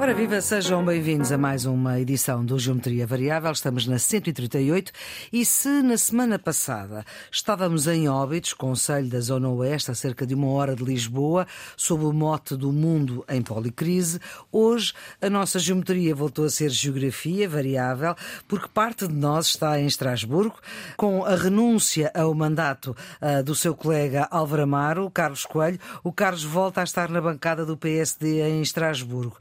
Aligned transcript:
Ora, 0.00 0.14
viva, 0.14 0.40
sejam 0.40 0.82
bem-vindos 0.82 1.30
a 1.30 1.36
mais 1.36 1.66
uma 1.66 2.00
edição 2.00 2.42
do 2.42 2.58
Geometria 2.58 3.06
Variável. 3.06 3.52
Estamos 3.52 3.86
na 3.86 3.98
138 3.98 4.90
e 5.30 5.44
se 5.44 5.82
na 5.82 5.98
semana 5.98 6.38
passada 6.38 7.04
estávamos 7.30 7.86
em 7.86 8.08
Óbidos, 8.08 8.54
Conselho 8.54 9.10
da 9.10 9.20
Zona 9.20 9.50
Oeste, 9.50 9.90
a 9.90 9.94
cerca 9.94 10.26
de 10.26 10.34
uma 10.34 10.48
hora 10.52 10.74
de 10.74 10.82
Lisboa, 10.82 11.46
sob 11.76 12.06
o 12.06 12.14
mote 12.14 12.56
do 12.56 12.72
mundo 12.72 13.22
em 13.28 13.42
policrise, 13.42 14.18
hoje 14.50 14.94
a 15.20 15.28
nossa 15.28 15.58
geometria 15.58 16.14
voltou 16.14 16.46
a 16.46 16.50
ser 16.50 16.70
geografia 16.70 17.46
variável, 17.46 18.14
porque 18.48 18.68
parte 18.72 19.06
de 19.06 19.14
nós 19.14 19.48
está 19.48 19.78
em 19.78 19.84
Estrasburgo, 19.84 20.56
com 20.96 21.26
a 21.26 21.36
renúncia 21.36 22.10
ao 22.14 22.32
mandato 22.32 22.96
uh, 23.20 23.42
do 23.44 23.54
seu 23.54 23.74
colega 23.74 24.26
Álvaro 24.30 24.62
Amaro, 24.62 25.10
Carlos 25.10 25.44
Coelho. 25.44 25.78
O 26.02 26.10
Carlos 26.10 26.42
volta 26.42 26.80
a 26.80 26.84
estar 26.84 27.10
na 27.10 27.20
bancada 27.20 27.66
do 27.66 27.76
PSD 27.76 28.40
em 28.48 28.62
Estrasburgo 28.62 29.36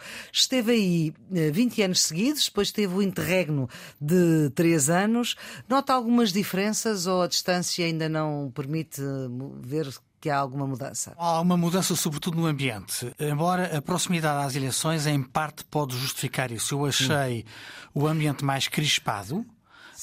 esteve 0.49 0.71
aí 0.71 1.13
20 1.30 1.80
eh, 1.80 1.85
anos 1.85 2.02
seguidos, 2.02 2.45
depois 2.45 2.71
teve 2.71 2.95
o 2.95 3.02
interregno 3.02 3.70
de 4.02 4.49
3 4.55 4.89
anos. 4.89 5.35
Nota 5.67 5.94
algumas 5.94 6.34
diferenças 6.34 7.05
ou 7.05 7.22
a 7.22 7.27
distância 7.27 7.85
ainda 7.85 8.09
não 8.09 8.52
permite 8.53 9.02
ver 9.62 9.88
que 10.20 10.30
há 10.30 10.38
alguma 10.38 10.67
mudança? 10.67 11.13
Há 11.17 11.39
uma 11.39 11.55
mudança, 11.55 11.95
sobretudo 11.95 12.38
no 12.38 12.45
ambiente. 12.45 13.13
Embora 13.20 13.77
a 13.77 13.81
proximidade 13.81 14.45
às 14.45 14.55
eleições, 14.55 15.05
em 15.05 15.22
parte, 15.22 15.63
pode 15.63 15.95
justificar 15.95 16.52
isso. 16.52 16.75
Eu 16.75 16.86
achei 16.86 17.45
o 17.94 18.05
ambiente 18.08 18.44
mais 18.44 18.67
crispado 18.67 19.45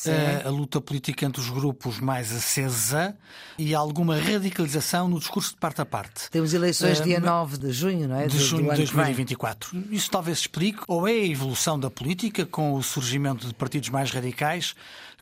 a, 0.06 0.48
a, 0.48 0.50
luta 0.50 0.80
política 0.80 1.25
entre 1.25 1.41
os 1.41 1.48
grupos 1.48 1.98
mais 1.98 2.33
acesa 2.33 3.16
e 3.58 3.75
alguma 3.75 4.19
radicalização 4.19 5.08
no 5.08 5.19
discurso 5.19 5.53
de 5.53 5.56
parte 5.56 5.80
a 5.80 5.86
parte. 5.86 6.30
Temos 6.30 6.53
eleições 6.53 7.00
uh, 7.00 7.03
dia 7.03 7.20
9 7.20 7.58
de 7.58 7.72
junho, 7.72 8.08
não 8.08 8.16
é? 8.16 8.27
De, 8.27 8.36
de 8.36 8.44
junho 8.44 8.70
de 8.70 8.77
2024. 8.77 9.84
Isso 9.91 10.11
talvez 10.11 10.38
explique 10.38 10.80
ou 10.86 11.08
é 11.08 11.12
a 11.12 11.27
evolução 11.27 11.78
da 11.78 11.91
política 11.91 12.44
com 12.44 12.75
o 12.75 12.83
surgimento 12.83 13.47
de 13.47 13.55
partidos 13.55 13.88
mais 13.88 14.11
radicais 14.11 14.75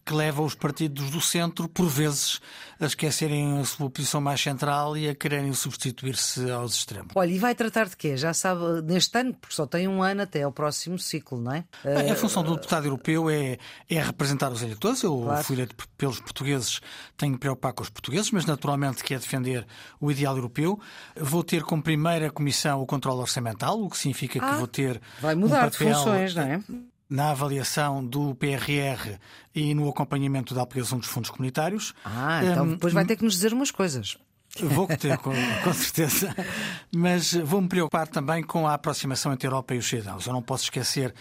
que 0.04 0.12
leva 0.12 0.42
os 0.42 0.54
partidos 0.54 1.10
do 1.10 1.20
centro, 1.20 1.68
por 1.68 1.88
vezes, 1.88 2.40
a 2.78 2.86
esquecerem 2.86 3.58
a 3.58 3.64
sua 3.64 3.88
posição 3.88 4.20
mais 4.20 4.40
central 4.40 4.96
e 4.96 5.08
a 5.08 5.14
quererem 5.14 5.52
substituir-se 5.54 6.50
aos 6.50 6.74
extremos. 6.74 7.12
Olha, 7.14 7.30
e 7.30 7.38
vai 7.38 7.54
tratar 7.54 7.88
de 7.88 7.96
quê? 7.96 8.16
Já 8.16 8.34
sabe, 8.34 8.82
neste 8.82 9.18
ano, 9.18 9.34
porque 9.34 9.54
só 9.54 9.66
tem 9.66 9.88
um 9.88 10.02
ano 10.02 10.22
até 10.22 10.42
ao 10.42 10.52
próximo 10.52 10.98
ciclo, 10.98 11.40
não 11.40 11.52
é? 11.52 11.64
Bem, 11.82 12.10
a 12.10 12.16
função 12.16 12.42
do 12.42 12.54
deputado 12.54 12.84
europeu 12.86 13.30
é, 13.30 13.58
é 13.88 14.02
representar 14.02 14.52
os 14.52 14.62
eleitores. 14.62 15.02
Eu 15.02 15.22
claro. 15.22 15.44
fui 15.44 15.56
eleito 15.56 15.74
pelos 15.96 16.20
portugueses, 16.20 16.80
tenho 17.16 17.32
que 17.34 17.40
preocupar 17.40 17.72
com 17.72 17.82
os 17.82 17.90
portugueses, 17.90 18.30
mas 18.30 18.44
naturalmente 18.44 19.02
que 19.02 19.14
é 19.14 19.18
defender 19.18 19.66
o 20.00 20.10
ideal 20.10 20.36
europeu. 20.36 20.78
Vou 21.16 21.42
ter 21.42 21.62
como 21.62 21.82
primeira 21.82 22.30
comissão 22.30 22.80
o 22.80 22.86
controle 22.86 23.20
orçamental, 23.20 23.80
o 23.80 23.88
que 23.88 23.96
significa 23.96 24.38
ah, 24.42 24.50
que 24.50 24.58
vou 24.58 24.66
ter. 24.66 25.00
Vai 25.20 25.34
mudar 25.34 25.66
um 25.66 25.70
papel... 25.70 25.88
de 25.88 25.94
funções, 25.94 26.34
não 26.34 26.42
é? 26.42 26.60
Na 27.14 27.30
avaliação 27.30 28.04
do 28.04 28.34
PRR 28.34 29.18
e 29.54 29.72
no 29.72 29.88
acompanhamento 29.88 30.52
da 30.52 30.62
aplicação 30.62 30.98
dos 30.98 31.06
fundos 31.06 31.30
comunitários. 31.30 31.94
Ah, 32.04 32.40
então 32.42 32.68
depois 32.68 32.92
vai 32.92 33.04
ter 33.04 33.16
que 33.16 33.22
nos 33.22 33.34
dizer 33.34 33.52
umas 33.52 33.70
coisas. 33.70 34.18
Vou 34.60 34.88
ter, 34.88 35.16
com, 35.22 35.32
com, 35.62 35.72
certeza. 35.72 36.34
Mas 36.92 37.32
vou-me 37.32 37.68
preocupar 37.68 38.08
também 38.08 38.42
com 38.42 38.66
a 38.66 38.74
aproximação 38.74 39.32
entre 39.32 39.46
a 39.46 39.48
Europa 39.48 39.74
e 39.74 39.78
os 39.78 39.86
cidadãos. 39.86 40.26
Eu 40.26 40.32
não 40.32 40.42
posso 40.42 40.64
esquecer 40.64 41.14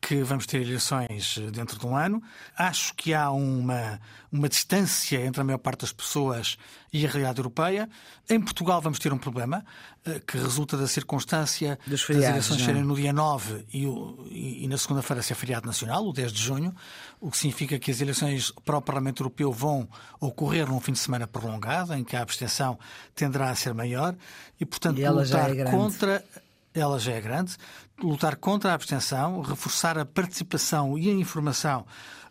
que 0.00 0.22
vamos 0.22 0.46
ter 0.46 0.62
eleições 0.62 1.38
dentro 1.52 1.78
de 1.78 1.86
um 1.86 1.96
ano. 1.96 2.22
Acho 2.56 2.94
que 2.94 3.12
há 3.12 3.30
uma, 3.30 4.00
uma 4.30 4.48
distância 4.48 5.24
entre 5.24 5.40
a 5.40 5.44
maior 5.44 5.58
parte 5.58 5.80
das 5.80 5.92
pessoas 5.92 6.56
e 6.92 7.04
a 7.04 7.08
realidade 7.08 7.38
europeia. 7.38 7.88
Em 8.28 8.40
Portugal 8.40 8.80
vamos 8.80 8.98
ter 8.98 9.12
um 9.12 9.18
problema 9.18 9.64
eh, 10.04 10.20
que 10.26 10.38
resulta 10.38 10.76
da 10.76 10.86
circunstância 10.86 11.78
das 11.86 12.08
eleições 12.08 12.62
é? 12.62 12.64
serem 12.64 12.82
no 12.82 12.94
dia 12.94 13.12
9 13.12 13.66
e, 13.72 13.84
e, 13.84 14.64
e 14.64 14.68
na 14.68 14.78
segunda-feira 14.78 15.22
ser 15.22 15.34
feriado 15.34 15.66
nacional, 15.66 16.06
o 16.06 16.12
10 16.12 16.32
de 16.32 16.42
junho, 16.42 16.74
o 17.20 17.30
que 17.30 17.36
significa 17.36 17.78
que 17.78 17.90
as 17.90 18.00
eleições 18.00 18.52
para 18.64 18.78
o 18.78 18.82
Parlamento 18.82 19.22
Europeu 19.22 19.52
vão 19.52 19.88
ocorrer 20.20 20.68
num 20.68 20.80
fim 20.80 20.92
de 20.92 20.98
semana 20.98 21.26
prolongado, 21.26 21.92
em 21.94 22.04
que 22.04 22.16
a 22.16 22.22
abstenção 22.22 22.78
tenderá 23.14 23.50
a 23.50 23.54
ser 23.54 23.74
maior 23.74 24.14
e, 24.60 24.64
portanto, 24.64 24.98
e 24.98 25.08
lutar 25.08 25.56
é 25.56 25.64
contra 25.64 26.24
ela 26.74 26.98
já 26.98 27.12
é 27.12 27.20
grande, 27.20 27.56
lutar 28.02 28.36
contra 28.36 28.70
a 28.70 28.74
abstenção, 28.74 29.40
reforçar 29.40 29.98
a 29.98 30.04
participação 30.04 30.98
e 30.98 31.08
a 31.10 31.12
informação 31.12 31.84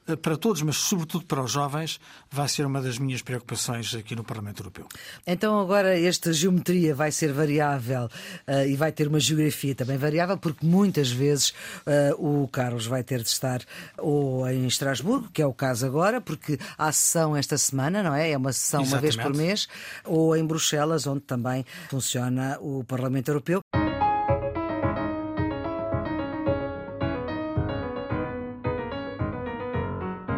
eh, 0.07 0.15
para 0.15 0.37
todos, 0.37 0.61
mas 0.61 0.77
sobretudo 0.77 1.25
para 1.25 1.41
os 1.41 1.51
jovens, 1.51 1.99
vai 2.31 2.47
ser 2.47 2.65
uma 2.65 2.81
das 2.81 2.97
minhas 2.97 3.21
preocupações 3.21 3.93
aqui 3.93 4.15
no 4.15 4.23
Parlamento 4.23 4.61
Europeu. 4.61 4.87
Então 5.25 5.59
agora 5.59 5.99
esta 5.99 6.31
geometria 6.31 6.95
vai 6.95 7.11
ser 7.11 7.33
variável 7.33 8.05
uh, 8.05 8.65
e 8.67 8.75
vai 8.75 8.91
ter 8.91 9.07
uma 9.07 9.19
geografia 9.19 9.75
também 9.75 9.97
variável, 9.97 10.37
porque 10.37 10.65
muitas 10.65 11.11
vezes 11.11 11.49
uh, 11.85 12.43
o 12.43 12.47
Carlos 12.47 12.85
vai 12.85 13.03
ter 13.03 13.21
de 13.21 13.29
estar 13.29 13.61
ou 13.97 14.49
em 14.49 14.65
Estrasburgo, 14.65 15.29
que 15.33 15.41
é 15.41 15.45
o 15.45 15.53
caso 15.53 15.85
agora, 15.85 16.21
porque 16.21 16.57
há 16.77 16.91
sessão 16.91 17.35
esta 17.35 17.57
semana, 17.57 18.01
não 18.01 18.15
é? 18.15 18.31
É 18.31 18.37
uma 18.37 18.53
sessão 18.53 18.81
Exatamente. 18.81 19.17
uma 19.17 19.23
vez 19.23 19.37
por 19.37 19.37
mês, 19.37 19.67
ou 20.05 20.35
em 20.35 20.45
Bruxelas, 20.45 21.05
onde 21.05 21.21
também 21.21 21.65
funciona 21.89 22.57
o 22.61 22.83
Parlamento 22.83 23.29
Europeu. 23.29 23.61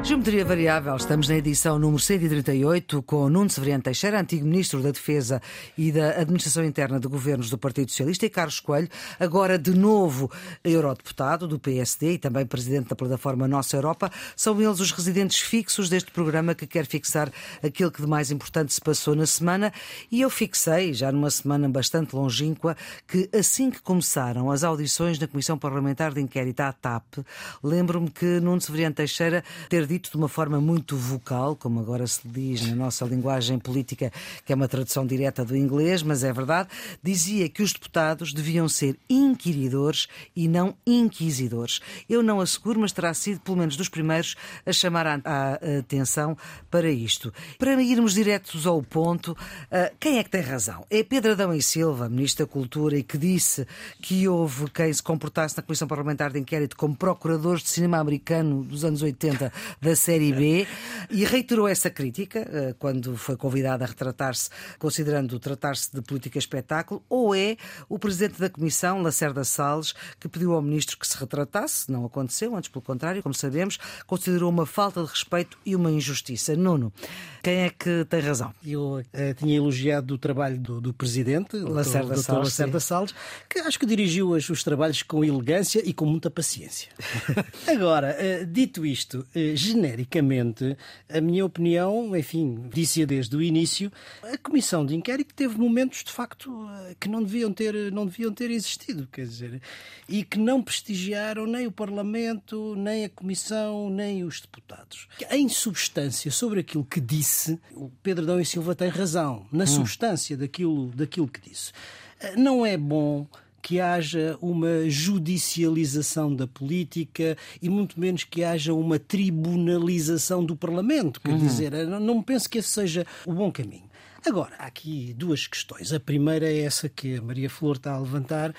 Geometria 0.10 0.44
Variável, 0.44 0.96
estamos 0.96 1.30
na 1.30 1.36
edição 1.36 1.78
número 1.78 2.02
138 2.02 3.04
com 3.04 3.30
Nuno 3.30 3.48
Severiano 3.48 3.84
Teixeira, 3.84 4.20
antigo 4.20 4.44
Ministro 4.44 4.82
da 4.82 4.90
Defesa 4.90 5.40
e 5.78 5.92
da 5.92 6.20
Administração 6.20 6.66
Interna 6.66 7.00
de 7.00 7.08
Governos 7.08 7.48
do 7.52 7.60
Partido 7.60 7.92
Socialista, 7.92 8.26
e 8.26 8.30
Carlos 8.32 8.60
Coelho, 8.60 8.90
agora 9.20 9.56
de 9.56 9.70
novo 9.70 10.32
Eurodeputado 10.64 11.48
do 11.48 11.60
PSD 11.60 12.14
e 12.14 12.18
também 12.18 12.44
Presidente 12.44 12.90
da 12.90 12.96
plataforma 12.96 13.48
Nossa 13.48 13.78
Europa. 13.78 14.12
São 14.36 14.60
eles 14.60 14.80
os 14.80 14.92
residentes 14.92 15.42
fixos 15.42 15.90
deste 15.90 16.10
programa 16.10 16.56
que 16.56 16.66
quer 16.66 16.88
fixar 16.88 17.32
aquilo 17.62 17.92
que 17.92 18.02
de 18.02 18.08
mais 18.08 18.32
importante 18.32 18.74
se 18.74 18.82
passou 18.82 19.14
na 19.14 19.28
semana. 19.28 19.72
E 20.12 20.22
eu 20.22 20.32
fixei, 20.32 20.92
já 20.92 21.12
numa 21.12 21.30
semana 21.30 21.70
bastante 21.70 22.16
longínqua, 22.16 22.76
que 23.08 23.30
assim 23.32 23.70
que 23.70 23.80
começaram 23.80 24.50
as 24.50 24.64
audições 24.64 25.20
na 25.20 25.28
Comissão 25.28 25.56
Parlamentar 25.56 26.16
de 26.16 26.20
Inquérito 26.20 26.62
à 26.62 26.74
TAP, 26.74 27.20
lembro-me 27.64 28.10
que 28.10 28.40
Nuno 28.40 28.60
Severiano 28.60 28.96
Teixeira 28.96 29.44
ter 29.70 29.86
dito 29.86 29.99
dito 30.00 30.12
de 30.12 30.18
uma 30.18 30.30
forma 30.30 30.62
muito 30.62 30.96
vocal, 30.96 31.58
como 31.58 31.82
agora 31.82 32.08
se 32.08 32.22
diz 32.26 32.66
na 32.70 32.76
nossa 32.76 33.04
linguagem 33.06 33.60
política, 33.60 34.12
que 34.46 34.54
é 34.54 34.56
uma 34.56 34.68
tradução 34.68 35.06
direta 35.06 35.44
do 35.44 35.58
inglês, 35.58 36.02
mas 36.02 36.24
é 36.24 36.32
verdade, 36.32 36.70
dizia 37.04 37.50
que 37.50 37.62
os 37.62 37.74
deputados 37.74 38.32
deviam 38.32 38.70
ser 38.70 38.98
inquiridores 39.10 40.08
e 40.34 40.48
não 40.48 40.74
inquisidores. 40.88 41.82
Eu 42.10 42.24
não 42.24 42.40
asseguro, 42.40 42.80
mas 42.80 42.94
terá 42.94 43.14
sido 43.14 43.42
pelo 43.42 43.58
menos 43.58 43.76
dos 43.76 43.90
primeiros 43.90 44.36
a 44.66 44.72
chamar 44.72 45.06
a, 45.06 45.60
atenção 45.80 46.38
para 46.72 46.90
isto. 46.90 47.34
Para 47.58 47.82
irmos 47.82 48.14
diretos 48.14 48.66
ao 48.66 48.82
ponto, 48.82 49.34
uh, 49.34 49.96
quem 50.00 50.18
é 50.18 50.24
que 50.24 50.30
tem 50.30 50.42
razão? 50.42 50.86
É 50.90 51.04
Pedro 51.04 51.34
Adão 51.34 51.54
e 51.54 51.62
Silva, 51.62 52.08
Ministro 52.08 52.46
da 52.46 52.52
Cultura, 52.52 52.98
e 52.98 53.04
que 53.04 53.18
disse 53.18 53.68
que 54.02 54.28
houve 54.28 54.70
quem 54.70 54.94
se 54.94 55.04
comportasse 55.04 55.58
na 55.58 55.64
Comissão 55.64 55.88
Parlamentar 55.88 56.32
de 56.32 56.40
Inquérito 56.40 56.78
como 56.78 56.96
procuradores 56.96 57.64
de 57.64 57.70
cinema 57.70 57.98
americano 57.98 58.64
dos 58.64 58.86
anos 58.86 59.02
80 59.02 59.52
da 59.90 59.96
Série 59.96 60.32
B 60.32 60.68
e 61.10 61.26
reiterou 61.26 61.68
essa 61.68 61.90
crítica 61.90 62.48
eh, 62.52 62.76
quando 62.78 63.18
foi 63.18 63.36
convidado 63.36 63.84
a 63.84 63.88
retratar-se, 63.88 64.50
considerando 64.78 65.40
tratar-se 65.40 65.92
de 65.92 66.00
política 66.00 66.38
espetáculo, 66.38 67.04
ou 67.10 67.34
é 67.34 67.58
o 67.88 67.98
presidente 67.98 68.40
da 68.40 68.52
Comissão, 68.52 69.02
Lacerda 69.02 69.44
Salles, 69.44 69.96
que 70.20 70.30
pediu 70.30 70.54
ao 70.54 70.62
ministro 70.62 70.96
que 70.96 71.08
se 71.08 71.18
retratasse, 71.18 71.92
não 71.92 72.06
aconteceu, 72.06 72.56
antes 72.56 72.70
pelo 72.70 72.84
contrário, 72.84 73.24
como 73.24 73.34
sabemos, 73.34 73.80
considerou 74.06 74.50
uma 74.52 74.68
falta 74.68 75.02
de 75.02 75.10
respeito 75.10 75.58
e 75.66 75.76
uma 75.76 75.90
injustiça. 75.90 76.56
Nuno, 76.56 76.94
quem 77.42 77.62
é 77.62 77.70
que 77.72 78.06
tem 78.06 78.20
razão? 78.20 78.54
Eu 78.64 78.98
uh, 78.98 79.34
tinha 79.36 79.58
elogiado 79.58 80.14
o 80.14 80.18
trabalho 80.20 80.60
do, 80.60 80.80
do 80.80 80.94
presidente, 80.94 81.58
Lacerda. 81.58 82.16
Salles, 82.18 82.44
Lacerda 82.50 82.80
Salles, 82.80 83.16
que 83.50 83.58
acho 83.58 83.80
que 83.80 83.88
dirigiu 83.88 84.32
os, 84.32 84.48
os 84.50 84.64
trabalhos 84.64 85.02
com 85.02 85.24
elegância 85.24 85.82
e 85.84 85.94
com 85.94 86.06
muita 86.06 86.30
paciência. 86.30 86.92
Agora, 87.66 88.16
uh, 88.20 88.46
dito 88.46 88.86
isto, 88.86 89.26
uh, 89.36 89.56
genericamente, 89.80 90.78
a 91.08 91.22
minha 91.22 91.46
opinião, 91.46 92.16
enfim, 92.16 92.68
disse-a 92.74 93.06
desde 93.06 93.36
o 93.36 93.42
início, 93.42 93.92
a 94.24 94.38
comissão 94.38 94.86
de 94.86 94.96
inquérito 94.96 95.34
teve 95.34 95.58
momentos, 95.58 96.04
de 96.04 96.12
facto, 96.12 96.68
que 97.00 97.08
não 97.08 97.24
deviam 97.24 97.54
ter, 97.54 97.92
não 97.92 98.06
deviam 98.06 98.34
ter 98.34 98.52
existido, 98.52 99.08
quer 99.12 99.26
dizer, 99.26 99.62
e 100.08 100.24
que 100.24 100.38
não 100.38 100.62
prestigiaram 100.62 101.46
nem 101.46 101.68
o 101.68 101.72
Parlamento, 101.72 102.76
nem 102.76 103.06
a 103.06 103.10
comissão, 103.10 103.90
nem 103.90 104.24
os 104.24 104.42
deputados. 104.42 105.08
Em 105.32 105.48
substância, 105.48 106.32
sobre 106.32 106.60
aquilo 106.60 106.84
que 106.84 107.00
disse 107.00 107.30
disse, 107.30 107.60
o 107.74 107.90
Pedro 108.04 108.26
Dão 108.26 108.40
e 108.40 108.46
Silva 108.46 108.76
tem 108.76 108.90
razão, 108.90 109.46
na 109.52 109.64
hum. 109.64 109.68
substância 109.68 110.36
daquilo, 110.36 110.88
daquilo 110.88 111.28
que 111.28 111.50
disse. 111.50 111.72
Eh, 112.20 112.36
não 112.36 112.66
é 112.66 112.78
bom 112.78 113.28
que 113.62 113.80
haja 113.80 114.38
uma 114.42 114.90
judicialização 114.90 116.36
da 116.36 116.48
política 116.48 117.38
e 117.62 117.70
muito 117.70 118.00
menos 118.00 118.24
que 118.24 118.44
haja 118.44 118.74
uma 118.74 119.00
tribunalização 119.00 120.44
do 120.44 120.56
Parlamento. 120.56 121.22
Quer 121.22 121.32
uhum. 121.32 121.38
dizer, 121.38 121.72
não 121.88 122.22
penso 122.22 122.50
que 122.50 122.58
esse 122.58 122.70
seja 122.70 123.06
o 123.26 123.34
bom 123.34 123.52
caminho. 123.52 123.90
Agora, 124.26 124.54
há 124.60 124.66
aqui 124.66 125.14
duas 125.18 125.48
questões. 125.48 125.94
A 125.94 126.00
primeira 126.00 126.46
é 126.46 126.60
essa 126.60 126.90
que 126.90 127.18
a 127.18 127.22
Maria 127.22 127.50
Flor 127.50 127.78
está 127.78 127.94
a 127.94 128.00
levantar, 128.00 128.54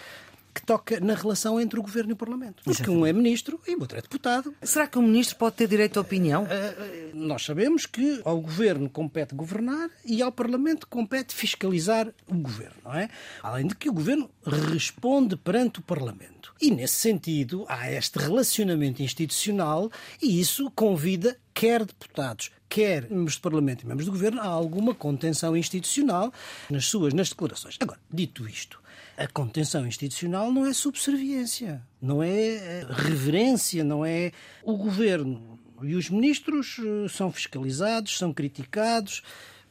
que 0.61 0.67
toca 0.67 1.01
na 1.01 1.15
relação 1.15 1.61
entre 1.61 1.79
o 1.79 1.83
Governo 1.83 2.11
e 2.11 2.13
o 2.13 2.17
Parlamento. 2.17 2.63
Porque 2.63 2.91
um 2.91 3.07
é 3.07 3.13
Ministro 3.13 3.59
e 3.67 3.75
o 3.75 3.81
outro 3.81 3.99
é 3.99 4.03
deputado. 4.03 4.55
Será 4.63 4.87
que 4.87 4.99
o 4.99 5.03
Ministro 5.03 5.37
pode 5.37 5.57
ter 5.57 5.67
direito 5.67 5.99
à 5.99 6.03
opinião? 6.03 6.45
Uh, 6.45 7.17
nós 7.17 7.45
sabemos 7.45 7.87
que 7.87 8.21
ao 8.25 8.41
Governo 8.41 8.89
compete 8.89 9.35
governar 9.35 9.91
e 10.05 10.23
ao 10.23 10.31
Parlamento 10.31 10.87
compete 10.87 11.35
fiscalizar 11.35 12.09
o 12.29 12.35
Governo, 12.35 12.77
não 12.85 12.95
é? 12.95 13.09
Além 13.43 13.67
de 13.67 13.75
que 13.75 13.89
o 13.89 13.93
Governo 13.93 14.31
responde 14.45 15.37
perante 15.37 15.81
o 15.81 15.83
Parlamento. 15.83 16.55
E 16.61 16.71
nesse 16.71 16.97
sentido 16.97 17.65
há 17.69 17.91
este 17.91 18.19
relacionamento 18.19 19.03
institucional 19.03 19.91
e 20.23 20.41
isso 20.41 20.71
convida 20.73 21.37
quer 21.55 21.85
deputados, 21.85 22.51
quer 22.69 23.11
membros 23.11 23.37
do 23.37 23.43
Parlamento 23.43 23.83
e 23.83 23.87
membros 23.87 24.07
do 24.07 24.13
Governo 24.13 24.41
a 24.41 24.47
alguma 24.47 24.95
contenção 24.95 25.57
institucional 25.57 26.33
nas 26.69 26.87
suas 26.87 27.15
nas 27.15 27.31
declarações. 27.31 27.77
Agora, 27.81 27.99
dito 28.11 28.47
isto, 28.47 28.81
a 29.21 29.27
contenção 29.27 29.87
institucional 29.87 30.51
não 30.51 30.67
é 30.67 30.73
subserviência, 30.73 31.83
não 32.01 32.23
é 32.23 32.31
eh, 32.31 32.87
reverência, 32.89 33.85
não 33.85 34.03
é 34.03 34.33
o 34.65 34.79
Governo. 34.79 35.59
E 35.83 35.95
os 35.95 36.09
ministros 36.09 36.79
eh, 36.79 37.07
são 37.07 37.31
fiscalizados, 37.31 38.17
são 38.17 38.33
criticados, 38.33 39.23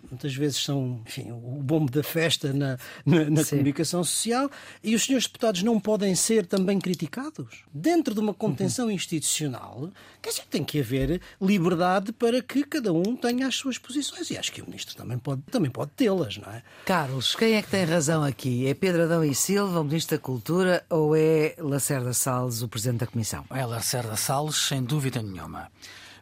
muitas 0.09 0.33
vezes 0.35 0.63
são 0.63 1.01
enfim, 1.05 1.31
o 1.31 1.61
bombo 1.61 1.91
da 1.91 2.03
festa 2.03 2.53
na, 2.53 2.77
na, 3.05 3.29
na 3.29 3.45
comunicação 3.45 4.03
social, 4.03 4.49
e 4.83 4.95
os 4.95 5.05
senhores 5.05 5.27
deputados 5.27 5.63
não 5.63 5.79
podem 5.79 6.15
ser 6.15 6.45
também 6.45 6.79
criticados. 6.79 7.63
Dentro 7.73 8.13
de 8.13 8.19
uma 8.19 8.33
contenção 8.33 8.85
uhum. 8.85 8.91
institucional, 8.91 9.91
quer 10.21 10.29
dizer, 10.29 10.43
tem 10.49 10.63
que 10.63 10.79
haver 10.79 11.21
liberdade 11.41 12.11
para 12.11 12.41
que 12.41 12.63
cada 12.63 12.93
um 12.93 13.15
tenha 13.15 13.47
as 13.47 13.55
suas 13.55 13.77
posições, 13.77 14.29
e 14.29 14.37
acho 14.37 14.51
que 14.51 14.61
o 14.61 14.65
ministro 14.65 14.95
também 14.95 15.17
pode, 15.17 15.41
também 15.43 15.71
pode 15.71 15.91
tê-las, 15.91 16.37
não 16.37 16.51
é? 16.51 16.63
Carlos, 16.85 17.35
quem 17.35 17.53
é 17.53 17.61
que 17.61 17.69
tem 17.69 17.85
razão 17.85 18.23
aqui? 18.23 18.67
É 18.67 18.73
Pedro 18.73 19.03
Adão 19.03 19.23
e 19.23 19.33
Silva, 19.35 19.81
o 19.81 19.83
ministro 19.83 20.17
da 20.17 20.21
Cultura, 20.21 20.85
ou 20.89 21.15
é 21.15 21.55
Lacerda 21.57 22.13
Salles, 22.13 22.61
o 22.61 22.67
presidente 22.67 22.99
da 22.99 23.07
Comissão? 23.07 23.45
É 23.49 23.65
Lacerda 23.65 24.15
Salles, 24.15 24.55
sem 24.55 24.83
dúvida 24.83 25.21
nenhuma. 25.21 25.69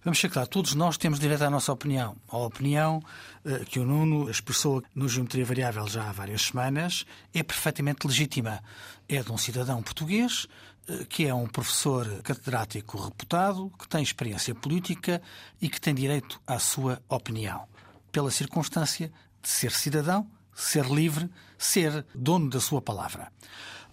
Vamos 0.07 0.19
ser 0.19 0.29
claros, 0.29 0.47
todos 0.49 0.73
nós 0.73 0.97
temos 0.97 1.19
direito 1.19 1.43
à 1.43 1.49
nossa 1.49 1.69
opinião. 1.69 2.15
A 2.29 2.37
opinião 2.37 3.03
uh, 3.43 3.65
que 3.65 3.77
o 3.77 3.83
Nuno 3.83 4.29
expressou 4.31 4.81
no 4.95 5.09
Geometria 5.09 5.43
Variável 5.43 5.85
já 5.85 6.07
há 6.07 6.13
várias 6.13 6.43
semanas 6.43 7.05
é 7.33 7.43
perfeitamente 7.43 8.07
legítima. 8.07 8.63
É 9.09 9.21
de 9.21 9.29
um 9.33 9.37
cidadão 9.37 9.83
português 9.83 10.47
uh, 10.87 11.05
que 11.07 11.27
é 11.27 11.33
um 11.33 11.45
professor 11.45 12.07
catedrático 12.23 12.97
reputado, 12.97 13.69
que 13.77 13.85
tem 13.85 14.01
experiência 14.01 14.55
política 14.55 15.21
e 15.61 15.67
que 15.67 15.81
tem 15.81 15.93
direito 15.93 16.39
à 16.47 16.57
sua 16.57 17.01
opinião. 17.09 17.67
Pela 18.09 18.31
circunstância 18.31 19.11
de 19.41 19.49
ser 19.49 19.73
cidadão, 19.73 20.25
ser 20.55 20.85
livre, 20.85 21.29
ser 21.57 22.05
dono 22.15 22.49
da 22.49 22.61
sua 22.61 22.81
palavra. 22.81 23.29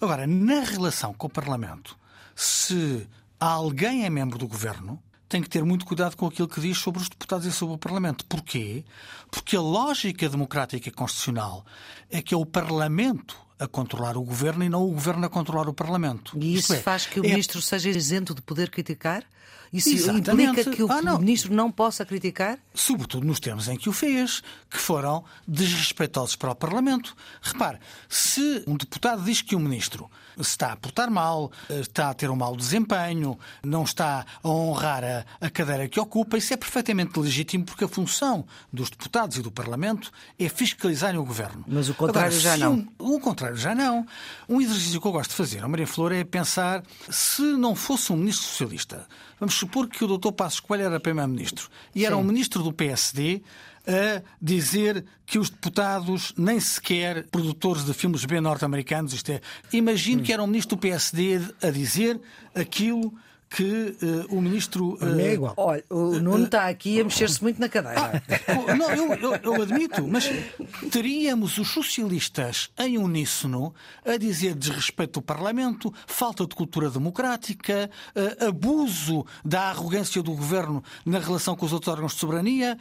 Agora, 0.01 0.29
na 0.29 0.61
relação 0.61 1.13
com 1.13 1.27
o 1.27 1.31
Parlamento, 1.31 1.99
se 2.37 3.05
alguém 3.41 4.05
é 4.05 4.11
membro 4.11 4.39
do 4.39 4.47
governo, 4.47 5.03
tem 5.29 5.43
que 5.43 5.49
ter 5.49 5.65
muito 5.65 5.85
cuidado 5.85 6.17
com 6.17 6.27
aquilo 6.27 6.49
que 6.49 6.61
diz 6.61 6.79
sobre 6.79 7.01
os 7.01 7.09
deputados 7.09 7.47
e 7.47 7.53
sobre 7.53 7.75
o 7.75 7.79
Parlamento. 7.79 8.25
Porquê? 8.27 8.85
Porque 9.31 9.57
a 9.57 9.61
lógica 9.61 10.29
democrática 10.29 10.89
e 10.89 10.93
constitucional 10.93 11.65
é 12.11 12.23
que 12.23 12.35
é 12.35 12.37
o 12.37 12.47
Parlamento 12.47 13.37
a 13.59 13.67
controlar 13.67 14.17
o 14.17 14.23
governo 14.23 14.65
e 14.65 14.69
não 14.69 14.85
o 14.85 14.93
governo 14.93 15.27
a 15.27 15.29
controlar 15.29 15.69
o 15.69 15.75
Parlamento. 15.75 16.37
E 16.39 16.55
isso 16.55 16.75
é, 16.75 16.79
faz 16.79 17.07
que 17.07 17.21
o 17.21 17.25
é... 17.25 17.29
ministro 17.29 17.63
seja 17.63 17.89
isento 17.89 18.35
de 18.35 18.43
poder 18.43 18.71
criticar? 18.71 19.25
Isso 19.75 19.89
Exatamente. 19.91 20.61
implica 20.61 20.71
que 20.71 20.83
o 20.85 20.93
ah, 20.93 21.03
não. 21.03 21.19
ministro 21.19 21.53
não 21.53 21.69
possa 21.69 22.05
criticar? 22.07 22.61
Sobretudo 22.73 23.27
nos 23.27 23.41
termos 23.41 23.67
em 23.67 23.77
que 23.77 23.89
o 23.89 23.93
fez, 23.93 24.41
que 24.71 24.79
foram 24.79 25.25
desrespeitosos 25.49 26.37
para 26.37 26.53
o 26.53 26.55
Parlamento. 26.55 27.17
Repare, 27.43 27.81
se 28.09 28.63
um 28.69 28.77
deputado 28.77 29.25
diz 29.25 29.43
que 29.43 29.57
o 29.57 29.59
ministro 29.59 30.09
está 30.39 30.73
a 30.73 30.77
portar 30.77 31.11
mal, 31.11 31.51
está 31.69 32.11
a 32.11 32.15
ter 32.15 32.31
um 32.31 32.37
mau 32.37 32.57
desempenho, 32.57 33.37
não 33.65 33.83
está 33.83 34.25
a 34.45 34.49
honrar 34.49 35.03
a, 35.03 35.25
a 35.41 35.51
cadeira 35.51 35.89
que 35.89 35.99
ocupa, 35.99 36.39
isso 36.39 36.55
é 36.55 36.57
perfeitamente 36.57 37.19
legítimo 37.19 37.65
porque 37.65 37.83
a 37.83 37.89
função 37.89 38.47
dos 38.73 38.91
deputados 38.91 39.39
e 39.39 39.43
do 39.43 39.51
Parlamento 39.51 40.13
é 40.39 40.49
fiscalizarem 40.49 41.19
o 41.19 41.25
governo. 41.25 41.65
Mas 41.67 41.89
o 41.89 41.95
contrário 41.95 42.37
Agora, 42.37 42.41
já 42.41 42.57
não. 42.57 42.75
Um, 42.75 43.17
o 43.17 43.21
contrário 43.21 43.57
já 43.57 43.75
não. 43.75 44.07
Um 44.49 44.61
exercício 44.61 45.01
que 45.01 45.07
eu 45.07 45.13
gosto 45.13 45.31
de 45.31 45.37
fazer, 45.37 45.65
a 45.65 45.69
Maria 45.69 45.87
Flor, 45.87 46.13
é 46.13 46.23
pensar 46.23 46.85
se 47.11 47.43
não 47.43 47.75
fosse 47.75 48.13
um 48.13 48.17
ministro 48.17 48.47
socialista, 48.47 49.09
vamos 49.39 49.55
supor 49.55 49.89
que 49.89 50.05
o 50.05 50.19
Dr. 50.19 50.33
Passos 50.33 50.61
Coelho 50.61 50.85
era 50.85 51.01
primeiro-ministro 51.01 51.69
e 51.95 52.05
era 52.05 52.15
Sim. 52.15 52.21
um 52.21 52.25
ministro 52.25 52.63
do 52.63 52.73
PSD 52.73 53.43
a 53.87 54.23
dizer 54.41 55.05
que 55.27 55.39
os 55.39 55.51
deputados 55.51 56.33
nem 56.37 56.59
sequer 56.59 57.27
produtores 57.27 57.85
de 57.85 57.93
filmes 57.93 58.25
bem 58.25 58.41
norte-americanos, 58.41 59.13
isto 59.13 59.31
é, 59.31 59.41
imagino 59.73 60.23
hum. 60.23 60.25
que 60.25 60.33
era 60.33 60.43
um 60.43 60.47
ministro 60.47 60.77
do 60.77 60.81
PSD 60.81 61.41
a 61.63 61.71
dizer 61.71 62.21
aquilo 62.55 63.13
que 63.55 63.97
uh, 64.03 64.37
o 64.37 64.43
ministro. 64.43 64.99
Uh, 65.01 65.21
é 65.21 65.35
igual. 65.35 65.55
Olha, 65.57 65.85
o 65.89 66.19
Nuno 66.19 66.45
está 66.45 66.69
aqui 66.69 67.01
a 67.01 67.05
mexer-se 67.05 67.41
muito 67.41 67.61
na 67.61 67.69
cadeira. 67.69 68.21
Ah, 68.49 68.75
não, 68.75 68.91
eu, 68.91 69.15
eu, 69.15 69.35
eu, 69.37 69.63
admito, 69.63 70.07
mas 70.09 70.29
teríamos 70.91 71.57
os 71.57 71.69
socialistas 71.69 72.71
em 72.77 72.99
uníssono 72.99 73.73
a 74.05 74.17
dizer 74.17 74.57
desrespeito 74.57 75.21
do 75.21 75.23
Parlamento, 75.23 75.95
falta 76.05 76.45
de 76.47 76.55
cultura 76.55 76.91
democrática, 76.91 77.89
uh, 78.17 78.49
abuso 78.49 79.25
da 79.45 79.69
arrogância 79.69 80.21
do 80.21 80.33
governo 80.33 80.83
na 81.07 81.21
relação 81.21 81.55
com 81.55 81.65
os 81.65 81.73
outros 81.73 81.93
órgãos 81.93 82.15
de 82.15 82.19
soberania. 82.19 82.77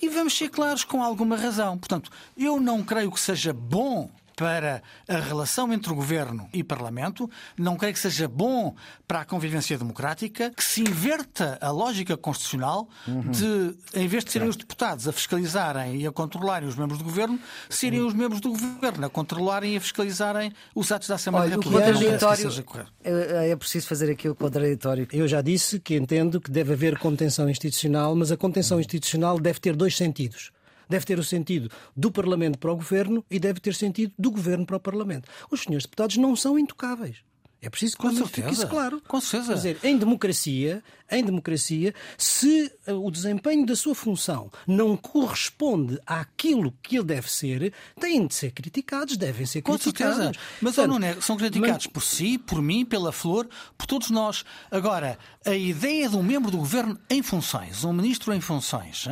E 0.00 0.08
vamos 0.08 0.36
ser 0.36 0.48
claros 0.48 0.82
com 0.82 1.02
alguma 1.02 1.36
razão. 1.36 1.76
Portanto, 1.76 2.10
eu 2.36 2.58
não 2.58 2.82
creio 2.82 3.10
que 3.10 3.20
seja 3.20 3.52
bom 3.52 4.10
para 4.36 4.82
a 5.08 5.18
relação 5.18 5.72
entre 5.72 5.90
o 5.90 5.96
governo 5.96 6.46
e 6.52 6.62
parlamento, 6.62 7.28
não 7.58 7.74
creio 7.74 7.94
que 7.94 8.00
seja 8.00 8.28
bom 8.28 8.74
para 9.08 9.22
a 9.22 9.24
convivência 9.24 9.78
democrática, 9.78 10.52
que 10.54 10.62
se 10.62 10.82
inverta 10.82 11.56
a 11.58 11.70
lógica 11.70 12.16
constitucional 12.18 12.86
uhum. 13.08 13.30
de, 13.30 13.74
em 13.94 14.06
vez 14.06 14.24
de 14.24 14.32
serem 14.32 14.46
os 14.46 14.56
deputados 14.56 15.08
a 15.08 15.12
fiscalizarem 15.12 15.96
e 15.96 16.06
a 16.06 16.12
controlarem 16.12 16.68
os 16.68 16.76
membros 16.76 16.98
do 16.98 17.04
governo, 17.04 17.40
serem 17.70 18.00
uhum. 18.00 18.08
os 18.08 18.14
membros 18.14 18.40
do 18.40 18.50
governo 18.50 19.06
a 19.06 19.10
controlarem 19.10 19.72
e 19.72 19.76
a 19.78 19.80
fiscalizarem 19.80 20.52
os 20.74 20.92
atos 20.92 21.08
da 21.08 21.14
Assembleia 21.14 21.46
Olha, 21.46 21.56
República. 21.56 21.90
O 21.90 21.92
contraditório, 21.94 22.64
é, 23.02 23.50
é 23.50 23.56
preciso 23.56 23.86
fazer 23.86 24.10
aqui 24.12 24.28
o 24.28 24.34
contraditório. 24.34 25.08
Eu 25.12 25.26
já 25.26 25.40
disse 25.40 25.80
que 25.80 25.96
entendo 25.96 26.40
que 26.42 26.50
deve 26.50 26.74
haver 26.74 26.98
contenção 26.98 27.48
institucional, 27.48 28.14
mas 28.14 28.30
a 28.30 28.36
contenção 28.36 28.78
institucional 28.78 29.40
deve 29.40 29.58
ter 29.60 29.74
dois 29.74 29.96
sentidos 29.96 30.50
deve 30.88 31.04
ter 31.04 31.18
o 31.18 31.24
sentido 31.24 31.70
do 31.96 32.10
Parlamento 32.10 32.58
para 32.58 32.72
o 32.72 32.76
Governo 32.76 33.24
e 33.30 33.38
deve 33.38 33.60
ter 33.60 33.74
sentido 33.74 34.12
do 34.18 34.30
Governo 34.30 34.66
para 34.66 34.76
o 34.76 34.80
Parlamento. 34.80 35.28
Os 35.50 35.62
senhores 35.62 35.84
deputados 35.84 36.16
não 36.16 36.34
são 36.36 36.58
intocáveis. 36.58 37.24
É 37.60 37.70
preciso 37.70 37.96
que 37.96 38.26
fique 38.26 38.52
isso 38.52 38.68
claro. 38.68 39.02
Com 39.08 39.20
certeza. 39.20 39.52
Quer 39.52 39.56
dizer, 39.56 39.78
em 39.82 39.96
democracia, 39.96 40.84
em 41.10 41.24
democracia, 41.24 41.94
se 42.16 42.70
eh, 42.86 42.92
o 42.92 43.10
desempenho 43.10 43.64
da 43.64 43.74
sua 43.74 43.94
função 43.94 44.50
não 44.66 44.96
corresponde 44.96 45.98
àquilo 46.06 46.72
que 46.82 46.96
ele 46.96 47.06
deve 47.06 47.30
ser, 47.30 47.72
têm 47.98 48.26
de 48.26 48.34
ser 48.34 48.52
criticados, 48.52 49.16
devem 49.16 49.46
ser 49.46 49.62
Com 49.62 49.72
criticados. 49.72 50.16
certeza. 50.16 50.44
Mas 50.60 50.74
Portanto, 50.76 51.00
não 51.00 51.06
é, 51.08 51.20
são 51.20 51.36
criticados 51.36 51.86
mas... 51.86 51.92
por 51.92 52.02
si, 52.02 52.38
por 52.38 52.60
mim, 52.60 52.84
pela 52.84 53.10
Flor, 53.10 53.48
por 53.76 53.86
todos 53.86 54.10
nós. 54.10 54.44
Agora, 54.70 55.18
a 55.44 55.54
ideia 55.54 56.08
de 56.08 56.16
um 56.16 56.22
membro 56.22 56.50
do 56.50 56.58
governo 56.58 56.96
em 57.08 57.22
funções, 57.22 57.84
um 57.84 57.92
ministro 57.92 58.32
em 58.34 58.40
funções, 58.40 59.08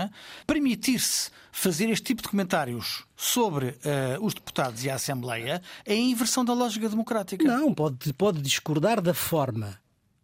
permitir-se 0.47 1.31
fazer 1.54 1.88
este 1.88 2.02
tipo 2.02 2.20
de 2.20 2.28
comentários 2.28 3.04
sobre 3.16 3.68
uh, 3.68 4.20
os 4.20 4.34
deputados 4.34 4.84
e 4.84 4.90
a 4.90 4.96
Assembleia 4.96 5.62
é 5.87 5.92
a 5.92 5.96
inversão 5.96 6.44
da 6.44 6.52
lógica 6.52 6.88
democrática. 6.88 7.44
Não, 7.44 7.73
pode, 7.73 8.12
pode 8.12 8.42
discordar 8.42 9.00
da 9.00 9.14
forma. 9.14 9.78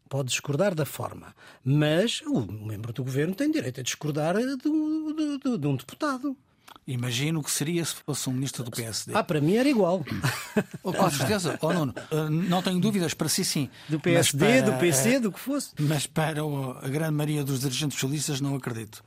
Pode 0.08 0.28
discordar 0.28 0.75
da 0.75 0.84
forma. 0.84 1.32
Mas 1.64 2.20
o 2.22 2.40
membro 2.40 2.92
do 2.92 3.04
governo 3.04 3.32
tem 3.32 3.49
direito 3.49 3.78
a 3.78 3.82
discordar 3.84 4.37
de, 4.37 4.56
de, 4.56 5.38
de, 5.38 5.58
de 5.58 5.66
um 5.68 5.76
deputado. 5.76 6.37
Imagino 6.84 7.44
que 7.44 7.50
seria 7.50 7.84
se 7.84 7.94
fosse 7.94 8.28
um 8.28 8.32
ministro 8.32 8.64
do 8.64 8.72
PSD. 8.72 9.12
Ah, 9.14 9.22
para 9.22 9.40
mim 9.40 9.54
era 9.54 9.68
igual. 9.68 10.04
Oh, 10.82 10.92
com 10.92 11.10
certeza. 11.10 11.56
Oh, 11.62 11.72
Nuno, 11.72 11.94
eh, 11.96 12.28
não 12.28 12.60
tenho 12.60 12.80
dúvidas, 12.80 13.14
para 13.14 13.28
si 13.28 13.44
sim. 13.44 13.70
Do 13.88 14.00
PSD, 14.00 14.62
para, 14.62 14.72
do 14.72 14.78
PC, 14.78 15.16
uh, 15.16 15.20
do 15.20 15.32
que 15.32 15.38
fosse. 15.38 15.70
Mas 15.78 16.06
para 16.06 16.40
a 16.40 16.88
grande 16.88 17.12
maioria 17.12 17.44
dos 17.44 17.60
dirigentes 17.60 17.96
socialistas 17.96 18.40
não 18.40 18.56
acredito. 18.56 19.04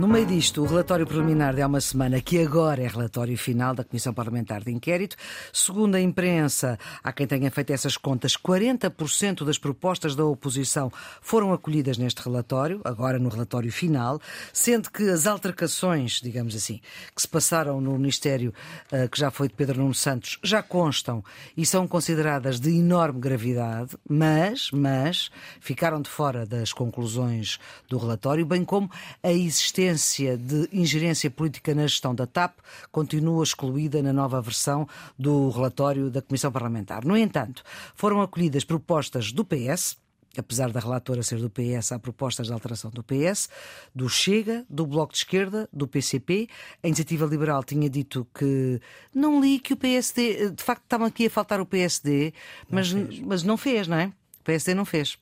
No 0.00 0.08
meio 0.08 0.24
disto, 0.24 0.62
o 0.62 0.66
relatório 0.66 1.06
preliminar 1.06 1.54
de 1.54 1.60
há 1.60 1.66
uma 1.66 1.78
semana, 1.78 2.22
que 2.22 2.42
agora 2.42 2.82
é 2.82 2.86
relatório 2.86 3.36
final 3.36 3.74
da 3.74 3.84
Comissão 3.84 4.14
Parlamentar 4.14 4.64
de 4.64 4.72
Inquérito, 4.72 5.14
segundo 5.52 5.94
a 5.94 6.00
imprensa, 6.00 6.78
há 7.04 7.12
quem 7.12 7.26
tenha 7.26 7.50
feito 7.50 7.70
essas 7.70 7.98
contas, 7.98 8.34
40% 8.34 9.44
das 9.44 9.58
propostas 9.58 10.16
da 10.16 10.24
oposição 10.24 10.90
foram 11.20 11.52
acolhidas 11.52 11.98
neste 11.98 12.22
relatório, 12.22 12.80
agora 12.82 13.18
no 13.18 13.28
relatório 13.28 13.70
final, 13.70 14.18
sendo 14.54 14.90
que 14.90 15.02
as 15.10 15.26
altercações, 15.26 16.18
digamos 16.22 16.56
assim, 16.56 16.80
que 17.14 17.20
se 17.20 17.28
passaram 17.28 17.78
no 17.78 17.98
Ministério, 17.98 18.54
eh, 18.90 19.06
que 19.06 19.20
já 19.20 19.30
foi 19.30 19.48
de 19.48 19.54
Pedro 19.54 19.80
Nuno 19.82 19.92
Santos, 19.92 20.38
já 20.42 20.62
constam 20.62 21.22
e 21.54 21.66
são 21.66 21.86
consideradas 21.86 22.58
de 22.58 22.70
enorme 22.70 23.20
gravidade, 23.20 23.98
mas, 24.08 24.70
mas, 24.70 25.30
ficaram 25.60 26.00
de 26.00 26.08
fora 26.08 26.46
das 26.46 26.72
conclusões 26.72 27.58
do 27.86 27.98
relatório, 27.98 28.46
bem 28.46 28.64
como 28.64 28.90
a 29.22 29.30
existência 29.30 29.89
existência 29.90 30.36
de 30.36 30.68
ingerência 30.72 31.30
política 31.30 31.74
na 31.74 31.82
gestão 31.82 32.14
da 32.14 32.26
TAP 32.26 32.58
continua 32.90 33.42
excluída 33.42 34.02
na 34.02 34.12
nova 34.12 34.40
versão 34.40 34.88
do 35.18 35.50
relatório 35.50 36.10
da 36.10 36.22
Comissão 36.22 36.50
Parlamentar. 36.50 37.04
No 37.04 37.16
entanto, 37.16 37.62
foram 37.94 38.22
acolhidas 38.22 38.64
propostas 38.64 39.32
do 39.32 39.44
PS, 39.44 39.96
apesar 40.36 40.70
da 40.70 40.80
relatora 40.80 41.22
ser 41.22 41.38
do 41.38 41.50
PS, 41.50 41.92
há 41.92 41.98
propostas 41.98 42.46
de 42.46 42.52
alteração 42.52 42.90
do 42.90 43.02
PS, 43.02 43.48
do 43.94 44.08
Chega, 44.08 44.64
do 44.70 44.86
Bloco 44.86 45.12
de 45.12 45.18
Esquerda, 45.18 45.68
do 45.72 45.86
PCP. 45.88 46.48
A 46.82 46.86
Iniciativa 46.86 47.26
Liberal 47.26 47.64
tinha 47.64 47.90
dito 47.90 48.26
que 48.32 48.80
não 49.14 49.40
li 49.40 49.58
que 49.58 49.72
o 49.72 49.76
PSD, 49.76 50.50
de 50.50 50.62
facto 50.62 50.84
estavam 50.84 51.06
aqui 51.06 51.26
a 51.26 51.30
faltar 51.30 51.60
o 51.60 51.66
PSD, 51.66 52.32
mas 52.68 52.92
não 52.92 53.06
fez, 53.06 53.20
mas 53.20 53.42
não, 53.42 53.56
fez, 53.56 53.88
não 53.88 53.96
é? 53.96 54.06
O 54.40 54.44
PSD 54.44 54.74
não 54.74 54.84
fez. 54.84 55.18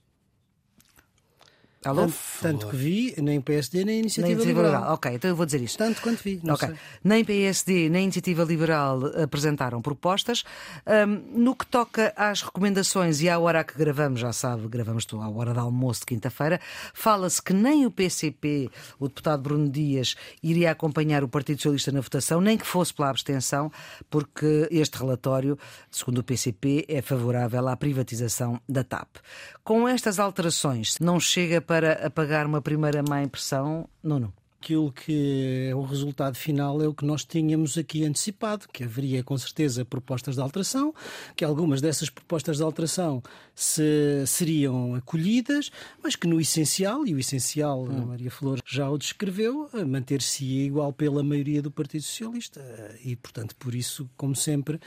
Alô? 1.88 2.02
Tanto, 2.02 2.16
tanto, 2.42 2.66
que 2.68 2.76
vi, 2.76 3.14
nem 3.16 3.40
PSD 3.40 3.84
nem 3.84 4.00
Iniciativa, 4.00 4.26
nem 4.26 4.32
Iniciativa 4.34 4.60
Liberal. 4.60 4.80
Liberal. 4.80 4.94
Ok, 4.94 5.14
então 5.14 5.30
eu 5.30 5.36
vou 5.36 5.46
dizer 5.46 5.62
isto. 5.62 5.78
Tanto 5.78 6.02
quanto 6.02 6.22
vi. 6.22 6.40
Okay. 6.42 6.68
Sei. 6.68 6.78
Nem 7.02 7.24
PSD 7.24 7.88
nem 7.88 8.04
Iniciativa 8.04 8.44
Liberal 8.44 9.06
apresentaram 9.22 9.80
propostas. 9.80 10.44
Um, 10.86 11.40
no 11.42 11.56
que 11.56 11.66
toca 11.66 12.12
às 12.14 12.42
recomendações 12.42 13.22
e 13.22 13.28
à 13.28 13.38
hora 13.38 13.64
que 13.64 13.76
gravamos, 13.78 14.20
já 14.20 14.32
sabe, 14.32 14.68
gravamos 14.68 15.06
à 15.12 15.28
hora 15.30 15.54
do 15.54 15.60
almoço 15.60 16.00
de 16.00 16.06
quinta-feira, 16.06 16.60
fala-se 16.92 17.40
que 17.42 17.52
nem 17.52 17.86
o 17.86 17.90
PCP, 17.90 18.70
o 18.98 19.08
deputado 19.08 19.42
Bruno 19.42 19.68
Dias, 19.68 20.14
iria 20.42 20.70
acompanhar 20.70 21.24
o 21.24 21.28
Partido 21.28 21.58
Socialista 21.58 21.90
na 21.90 22.00
votação, 22.00 22.40
nem 22.40 22.58
que 22.58 22.66
fosse 22.66 22.92
pela 22.92 23.08
abstenção, 23.10 23.70
porque 24.10 24.68
este 24.70 24.98
relatório, 24.98 25.58
segundo 25.90 26.18
o 26.18 26.24
PCP, 26.24 26.84
é 26.88 27.00
favorável 27.00 27.66
à 27.68 27.76
privatização 27.76 28.60
da 28.68 28.84
TAP. 28.84 29.16
Com 29.64 29.88
estas 29.88 30.18
alterações, 30.18 30.98
não 30.98 31.18
chega 31.20 31.60
para 31.60 31.77
apagar 31.84 32.46
uma 32.46 32.60
primeira 32.60 33.02
má 33.02 33.22
impressão, 33.22 33.88
Nuno? 34.02 34.32
Aquilo 34.60 34.90
que 34.90 35.68
é 35.70 35.74
o 35.74 35.82
resultado 35.82 36.34
final 36.34 36.82
é 36.82 36.88
o 36.88 36.92
que 36.92 37.04
nós 37.04 37.24
tínhamos 37.24 37.78
aqui 37.78 38.04
antecipado, 38.04 38.66
que 38.72 38.82
haveria 38.82 39.22
com 39.22 39.38
certeza 39.38 39.84
propostas 39.84 40.34
de 40.34 40.40
alteração, 40.40 40.92
que 41.36 41.44
algumas 41.44 41.80
dessas 41.80 42.10
propostas 42.10 42.56
de 42.56 42.64
alteração 42.64 43.22
se, 43.54 44.26
seriam 44.26 44.96
acolhidas, 44.96 45.70
mas 46.02 46.16
que 46.16 46.26
no 46.26 46.40
essencial, 46.40 47.06
e 47.06 47.14
o 47.14 47.20
essencial 47.20 47.84
hum. 47.84 48.02
a 48.02 48.06
Maria 48.06 48.32
Flor 48.32 48.58
já 48.66 48.90
o 48.90 48.98
descreveu, 48.98 49.70
manter-se 49.86 50.44
igual 50.44 50.92
pela 50.92 51.22
maioria 51.22 51.62
do 51.62 51.70
Partido 51.70 52.02
Socialista. 52.02 52.60
E, 53.04 53.14
portanto, 53.14 53.54
por 53.54 53.76
isso, 53.76 54.10
como 54.16 54.34
sempre, 54.34 54.80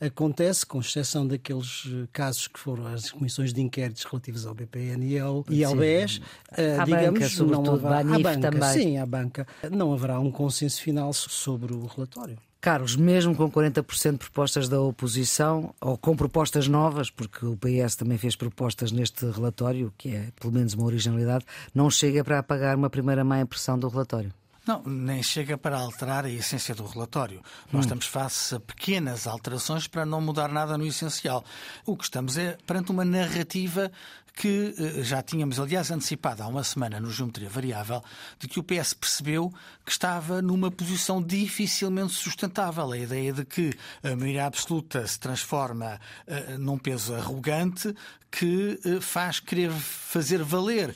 acontece, 0.00 0.64
com 0.64 0.80
exceção 0.80 1.26
daqueles 1.26 1.84
eh, 1.86 2.06
casos 2.12 2.48
que 2.48 2.58
foram 2.58 2.86
as 2.86 3.10
comissões 3.10 3.52
de 3.52 3.60
inquéritos 3.60 4.04
relativas 4.04 4.46
ao 4.46 4.54
BPN 4.54 5.06
e 5.06 5.18
ao, 5.18 5.44
e 5.48 5.64
ao 5.64 5.74
BES, 5.74 6.18
uh, 6.18 6.84
digamos, 6.84 7.38
banca, 7.38 7.62
não 7.62 7.74
haverá, 7.74 7.98
à 8.00 8.18
banca, 8.18 8.50
também. 8.50 8.72
sim, 8.72 8.98
à 8.98 9.06
banca, 9.06 9.46
não 9.70 9.92
haverá 9.92 10.20
um 10.20 10.30
consenso 10.30 10.82
final 10.82 11.12
sobre 11.12 11.72
o 11.72 11.86
relatório. 11.86 12.38
Carlos, 12.60 12.96
mesmo 12.96 13.34
com 13.36 13.50
40% 13.50 14.12
de 14.12 14.18
propostas 14.18 14.68
da 14.68 14.80
oposição, 14.80 15.72
ou 15.80 15.96
com 15.96 16.16
propostas 16.16 16.66
novas, 16.66 17.10
porque 17.10 17.46
o 17.46 17.56
PS 17.56 17.94
também 17.94 18.18
fez 18.18 18.34
propostas 18.34 18.90
neste 18.90 19.24
relatório, 19.24 19.92
que 19.96 20.08
é 20.08 20.28
pelo 20.40 20.52
menos 20.52 20.74
uma 20.74 20.86
originalidade, 20.86 21.44
não 21.72 21.88
chega 21.88 22.24
para 22.24 22.40
apagar 22.40 22.76
uma 22.76 22.90
primeira 22.90 23.22
má 23.22 23.40
impressão 23.40 23.78
do 23.78 23.88
relatório. 23.88 24.32
Não, 24.66 24.82
nem 24.84 25.22
chega 25.22 25.56
para 25.56 25.78
alterar 25.78 26.24
a 26.24 26.30
essência 26.30 26.74
do 26.74 26.84
relatório. 26.84 27.40
Nós 27.72 27.74
hum. 27.74 27.80
estamos 27.80 28.06
face 28.06 28.54
a 28.56 28.60
pequenas 28.60 29.26
alterações 29.26 29.86
para 29.86 30.04
não 30.04 30.20
mudar 30.20 30.48
nada 30.48 30.76
no 30.76 30.84
essencial. 30.84 31.44
O 31.84 31.96
que 31.96 32.04
estamos 32.04 32.36
é 32.36 32.58
perante 32.66 32.90
uma 32.90 33.04
narrativa 33.04 33.92
que 34.36 34.74
eh, 34.78 35.02
já 35.02 35.22
tínhamos, 35.22 35.58
aliás, 35.58 35.90
antecipado 35.90 36.42
há 36.42 36.46
uma 36.46 36.62
semana 36.62 37.00
no 37.00 37.10
Geometria 37.10 37.48
Variável, 37.48 38.04
de 38.38 38.46
que 38.46 38.60
o 38.60 38.62
PS 38.62 38.92
percebeu 38.92 39.50
que 39.84 39.90
estava 39.90 40.42
numa 40.42 40.70
posição 40.70 41.22
dificilmente 41.22 42.12
sustentável. 42.12 42.92
A 42.92 42.98
ideia 42.98 43.32
de 43.32 43.44
que 43.44 43.72
a 44.02 44.14
maioria 44.14 44.46
absoluta 44.46 45.06
se 45.06 45.18
transforma 45.18 45.98
uh, 46.28 46.58
num 46.58 46.76
peso 46.76 47.14
arrogante 47.14 47.94
que 48.30 48.78
uh, 48.84 49.00
faz 49.00 49.40
querer 49.40 49.70
fazer 49.70 50.42
valer 50.42 50.94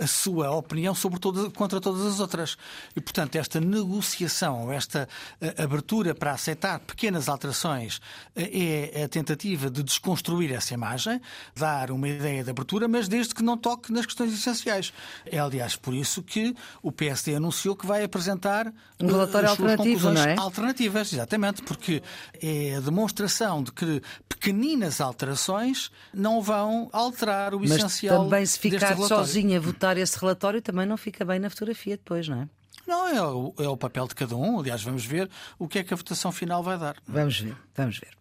a 0.00 0.06
sua 0.06 0.50
opinião 0.50 0.94
sobre 0.94 1.20
todas, 1.20 1.52
contra 1.52 1.80
todas 1.80 2.06
as 2.06 2.20
outras. 2.20 2.56
E, 2.96 3.00
portanto, 3.00 3.36
esta 3.36 3.60
negociação, 3.60 4.72
esta 4.72 5.08
uh, 5.40 5.62
abertura 5.62 6.14
para 6.14 6.32
aceitar 6.32 6.80
pequenas 6.80 7.28
alterações 7.28 7.98
uh, 7.98 8.00
é 8.36 9.04
a 9.04 9.08
tentativa 9.08 9.70
de 9.70 9.82
desconstruir 9.82 10.52
essa 10.52 10.72
imagem, 10.72 11.20
dar 11.54 11.90
uma 11.90 12.08
ideia 12.08 12.42
de 12.42 12.50
abertura, 12.50 12.88
mas 12.88 13.08
desde 13.08 13.34
que 13.34 13.42
não 13.42 13.56
toque 13.56 13.92
nas 13.92 14.06
questões 14.06 14.32
essenciais. 14.32 14.92
É, 15.26 15.38
aliás, 15.38 15.76
por 15.76 15.94
isso 15.94 16.22
que 16.22 16.54
o 16.82 16.90
PSD 16.90 17.34
anunciou 17.34 17.76
que 17.76 17.86
vai 17.86 18.02
apresentar 18.02 18.72
um 18.98 19.06
relatório 19.06 19.48
uh, 19.48 19.52
alternativo, 19.52 20.10
não 20.10 20.22
é? 20.22 20.36
alternativas, 20.38 21.12
exatamente, 21.12 21.62
porque 21.62 22.02
é 22.40 22.76
a 22.76 22.80
demonstração 22.80 23.62
de 23.62 23.72
que 23.72 24.02
pequeninas 24.28 25.00
alterações 25.00 25.90
não 26.14 26.40
vão 26.40 26.88
alterar 26.92 27.54
o 27.54 27.60
mas 27.60 27.72
essencial. 27.72 28.24
Também 28.24 28.46
se 28.46 28.58
ficar 28.58 28.96
sozinha 28.96 29.58
a 29.58 29.60
votar 29.60 29.89
esse 29.96 30.18
relatório 30.18 30.60
também 30.62 30.86
não 30.86 30.96
fica 30.96 31.24
bem 31.24 31.38
na 31.38 31.50
fotografia 31.50 31.96
depois, 31.96 32.28
não 32.28 32.42
é? 32.42 32.48
Não, 32.86 33.08
é 33.08 33.22
o, 33.22 33.54
é 33.58 33.68
o 33.68 33.76
papel 33.76 34.08
de 34.08 34.14
cada 34.14 34.36
um. 34.36 34.58
Aliás, 34.58 34.82
vamos 34.82 35.04
ver 35.04 35.30
o 35.58 35.68
que 35.68 35.78
é 35.78 35.84
que 35.84 35.94
a 35.94 35.96
votação 35.96 36.32
final 36.32 36.62
vai 36.62 36.78
dar. 36.78 36.96
Vamos 37.06 37.38
ver, 37.40 37.56
vamos 37.74 37.98
ver. 37.98 38.19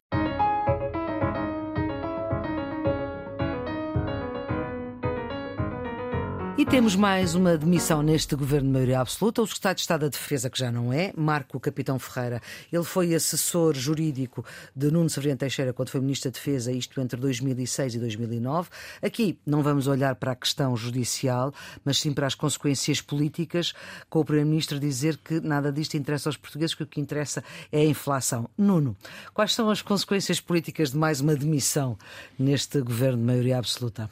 E 6.60 6.66
temos 6.66 6.94
mais 6.94 7.36
uma 7.36 7.58
demissão 7.58 8.04
neste 8.04 8.36
governo 8.36 8.68
de 8.68 8.74
maioria 8.74 9.00
absoluta. 9.00 9.42
O 9.42 9.48
secretário 9.48 9.76
de 9.78 9.82
Estado 9.82 10.02
da 10.02 10.08
Defesa, 10.10 10.50
que 10.50 10.60
já 10.60 10.70
não 10.70 10.92
é, 10.92 11.14
Marco 11.16 11.58
Capitão 11.58 11.98
Ferreira. 11.98 12.42
Ele 12.70 12.84
foi 12.84 13.16
assessor 13.16 13.74
jurídico 13.74 14.44
de 14.76 14.92
Nuno 14.92 15.10
Severiano 15.10 15.40
Teixeira 15.40 15.72
quando 15.72 15.88
foi 15.88 16.02
Ministro 16.02 16.30
da 16.30 16.34
Defesa, 16.34 16.70
isto 16.70 17.00
entre 17.00 17.18
2006 17.18 17.96
e 17.96 18.00
2009. 18.00 18.70
Aqui 19.02 19.40
não 19.46 19.64
vamos 19.64 19.88
olhar 19.88 20.16
para 20.16 20.34
a 20.34 20.36
questão 20.36 20.76
judicial, 20.76 21.54
mas 21.86 21.98
sim 21.98 22.12
para 22.12 22.28
as 22.28 22.36
consequências 22.36 23.00
políticas, 23.00 23.74
com 24.10 24.20
o 24.20 24.26
Primeiro-Ministro 24.26 24.82
dizer 24.82 25.16
que 25.16 25.40
nada 25.40 25.72
disto 25.72 25.96
interessa 25.96 26.28
aos 26.28 26.36
portugueses, 26.36 26.76
que 26.76 26.84
o 26.84 26.88
que 26.88 27.00
interessa 27.00 27.42
é 27.72 27.80
a 27.80 27.86
inflação. 27.86 28.50
Nuno, 28.58 28.98
quais 29.34 29.54
são 29.54 29.70
as 29.70 29.82
consequências 29.82 30.42
políticas 30.42 30.92
de 30.92 30.98
mais 30.98 31.22
uma 31.22 31.38
demissão 31.38 31.98
neste 32.38 32.82
governo 32.82 33.20
de 33.20 33.24
maioria 33.24 33.58
absoluta? 33.58 34.10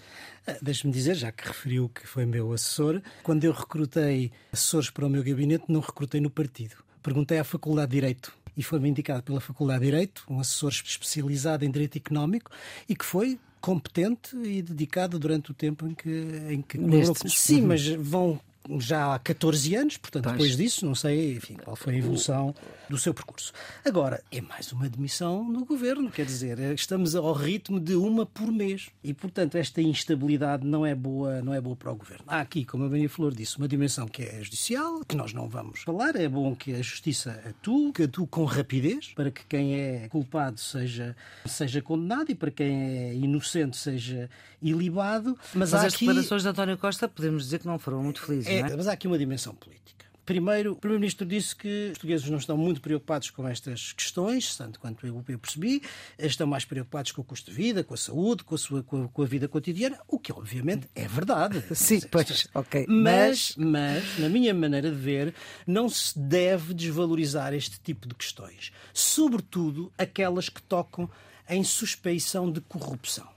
Ah, 0.47 0.57
deixe-me 0.61 0.93
dizer, 0.93 1.15
já 1.15 1.31
que 1.31 1.45
referiu 1.45 1.89
que 1.89 2.07
foi 2.07 2.25
meu 2.25 2.53
assessor, 2.53 3.01
quando 3.21 3.43
eu 3.43 3.51
recrutei 3.51 4.31
assessores 4.51 4.89
para 4.89 5.05
o 5.05 5.09
meu 5.09 5.21
gabinete, 5.21 5.65
não 5.67 5.81
recrutei 5.81 6.21
no 6.21 6.29
partido. 6.29 6.75
Perguntei 7.03 7.37
à 7.37 7.43
Faculdade 7.43 7.91
de 7.91 7.97
Direito 7.97 8.33
e 8.55 8.63
foi-me 8.63 8.89
indicado 8.89 9.23
pela 9.23 9.41
Faculdade 9.41 9.81
de 9.81 9.85
Direito, 9.85 10.23
um 10.29 10.39
assessor 10.39 10.71
especializado 10.71 11.65
em 11.65 11.69
Direito 11.69 11.97
Económico 11.97 12.49
e 12.87 12.95
que 12.95 13.05
foi 13.05 13.37
competente 13.59 14.35
e 14.37 14.61
dedicado 14.61 15.19
durante 15.19 15.51
o 15.51 15.53
tempo 15.53 15.85
em 15.85 15.93
que, 15.93 16.09
em 16.49 16.61
que 16.61 16.77
Neste... 16.77 17.29
Sim, 17.29 17.63
mas 17.63 17.85
vão 17.85 18.39
já 18.79 19.13
há 19.13 19.19
14 19.19 19.75
anos, 19.75 19.97
portanto, 19.97 20.23
pois. 20.25 20.35
depois 20.35 20.57
disso, 20.57 20.85
não 20.85 20.95
sei 20.95 21.35
enfim, 21.35 21.55
qual 21.55 21.75
foi 21.75 21.95
a 21.95 21.97
evolução 21.97 22.53
do 22.89 22.97
seu 22.97 23.13
percurso. 23.13 23.53
Agora, 23.85 24.23
é 24.31 24.41
mais 24.41 24.71
uma 24.71 24.89
demissão 24.89 25.43
no 25.49 25.65
governo, 25.65 26.09
quer 26.09 26.25
dizer, 26.25 26.59
estamos 26.73 27.15
ao 27.15 27.33
ritmo 27.33 27.79
de 27.79 27.95
uma 27.95 28.25
por 28.25 28.51
mês 28.51 28.89
e, 29.03 29.13
portanto, 29.13 29.55
esta 29.55 29.81
instabilidade 29.81 30.65
não 30.65 30.85
é 30.85 30.95
boa, 30.95 31.41
não 31.41 31.53
é 31.53 31.61
boa 31.61 31.75
para 31.75 31.91
o 31.91 31.95
governo. 31.95 32.25
Há 32.27 32.41
aqui, 32.41 32.65
como 32.65 32.85
a 32.85 32.89
Maria 32.89 33.09
Flor 33.09 33.33
disse, 33.33 33.57
uma 33.57 33.67
dimensão 33.67 34.07
que 34.07 34.23
é 34.23 34.43
judicial, 34.43 35.03
que 35.05 35.15
nós 35.15 35.33
não 35.33 35.47
vamos 35.47 35.81
falar. 35.81 36.15
É 36.15 36.27
bom 36.27 36.55
que 36.55 36.73
a 36.73 36.81
justiça 36.81 37.41
atue, 37.47 37.91
que 37.91 38.03
atue 38.03 38.27
com 38.27 38.45
rapidez, 38.45 39.13
para 39.15 39.31
que 39.31 39.45
quem 39.45 39.75
é 39.79 40.07
culpado 40.09 40.59
seja, 40.59 41.15
seja 41.45 41.81
condenado 41.81 42.31
e 42.31 42.35
para 42.35 42.51
quem 42.51 42.85
é 42.85 43.13
inocente 43.13 43.77
seja 43.77 44.29
ilibado. 44.61 45.37
Mas, 45.53 45.71
Mas 45.71 45.73
as 45.73 45.93
aqui... 45.93 46.05
declarações 46.05 46.43
de 46.43 46.49
António 46.49 46.77
Costa 46.77 47.07
podemos 47.07 47.43
dizer 47.43 47.59
que 47.59 47.67
não 47.67 47.77
foram 47.77 48.01
muito 48.03 48.21
felizes. 48.21 48.47
É, 48.47 48.56
é, 48.59 48.75
mas 48.75 48.87
há 48.87 48.93
aqui 48.93 49.07
uma 49.07 49.17
dimensão 49.17 49.53
política. 49.55 49.87
Primeiro, 50.27 50.73
o 50.73 50.75
Primeiro-Ministro 50.75 51.25
disse 51.25 51.55
que 51.55 51.85
os 51.85 51.91
portugueses 51.91 52.29
não 52.29 52.37
estão 52.37 52.57
muito 52.57 52.81
preocupados 52.81 53.29
com 53.29 53.47
estas 53.47 53.93
questões, 53.93 54.57
tanto 54.57 54.77
quanto 54.77 55.07
eu, 55.07 55.23
eu 55.25 55.39
percebi, 55.39 55.81
estão 56.19 56.45
mais 56.45 56.65
preocupados 56.65 57.13
com 57.13 57.21
o 57.21 57.23
custo 57.23 57.49
de 57.49 57.55
vida, 57.55 57.81
com 57.81 57.93
a 57.93 57.97
saúde, 57.97 58.43
com 58.43 58.53
a, 58.53 58.57
sua, 58.57 58.83
com 58.83 59.05
a, 59.05 59.07
com 59.07 59.21
a 59.21 59.25
vida 59.25 59.47
cotidiana, 59.47 59.97
o 60.05 60.19
que 60.19 60.33
obviamente 60.33 60.89
é 60.93 61.07
verdade. 61.07 61.63
Sim, 61.73 62.01
pois, 62.11 62.45
ok. 62.53 62.85
Mas, 62.89 63.55
mas, 63.55 64.19
na 64.19 64.27
minha 64.27 64.53
maneira 64.53 64.91
de 64.91 64.97
ver, 64.97 65.33
não 65.65 65.87
se 65.87 66.19
deve 66.19 66.73
desvalorizar 66.73 67.53
este 67.53 67.79
tipo 67.79 68.05
de 68.05 68.13
questões, 68.13 68.73
sobretudo 68.93 69.93
aquelas 69.97 70.49
que 70.49 70.61
tocam 70.61 71.09
em 71.47 71.63
suspeição 71.63 72.51
de 72.51 72.59
corrupção. 72.59 73.36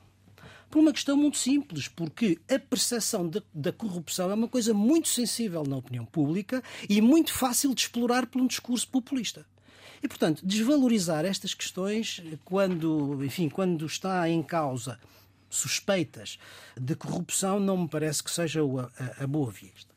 Por 0.70 0.78
uma 0.78 0.92
questão 0.92 1.16
muito 1.16 1.36
simples, 1.36 1.88
porque 1.88 2.38
a 2.48 2.58
percepção 2.58 3.28
da, 3.28 3.42
da 3.52 3.72
corrupção 3.72 4.30
é 4.30 4.34
uma 4.34 4.46
coisa 4.46 4.72
muito 4.72 5.08
sensível 5.08 5.64
na 5.64 5.76
opinião 5.76 6.04
pública 6.04 6.62
e 6.88 7.02
muito 7.02 7.32
fácil 7.32 7.74
de 7.74 7.82
explorar 7.82 8.26
por 8.26 8.40
um 8.40 8.46
discurso 8.46 8.86
populista. 8.88 9.44
E, 10.02 10.06
portanto, 10.06 10.46
desvalorizar 10.46 11.24
estas 11.24 11.52
questões 11.54 12.22
quando, 12.44 13.22
enfim, 13.24 13.48
quando 13.48 13.84
está 13.84 14.28
em 14.28 14.42
causa 14.42 14.98
suspeitas 15.50 16.38
de 16.80 16.94
corrupção 16.94 17.58
não 17.58 17.76
me 17.76 17.88
parece 17.88 18.22
que 18.22 18.30
seja 18.30 18.60
a, 18.62 19.22
a, 19.22 19.24
a 19.24 19.26
boa 19.26 19.50
vista. 19.50 19.92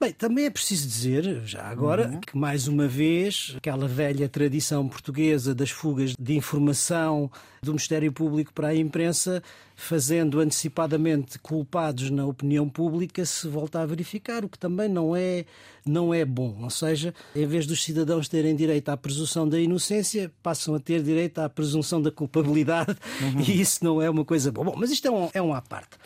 Bem, 0.00 0.12
também 0.12 0.46
é 0.46 0.50
preciso 0.50 0.88
dizer, 0.88 1.42
já 1.44 1.62
agora, 1.64 2.08
uhum. 2.08 2.20
que 2.20 2.34
mais 2.34 2.66
uma 2.66 2.88
vez, 2.88 3.52
aquela 3.58 3.86
velha 3.86 4.30
tradição 4.30 4.88
portuguesa 4.88 5.54
das 5.54 5.70
fugas 5.70 6.14
de 6.18 6.34
informação 6.34 7.30
do 7.62 7.72
Ministério 7.72 8.10
Público 8.10 8.50
para 8.54 8.68
a 8.68 8.74
imprensa, 8.74 9.42
fazendo 9.76 10.40
antecipadamente 10.40 11.38
culpados 11.38 12.08
na 12.08 12.24
opinião 12.24 12.66
pública, 12.66 13.26
se 13.26 13.46
volta 13.46 13.82
a 13.82 13.84
verificar, 13.84 14.42
o 14.42 14.48
que 14.48 14.58
também 14.58 14.88
não 14.88 15.14
é, 15.14 15.44
não 15.84 16.14
é 16.14 16.24
bom. 16.24 16.56
Ou 16.62 16.70
seja, 16.70 17.14
em 17.36 17.46
vez 17.46 17.66
dos 17.66 17.84
cidadãos 17.84 18.26
terem 18.26 18.56
direito 18.56 18.88
à 18.88 18.96
presunção 18.96 19.46
da 19.46 19.60
inocência, 19.60 20.32
passam 20.42 20.74
a 20.74 20.80
ter 20.80 21.02
direito 21.02 21.40
à 21.40 21.48
presunção 21.50 22.00
da 22.00 22.10
culpabilidade, 22.10 22.96
uhum. 23.20 23.40
e 23.46 23.60
isso 23.60 23.84
não 23.84 24.00
é 24.00 24.08
uma 24.08 24.24
coisa 24.24 24.50
boa. 24.50 24.64
Bom, 24.64 24.76
mas 24.78 24.90
isto 24.90 25.06
é 25.06 25.10
um, 25.10 25.28
é 25.34 25.42
um 25.42 25.52
à 25.52 25.60
parte. 25.60 25.98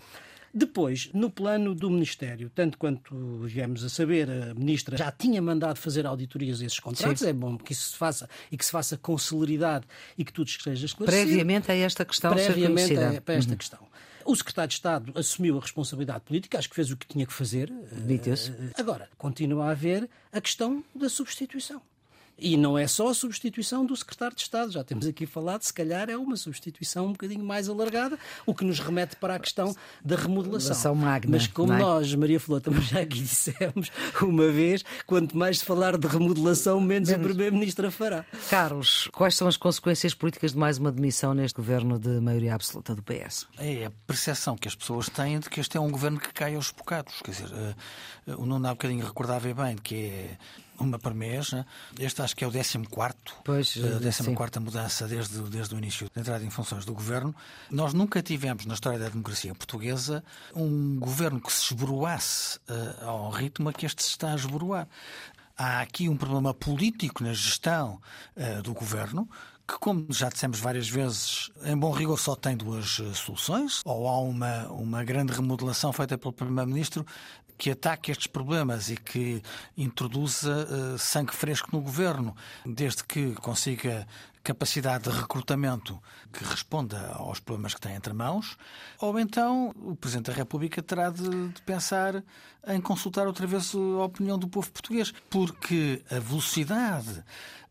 Depois, 0.56 1.11
no 1.12 1.28
plano 1.30 1.75
do 1.75 1.90
Ministério, 1.90 2.49
tanto 2.54 2.78
quanto 2.78 3.40
viemos 3.44 3.82
a 3.82 3.88
saber, 3.88 4.30
a 4.30 4.54
Ministra 4.54 4.96
já 4.96 5.11
tinha 5.11 5.42
mandado 5.42 5.78
fazer 5.78 6.06
auditorias 6.06 6.61
a 6.61 6.64
esses 6.64 6.78
contratos, 6.78 7.23
Sim. 7.23 7.30
é 7.30 7.32
bom 7.32 7.58
que 7.58 7.73
isso 7.73 7.90
se 7.90 7.96
faça 7.96 8.30
e 8.52 8.56
que 8.56 8.64
se 8.64 8.70
faça 8.70 8.96
com 8.96 9.18
celeridade 9.18 9.84
e 10.16 10.25
que 10.25 10.32
tudo 10.32 10.46
esteja 10.46 10.87
esclarecido. 10.87 11.26
Previamente 11.26 11.73
a 11.73 11.75
esta 11.75 12.04
questão 12.04 12.32
Previamente 12.32 12.87
ser 12.87 12.94
conhecida. 12.94 13.23
a, 13.26 13.32
esta 13.34 13.50
uhum. 13.50 13.56
questão. 13.56 13.88
O 14.25 14.37
secretário 14.37 14.68
de 14.68 14.75
Estado 14.75 15.12
assumiu 15.16 15.58
a 15.58 15.61
responsabilidade 15.61 16.20
política, 16.20 16.56
acho 16.56 16.68
que 16.68 16.76
fez 16.76 16.90
o 16.90 16.96
que 16.96 17.06
tinha 17.06 17.26
que 17.26 17.32
fazer. 17.32 17.70
Dito-se. 18.06 18.52
Agora, 18.76 19.08
continua 19.18 19.66
a 19.66 19.70
haver 19.73 20.08
a 20.32 20.40
questão 20.40 20.84
da 20.94 21.08
substituição. 21.08 21.82
E 22.38 22.56
não 22.56 22.76
é 22.76 22.86
só 22.86 23.08
a 23.08 23.14
substituição 23.14 23.86
do 23.86 23.96
secretário 23.96 24.34
de 24.34 24.42
Estado, 24.42 24.72
já 24.72 24.82
temos 24.82 25.06
aqui 25.06 25.26
falado, 25.26 25.62
se 25.62 25.72
calhar 25.72 26.10
é 26.10 26.16
uma 26.16 26.36
substituição 26.36 27.06
um 27.06 27.12
bocadinho 27.12 27.44
mais 27.44 27.68
alargada, 27.68 28.18
o 28.44 28.54
que 28.54 28.64
nos 28.64 28.80
remete 28.80 29.16
para 29.16 29.36
a 29.36 29.38
questão 29.38 29.74
da 30.04 30.16
remodelação. 30.16 30.94
Magna, 30.94 31.32
Mas 31.36 31.46
como 31.46 31.72
é? 31.72 31.78
nós, 31.78 32.14
Maria 32.14 32.40
Flor, 32.40 32.60
também 32.60 32.82
já 32.82 33.00
aqui 33.00 33.20
dissemos 33.22 33.90
uma 34.20 34.48
vez, 34.48 34.84
quanto 35.06 35.36
mais 35.36 35.60
se 35.60 35.64
falar 35.64 35.96
de 35.96 36.06
remodelação, 36.06 36.80
menos, 36.80 37.08
menos. 37.08 37.24
o 37.24 37.28
Primeiro-Ministro 37.28 37.90
fará. 37.90 38.24
Carlos, 38.50 39.08
quais 39.12 39.34
são 39.36 39.46
as 39.46 39.56
consequências 39.56 40.14
políticas 40.14 40.52
de 40.52 40.58
mais 40.58 40.78
uma 40.78 40.90
demissão 40.90 41.34
neste 41.34 41.56
governo 41.56 41.98
de 41.98 42.20
maioria 42.20 42.54
absoluta 42.54 42.94
do 42.94 43.02
PS? 43.02 43.46
É 43.58 43.86
a 43.86 43.92
percepção 44.06 44.56
que 44.56 44.68
as 44.68 44.74
pessoas 44.74 45.08
têm 45.08 45.38
de 45.38 45.48
que 45.48 45.60
este 45.60 45.76
é 45.76 45.80
um 45.80 45.90
governo 45.90 46.18
que 46.18 46.32
cai 46.32 46.54
aos 46.54 46.70
bocados. 46.70 47.14
Quer 47.22 47.30
dizer, 47.30 47.48
uh, 48.26 48.42
o 48.42 48.46
Nuno 48.46 48.66
há 48.66 48.70
um 48.70 48.74
bocadinho 48.74 49.04
recordava 49.04 49.52
bem 49.52 49.76
que 49.76 49.94
é 50.06 50.38
uma 50.78 50.99
por 50.99 51.14
mês. 51.14 51.52
Né? 51.52 51.64
Este 51.99 52.23
acho 52.23 52.37
que 52.37 52.45
é 52.45 52.47
o 52.47 52.52
14 52.52 52.78
pois, 53.45 53.75
a 53.76 54.35
14 54.35 54.61
mudança 54.61 55.07
desde, 55.07 55.38
desde 55.43 55.75
o 55.75 55.78
início 55.78 56.09
da 56.14 56.21
entrada 56.21 56.45
em 56.45 56.50
funções 56.50 56.85
do 56.85 56.95
governo. 56.95 57.35
Nós 57.71 57.93
nunca 57.93 58.23
tivemos 58.23 58.66
na 58.66 58.75
história 58.75 58.99
da 58.99 59.09
democracia 59.09 59.54
portuguesa 59.54 60.25
um 60.54 60.99
governo 60.99 61.40
que 61.40 61.52
se 61.52 61.73
esboroasse 61.73 62.59
uh, 62.69 63.04
ao 63.04 63.31
ritmo 63.31 63.69
a 63.69 63.73
que 63.73 63.87
este 63.87 64.02
se 64.02 64.11
está 64.11 64.33
a 64.33 64.35
esboroar. 64.35 64.88
Há 65.57 65.81
aqui 65.81 66.09
um 66.09 66.16
problema 66.16 66.52
político 66.52 67.23
na 67.23 67.33
gestão 67.33 68.00
uh, 68.37 68.62
do 68.62 68.75
governo 68.75 69.28
que, 69.66 69.78
como 69.78 70.07
já 70.11 70.28
dissemos 70.28 70.61
várias 70.61 70.88
vezes, 70.88 71.50
em 71.64 71.76
bom 71.76 71.90
rigor 71.90 72.19
só 72.19 72.37
tem 72.37 72.57
duas 72.57 73.00
eh, 73.00 73.14
soluções. 73.14 73.81
Ou 73.85 74.09
há 74.09 74.21
uma, 74.21 74.69
uma 74.69 75.04
grande 75.04 75.33
remodelação 75.33 75.93
feita 75.93 76.19
pelo 76.19 76.33
Primeiro-Ministro 76.33 77.04
que 77.56 77.70
ataque 77.70 78.11
estes 78.11 78.26
problemas 78.26 78.90
e 78.90 78.96
que 78.96 79.42
introduza 79.76 80.66
uh, 80.66 80.99
sangue 80.99 81.34
fresco 81.34 81.68
no 81.73 81.80
governo, 81.80 82.37
desde 82.64 83.04
que 83.04 83.34
consiga 83.34 84.06
capacidade 84.42 85.04
de 85.04 85.16
recrutamento 85.16 85.99
que 86.30 86.44
responda 86.44 87.12
aos 87.14 87.40
problemas 87.40 87.75
que 87.75 87.80
tem 87.80 87.95
entre 87.95 88.12
mãos, 88.12 88.58
ou 89.00 89.19
então 89.19 89.73
o 89.76 89.97
Presidente 89.97 90.26
da 90.26 90.34
República 90.34 90.82
terá 90.82 91.08
de, 91.08 91.49
de, 91.49 91.62
pensar 91.62 92.23
em 92.67 92.78
consultar 92.78 93.26
outra 93.26 93.47
vez 93.47 93.75
a 93.75 94.04
opinião 94.04 94.38
do 94.38 94.47
povo 94.47 94.71
português, 94.71 95.14
porque 95.30 96.02
a 96.10 96.19
velocidade 96.19 97.25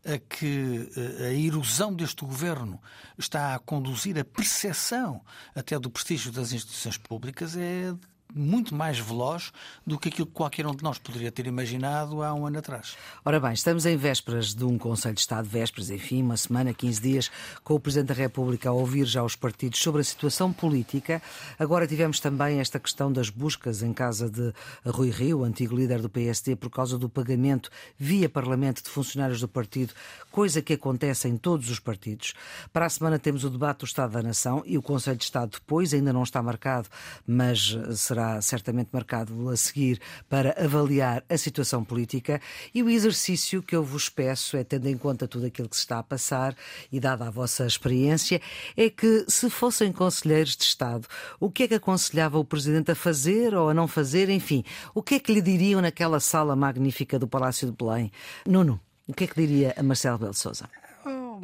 a 0.04 0.18
que 0.18 0.90
eh, 0.96 1.28
a 1.28 1.32
erosão 1.32 1.94
deste 1.94 2.24
governo 2.24 2.80
está 3.16 3.54
a 3.54 3.58
conduzir 3.58 4.18
a 4.18 4.24
percepção 4.24 5.22
até 5.54 5.78
do 5.78 5.88
prestígio 5.88 6.30
das 6.30 6.52
instituições 6.52 6.98
públicas 6.98 7.56
é 7.56 7.94
muito 8.34 8.74
mais 8.74 8.98
veloz 8.98 9.52
do 9.86 9.98
que 9.98 10.08
aquilo 10.08 10.26
que 10.26 10.32
qualquer 10.32 10.66
um 10.66 10.74
de 10.74 10.82
nós 10.82 10.98
poderia 10.98 11.30
ter 11.30 11.46
imaginado 11.46 12.22
há 12.22 12.34
um 12.34 12.46
ano 12.46 12.58
atrás. 12.58 12.96
Ora 13.24 13.38
bem, 13.38 13.52
estamos 13.52 13.86
em 13.86 13.96
vésperas 13.96 14.54
de 14.54 14.64
um 14.64 14.76
Conselho 14.76 15.14
de 15.14 15.20
Estado, 15.20 15.48
vésperas, 15.48 15.90
enfim, 15.90 16.22
uma 16.22 16.36
semana, 16.36 16.74
15 16.74 17.00
dias, 17.00 17.30
com 17.62 17.74
o 17.74 17.80
Presidente 17.80 18.08
da 18.08 18.14
República 18.14 18.68
a 18.68 18.72
ouvir 18.72 19.04
já 19.04 19.22
os 19.22 19.36
partidos 19.36 19.78
sobre 19.78 20.00
a 20.00 20.04
situação 20.04 20.52
política. 20.52 21.22
Agora 21.58 21.86
tivemos 21.86 22.18
também 22.18 22.58
esta 22.58 22.80
questão 22.80 23.12
das 23.12 23.30
buscas 23.30 23.82
em 23.82 23.92
casa 23.92 24.28
de 24.28 24.52
Rui 24.84 25.10
Rio, 25.10 25.44
antigo 25.44 25.76
líder 25.76 26.00
do 26.00 26.08
PSD, 26.08 26.56
por 26.56 26.70
causa 26.70 26.98
do 26.98 27.08
pagamento 27.08 27.70
via 27.96 28.28
Parlamento 28.28 28.82
de 28.82 28.90
funcionários 28.90 29.40
do 29.40 29.48
partido, 29.48 29.92
coisa 30.32 30.60
que 30.60 30.72
acontece 30.72 31.28
em 31.28 31.36
todos 31.36 31.70
os 31.70 31.78
partidos. 31.78 32.34
Para 32.72 32.86
a 32.86 32.90
semana 32.90 33.18
temos 33.18 33.44
o 33.44 33.50
debate 33.50 33.80
do 33.80 33.86
Estado 33.86 34.12
da 34.12 34.22
Nação 34.22 34.62
e 34.66 34.76
o 34.76 34.82
Conselho 34.82 35.18
de 35.18 35.24
Estado 35.24 35.52
depois, 35.52 35.94
ainda 35.94 36.12
não 36.12 36.22
está 36.22 36.42
marcado, 36.42 36.88
mas 37.26 37.76
será 37.94 38.23
será 38.24 38.40
certamente 38.40 38.88
marcado 38.92 39.48
a 39.50 39.56
seguir 39.56 40.00
para 40.28 40.54
avaliar 40.62 41.22
a 41.28 41.36
situação 41.36 41.84
política 41.84 42.40
e 42.74 42.82
o 42.82 42.88
exercício 42.88 43.62
que 43.62 43.76
eu 43.76 43.82
vos 43.82 44.08
peço 44.08 44.56
é, 44.56 44.64
tendo 44.64 44.88
em 44.88 44.96
conta 44.96 45.28
tudo 45.28 45.46
aquilo 45.46 45.68
que 45.68 45.76
se 45.76 45.82
está 45.82 45.98
a 45.98 46.02
passar 46.02 46.56
e 46.90 46.98
dada 46.98 47.26
a 47.26 47.30
vossa 47.30 47.66
experiência, 47.66 48.40
é 48.76 48.88
que 48.88 49.24
se 49.28 49.50
fossem 49.50 49.92
conselheiros 49.92 50.56
de 50.56 50.64
Estado, 50.64 51.06
o 51.38 51.50
que 51.50 51.64
é 51.64 51.68
que 51.68 51.74
aconselhava 51.74 52.38
o 52.38 52.44
Presidente 52.44 52.90
a 52.90 52.94
fazer 52.94 53.54
ou 53.54 53.68
a 53.68 53.74
não 53.74 53.86
fazer, 53.86 54.30
enfim, 54.30 54.64
o 54.94 55.02
que 55.02 55.16
é 55.16 55.20
que 55.20 55.32
lhe 55.32 55.42
diriam 55.42 55.80
naquela 55.80 56.20
sala 56.20 56.56
magnífica 56.56 57.18
do 57.18 57.28
Palácio 57.28 57.70
de 57.70 57.76
Belém? 57.76 58.10
Nuno, 58.46 58.80
o 59.06 59.12
que 59.12 59.24
é 59.24 59.26
que 59.26 59.34
diria 59.34 59.74
a 59.76 59.82
Marcelo 59.82 60.18
Belo 60.18 60.34
Souza? 60.34 60.68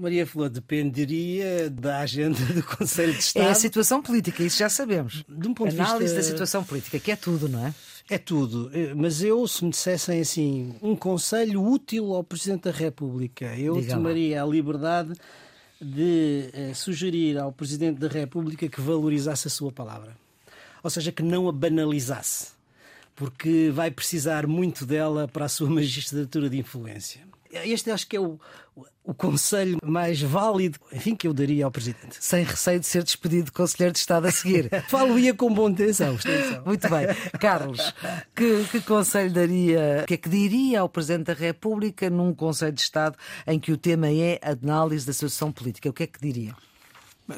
Maria 0.00 0.26
Flor, 0.26 0.48
dependeria 0.48 1.68
da 1.68 1.98
agenda 1.98 2.40
do 2.54 2.62
Conselho 2.62 3.12
de 3.12 3.20
Estado. 3.20 3.46
É 3.46 3.50
a 3.50 3.54
situação 3.54 4.02
política, 4.02 4.42
isso 4.42 4.58
já 4.58 4.68
sabemos. 4.68 5.24
De 5.28 5.46
um 5.46 5.54
ponto 5.54 5.72
Análise 5.74 5.98
de 5.98 6.04
vista... 6.04 6.16
da 6.16 6.22
situação 6.22 6.64
política, 6.64 6.98
que 6.98 7.12
é 7.12 7.16
tudo, 7.16 7.48
não 7.48 7.66
é? 7.66 7.74
É 8.08 8.18
tudo. 8.18 8.70
Eh, 8.74 8.92
mas 8.94 9.22
eu, 9.22 9.46
se 9.46 9.64
me 9.64 9.70
dissessem 9.70 10.20
assim, 10.20 10.74
um 10.82 10.96
conselho 10.96 11.62
útil 11.62 12.14
ao 12.14 12.24
Presidente 12.24 12.62
da 12.64 12.72
República, 12.72 13.56
eu 13.56 13.86
tomaria 13.86 14.42
a 14.42 14.46
liberdade 14.46 15.12
de 15.80 16.50
eh, 16.52 16.74
sugerir 16.74 17.38
ao 17.38 17.52
Presidente 17.52 17.98
da 17.98 18.08
República 18.08 18.68
que 18.68 18.80
valorizasse 18.80 19.46
a 19.46 19.50
sua 19.50 19.70
palavra. 19.70 20.16
Ou 20.82 20.90
seja, 20.90 21.12
que 21.12 21.22
não 21.22 21.48
a 21.48 21.52
banalizasse. 21.52 22.48
Porque 23.14 23.70
vai 23.72 23.90
precisar 23.90 24.46
muito 24.46 24.84
dela 24.86 25.28
para 25.28 25.44
a 25.44 25.48
sua 25.48 25.68
magistratura 25.70 26.50
de 26.50 26.58
influência. 26.58 27.20
Este 27.52 27.90
acho 27.90 28.06
que 28.06 28.16
é 28.16 28.20
o, 28.20 28.38
o 29.02 29.14
conselho 29.14 29.78
mais 29.82 30.20
válido, 30.20 30.78
enfim, 30.92 31.16
que 31.16 31.26
eu 31.26 31.34
daria 31.34 31.64
ao 31.64 31.70
Presidente. 31.70 32.16
Sem 32.20 32.44
receio 32.44 32.78
de 32.78 32.86
ser 32.86 33.02
despedido 33.02 33.46
de 33.46 33.52
Conselheiro 33.52 33.92
de 33.92 33.98
Estado 33.98 34.26
a 34.26 34.30
seguir. 34.30 34.70
Falo-ia 34.88 35.34
com 35.34 35.52
bom 35.52 35.68
intenção. 35.68 36.16
Muito 36.64 36.88
bem. 36.88 37.06
Carlos, 37.40 37.94
que, 38.34 38.64
que 38.70 38.80
conselho 38.82 39.32
daria, 39.32 40.02
o 40.04 40.06
que 40.06 40.14
é 40.14 40.16
que 40.16 40.28
diria 40.28 40.80
ao 40.80 40.88
Presidente 40.88 41.26
da 41.26 41.34
República 41.34 42.08
num 42.08 42.34
Conselho 42.34 42.72
de 42.72 42.82
Estado 42.82 43.16
em 43.46 43.58
que 43.58 43.72
o 43.72 43.76
tema 43.76 44.08
é 44.08 44.38
a 44.42 44.50
análise 44.50 45.06
da 45.06 45.12
situação 45.12 45.50
política? 45.50 45.88
O 45.88 45.92
que 45.92 46.04
é 46.04 46.06
que 46.06 46.20
diria? 46.20 46.54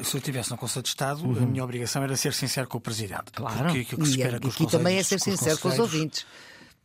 Se 0.03 0.15
eu 0.15 0.19
estivesse 0.19 0.51
no 0.51 0.57
Conselho 0.57 0.83
de 0.83 0.89
Estado, 0.89 1.23
uhum. 1.23 1.43
a 1.43 1.45
minha 1.45 1.63
obrigação 1.63 2.03
era 2.03 2.15
ser 2.15 2.33
sincero 2.33 2.67
com 2.67 2.77
o 2.77 2.81
Presidente. 2.81 3.31
Claro. 3.33 3.65
Porque 3.65 3.79
aquilo 3.79 4.01
que 4.01 4.07
se 4.07 4.17
espera 4.17 4.37
e, 4.37 4.39
que 4.39 4.47
os 4.47 4.55
aqui 4.55 4.67
também 4.67 4.97
é 4.97 5.03
ser 5.03 5.19
sincero 5.19 5.57
com 5.59 5.69
os 5.69 5.79
ouvintes. 5.79 6.25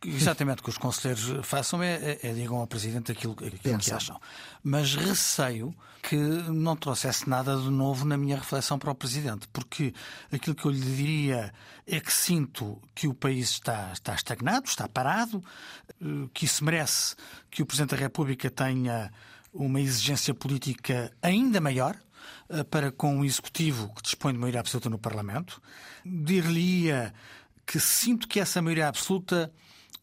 Exatamente 0.05 0.61
o 0.61 0.63
que 0.63 0.69
os 0.69 0.77
conselheiros 0.77 1.45
façam 1.45 1.83
é, 1.83 1.95
é, 1.95 2.19
é 2.23 2.33
digam 2.33 2.57
ao 2.57 2.67
Presidente 2.67 3.11
aquilo, 3.11 3.33
aquilo 3.33 3.79
que 3.79 3.91
acham. 3.91 4.19
Mas 4.63 4.95
receio 4.95 5.75
que 6.01 6.15
não 6.15 6.75
trouxesse 6.75 7.29
nada 7.29 7.57
de 7.57 7.69
novo 7.69 8.05
na 8.05 8.17
minha 8.17 8.37
reflexão 8.37 8.79
para 8.79 8.91
o 8.91 8.95
Presidente, 8.95 9.47
porque 9.51 9.93
aquilo 10.31 10.55
que 10.55 10.65
eu 10.65 10.71
lhe 10.71 10.79
diria 10.79 11.53
é 11.85 11.99
que 11.99 12.13
sinto 12.13 12.81
que 12.95 13.07
o 13.07 13.13
país 13.13 13.49
está, 13.49 13.91
está 13.91 14.15
estagnado, 14.15 14.67
está 14.67 14.87
parado, 14.87 15.43
eh, 16.01 16.29
que 16.33 16.45
isso 16.45 16.63
merece 16.63 17.15
que 17.51 17.61
o 17.61 17.65
Presidente 17.65 17.91
da 17.91 17.97
República 17.97 18.49
tenha 18.49 19.11
uma 19.53 19.81
exigência 19.81 20.33
política 20.33 21.11
ainda 21.21 21.59
maior 21.59 21.97
eh, 22.49 22.63
para 22.63 22.91
com 22.91 23.19
o 23.19 23.25
Executivo 23.25 23.93
que 23.95 24.03
dispõe 24.03 24.31
de 24.31 24.39
maioria 24.39 24.61
absoluta 24.61 24.89
no 24.89 24.99
Parlamento. 24.99 25.61
Dir-lhe-ia 26.05 27.13
que 27.65 27.79
sinto 27.79 28.27
que 28.27 28.39
essa 28.39 28.61
maioria 28.61 28.87
absoluta 28.87 29.51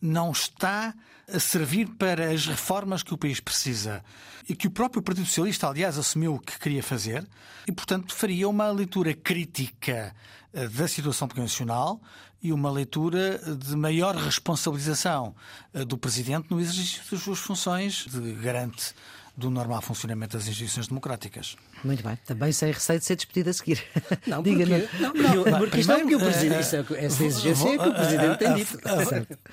não 0.00 0.30
está 0.30 0.94
a 1.32 1.40
servir 1.40 1.88
para 1.96 2.30
as 2.30 2.46
reformas 2.46 3.02
que 3.02 3.14
o 3.14 3.18
país 3.18 3.40
precisa 3.40 4.04
e 4.48 4.54
que 4.54 4.68
o 4.68 4.70
próprio 4.70 5.02
Partido 5.02 5.26
Socialista, 5.26 5.68
aliás, 5.68 5.98
assumiu 5.98 6.38
que 6.38 6.58
queria 6.58 6.82
fazer 6.82 7.26
e, 7.66 7.72
portanto, 7.72 8.14
faria 8.14 8.48
uma 8.48 8.70
leitura 8.70 9.12
crítica 9.12 10.14
eh, 10.52 10.68
da 10.68 10.86
situação 10.86 11.28
nacional 11.36 12.00
e 12.40 12.52
uma 12.52 12.70
leitura 12.70 13.38
de 13.56 13.74
maior 13.74 14.14
responsabilização 14.14 15.34
eh, 15.74 15.84
do 15.84 15.98
Presidente 15.98 16.48
no 16.50 16.60
exercício 16.60 17.02
das 17.10 17.22
suas 17.22 17.38
funções 17.38 18.06
de 18.06 18.32
garante 18.34 18.94
do 19.36 19.50
normal 19.50 19.82
funcionamento 19.82 20.36
das 20.36 20.48
instituições 20.48 20.88
democráticas. 20.88 21.56
Muito 21.84 22.02
bem. 22.02 22.16
Também 22.24 22.50
sem 22.52 22.72
receio 22.72 22.98
de 22.98 23.04
ser 23.04 23.16
despedido 23.16 23.50
a 23.50 23.52
seguir. 23.52 23.82
Não, 24.26 24.42
porque, 24.42 24.64
não, 24.64 25.44
não, 25.44 25.58
porque 25.58 25.80
isto 25.80 25.92
é 25.92 25.98
porque 25.98 26.14
o 26.14 26.18
Presidente, 26.18 26.60
isso 26.62 26.76
é, 26.76 27.04
essa 27.04 27.24
exigência 27.24 27.68
é 27.68 27.78
que 27.78 27.88
o 27.88 27.94
Presidente 27.94 28.38
tem 28.38 28.54
dito. 28.54 28.78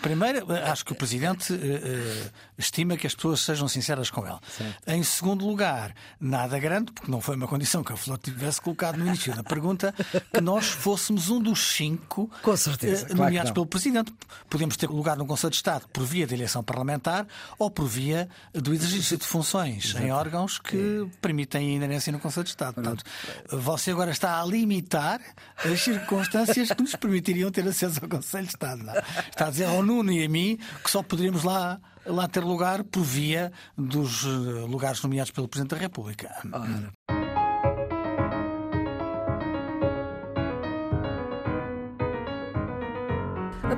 Primeiro, 0.01 0.51
acho 0.51 0.85
que 0.85 0.91
o 0.91 0.95
Presidente 0.95 1.53
uh, 1.53 2.31
estima 2.57 2.97
que 2.97 3.05
as 3.05 3.15
pessoas 3.15 3.41
sejam 3.41 3.67
sinceras 3.67 4.09
com 4.09 4.25
ele. 4.25 4.37
Certo. 4.57 4.87
Em 4.87 5.03
segundo 5.03 5.45
lugar, 5.45 5.93
nada 6.19 6.57
grande, 6.59 6.91
porque 6.91 7.11
não 7.11 7.21
foi 7.21 7.35
uma 7.35 7.47
condição 7.47 7.83
que 7.83 7.93
a 7.93 7.97
Flor 7.97 8.17
tivesse 8.17 8.61
colocado 8.61 8.97
no 8.97 9.07
início 9.07 9.33
da 9.35 9.43
pergunta, 9.43 9.93
que 10.33 10.41
nós 10.41 10.67
fôssemos 10.67 11.29
um 11.29 11.39
dos 11.39 11.75
cinco 11.75 12.29
com 12.41 12.55
certeza, 12.55 13.07
uh, 13.07 13.15
nomeados 13.15 13.51
claro 13.51 13.53
pelo 13.53 13.65
Presidente. 13.65 14.13
Podemos 14.49 14.77
ter 14.77 14.89
lugar 14.89 15.17
no 15.17 15.25
Conselho 15.25 15.51
de 15.51 15.57
Estado 15.57 15.87
por 15.91 16.03
via 16.03 16.25
de 16.25 16.33
eleição 16.33 16.63
parlamentar 16.63 17.27
ou 17.59 17.69
por 17.69 17.87
via 17.87 18.29
do 18.53 18.73
exercício 18.73 19.17
de 19.17 19.25
funções 19.25 19.72
Exato. 19.77 20.03
em 20.03 20.11
órgãos 20.11 20.59
que 20.59 21.07
é. 21.07 21.17
permitem 21.21 21.71
a 21.71 21.75
inerência 21.75 22.11
no 22.11 22.19
Conselho 22.19 22.43
de 22.43 22.49
Estado. 22.51 22.75
Portanto, 22.75 23.03
você 23.51 23.91
agora 23.91 24.11
está 24.11 24.41
a 24.41 24.45
limitar 24.45 25.21
as 25.63 25.81
circunstâncias 25.81 26.69
que 26.69 26.81
nos 26.81 26.95
permitiriam 26.95 27.51
ter 27.51 27.67
acesso 27.67 27.99
ao 28.01 28.09
Conselho 28.09 28.43
de 28.43 28.49
Estado. 28.49 28.83
Não? 28.83 28.93
Está 29.29 29.47
a 29.47 29.49
dizer 29.49 29.65
ao 29.65 29.83
Nuno 29.83 30.11
e 30.11 30.23
a 30.23 30.29
mim 30.29 30.57
que 30.83 30.89
só 30.89 31.01
poderíamos 31.01 31.43
lá 31.43 31.79
lá 32.05 32.27
ter 32.27 32.43
lugar 32.43 32.83
por 32.83 33.03
via 33.03 33.51
dos 33.77 34.25
eh, 34.25 34.27
lugares 34.67 35.01
nomeados 35.01 35.31
pelo 35.31 35.47
Presidente 35.47 35.71
da 35.71 35.77
República. 35.77 36.35
Ora. 36.51 37.22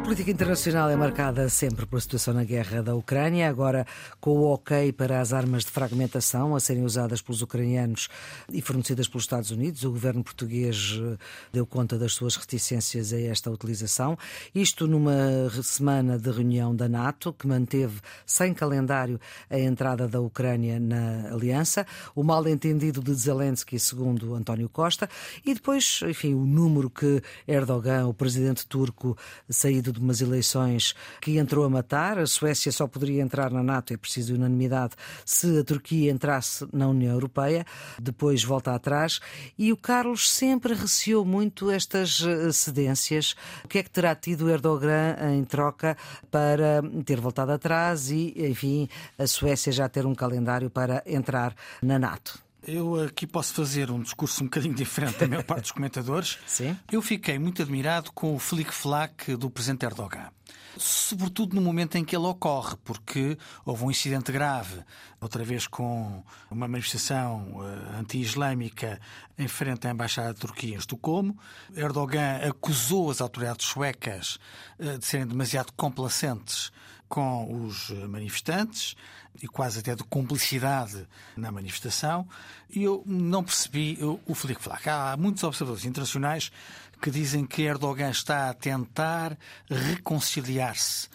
Política 0.06 0.30
internacional 0.30 0.88
é 0.88 0.96
marcada 0.96 1.50
sempre 1.50 1.84
pela 1.88 2.00
situação 2.00 2.32
na 2.32 2.44
guerra 2.44 2.84
da 2.84 2.94
Ucrânia, 2.94 3.50
agora 3.50 3.88
com 4.22 4.38
o 4.38 4.54
ok 4.54 4.91
para 4.91 5.20
as 5.20 5.34
armas 5.34 5.65
de 5.65 5.72
fragmentação 5.72 6.56
a 6.56 6.60
serem 6.60 6.84
usadas 6.84 7.24
pelos 7.24 7.41
ucranianos 7.41 8.08
e 8.54 8.62
fornecidas 8.62 9.08
pelos 9.08 9.24
Estados 9.24 9.50
Unidos. 9.50 9.84
O 9.84 9.89
governo 9.89 10.24
português 10.24 11.00
eh, 11.02 11.18
deu 11.52 11.65
conta 11.65 11.98
das 11.98 12.13
suas 12.13 12.36
reticências 12.36 13.12
a 13.13 13.20
esta 13.20 13.50
utilização. 13.50 14.15
Isto 14.54 14.88
numa 14.88 15.50
semana 15.63 16.20
de 16.20 16.30
reunião 16.30 16.76
da 16.76 16.88
NATO, 16.88 17.34
que 17.34 17.48
manteve 17.48 18.00
sem 18.28 18.54
calendário 18.54 19.20
a 19.50 19.58
entrada 19.58 20.08
da 20.08 20.22
Ucrânia 20.22 20.80
na 20.80 21.34
aliança, 21.34 21.84
o 22.13 22.22
mal-entendido 22.22 23.02
de 23.02 23.12
Zelensky, 23.15 23.80
segundo 23.80 24.36
António 24.36 24.70
Costa, 24.70 25.10
e 25.44 25.56
depois, 25.56 26.02
enfim, 26.08 26.36
o 26.36 26.46
número 26.46 26.91
que 26.91 27.24
Erdogan, 27.48 28.06
o 28.06 28.13
presidente 28.13 28.68
turco, 28.68 29.18
saído 29.50 29.94
de 29.95 30.01
umas 30.01 30.21
eleições 30.21 30.93
que 31.21 31.38
entrou 31.38 31.65
a 31.65 31.69
matar. 31.69 32.19
A 32.19 32.27
Suécia 32.27 32.71
só 32.71 32.88
poderia 32.88 33.21
entrar 33.21 33.51
na 33.51 33.63
NATO, 33.63 33.93
é 33.93 33.97
preciso 33.97 34.36
unanimidade, 34.36 34.95
se 35.25 35.60
a 35.60 35.63
Turquia 35.63 36.12
entrasse 36.12 36.67
na 36.71 36.88
União 36.88 37.13
Europeia. 37.13 37.65
Depois 37.99 38.43
volta 38.43 38.73
atrás. 38.73 39.19
E 39.58 39.71
o 39.71 39.77
Carlos 39.77 40.29
sempre 40.29 40.73
receou 40.73 41.25
muito 41.25 41.71
estas 41.71 42.21
eh, 42.21 42.51
cedências. 42.51 43.36
O 43.63 43.67
que 43.67 43.79
é 43.79 43.84
que 43.84 43.89
terá 43.89 44.15
tido 44.15 44.49
Erdogan 44.49 45.15
em 45.34 45.43
troca 45.43 45.97
para 46.29 46.81
ter 47.05 47.19
voltado 47.19 47.51
atrás 47.51 48.12
e, 48.12 48.34
enfim, 48.38 48.88
a 49.17 49.25
Suécia 49.27 49.71
já 49.71 49.89
ter 49.89 50.05
um 50.05 50.15
calendário 50.15 50.69
para 50.69 51.03
entrar 51.05 51.55
na 51.81 51.97
NATO? 51.97 52.44
Eu 52.67 53.04
aqui 53.04 53.28
posso 53.28 53.54
fazer 53.54 53.91
um 53.91 54.01
discurso 54.01 54.41
um 54.41 54.47
bocadinho 54.47 54.73
diferente 54.73 55.19
da 55.19 55.28
maior 55.28 55.43
parte 55.43 55.63
dos 55.63 55.71
comentadores. 55.71 56.39
Sim. 56.47 56.75
Eu 56.91 57.01
fiquei 57.01 57.38
muito 57.38 57.62
admirado 57.62 58.12
com 58.12 58.36
o 58.36 58.39
flic-flac 58.39 59.36
do 59.36 59.51
presidente 59.51 59.86
Erdogan. 59.86 60.32
Sobretudo 60.78 61.56
no 61.56 61.62
momento 61.62 61.95
em 61.95 62.04
que 62.04 62.15
ele 62.15 62.25
ocorre, 62.25 62.75
porque 62.84 63.38
houve 63.63 63.86
um 63.86 63.91
incidente 63.91 64.32
grave, 64.32 64.84
outra 65.21 65.43
vez 65.43 65.67
com 65.67 66.23
uma 66.51 66.67
manifestação 66.67 67.60
uh, 67.60 67.99
anti-islâmica 67.99 68.99
em 69.38 69.47
frente 69.47 69.88
à 69.88 69.91
Embaixada 69.91 70.34
da 70.34 70.39
Turquia 70.39 70.75
em 70.75 70.78
Estocolmo. 70.78 71.38
Erdogan 71.75 72.38
acusou 72.47 73.10
as 73.10 73.21
autoridades 73.21 73.65
suecas 73.65 74.38
uh, 74.78 74.97
de 74.97 75.06
serem 75.06 75.28
demasiado 75.28 75.71
complacentes 75.78 76.71
com 77.08 77.65
os 77.65 77.89
manifestantes 78.10 78.96
e 79.41 79.48
quase 79.48 79.80
até 79.80 79.96
de 79.96 80.04
cumplicidade 80.04 81.08
na 81.36 81.52
manifestação. 81.52 82.28
E 82.70 82.84
eu 82.84 83.04
não 83.06 83.44
percebi 83.44 83.98
o 84.02 84.34
flic-flac. 84.34 84.88
Há 84.89 85.15
muitos 85.18 85.44
observadores 85.44 85.86
internacionais 85.86 86.52
que 87.02 87.12
dizem 87.12 87.46
que 87.46 87.63
Erdogan 87.63 88.10
está 88.10 88.50
a 88.50 88.54
tentar 88.54 89.38
reconciliar-se 89.70 91.10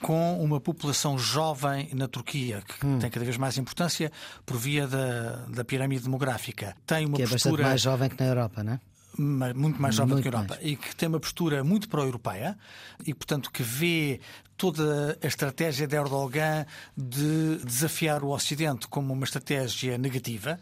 com 0.00 0.42
uma 0.42 0.60
população 0.60 1.18
jovem 1.18 1.88
na 1.94 2.06
Turquia, 2.06 2.62
que 2.62 2.86
hum. 2.86 2.98
tem 2.98 3.10
cada 3.10 3.24
vez 3.24 3.36
mais 3.36 3.56
importância 3.56 4.12
por 4.44 4.56
via 4.56 4.86
da, 4.86 5.46
da 5.46 5.64
pirâmide 5.64 6.02
demográfica. 6.02 6.76
Tem 6.86 7.06
uma 7.06 7.16
que 7.16 7.22
é 7.22 7.26
postura... 7.26 7.52
bastante 7.52 7.68
mais 7.68 7.80
jovem 7.80 8.08
que 8.10 8.22
na 8.22 8.28
Europa, 8.28 8.62
não 8.62 8.74
é? 8.74 8.80
Muito 9.18 9.80
mais 9.80 9.94
jovem 9.94 10.16
do 10.16 10.22
que 10.22 10.28
a 10.28 10.30
Europa, 10.30 10.54
mais. 10.54 10.66
e 10.66 10.76
que 10.76 10.94
tem 10.94 11.08
uma 11.08 11.20
postura 11.20 11.64
muito 11.64 11.88
pró-europeia 11.88 12.56
e, 13.04 13.14
portanto, 13.14 13.50
que 13.50 13.62
vê 13.62 14.20
toda 14.56 15.18
a 15.22 15.26
estratégia 15.26 15.86
de 15.86 15.96
Erdogan 15.96 16.66
de 16.96 17.58
desafiar 17.64 18.22
o 18.24 18.30
Ocidente 18.30 18.88
como 18.88 19.12
uma 19.12 19.24
estratégia 19.24 19.98
negativa. 19.98 20.58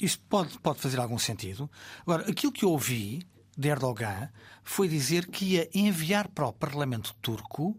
Isso 0.00 0.20
pode, 0.28 0.58
pode 0.58 0.80
fazer 0.80 0.98
algum 0.98 1.18
sentido. 1.18 1.70
Agora, 2.02 2.30
aquilo 2.30 2.52
que 2.52 2.64
eu 2.64 2.70
ouvi 2.70 3.26
de 3.56 3.68
Erdogan 3.68 4.28
foi 4.62 4.88
dizer 4.88 5.26
que 5.26 5.56
ia 5.56 5.70
enviar 5.74 6.28
para 6.28 6.46
o 6.46 6.52
Parlamento 6.52 7.14
turco 7.20 7.76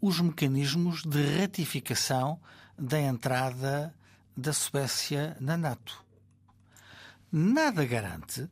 os 0.00 0.20
mecanismos 0.20 1.02
de 1.02 1.40
ratificação 1.40 2.40
da 2.78 3.00
entrada 3.00 3.94
da 4.36 4.52
Suécia 4.52 5.36
na 5.40 5.56
NATO. 5.56 6.04
Nada 7.30 7.84
garante 7.84 8.48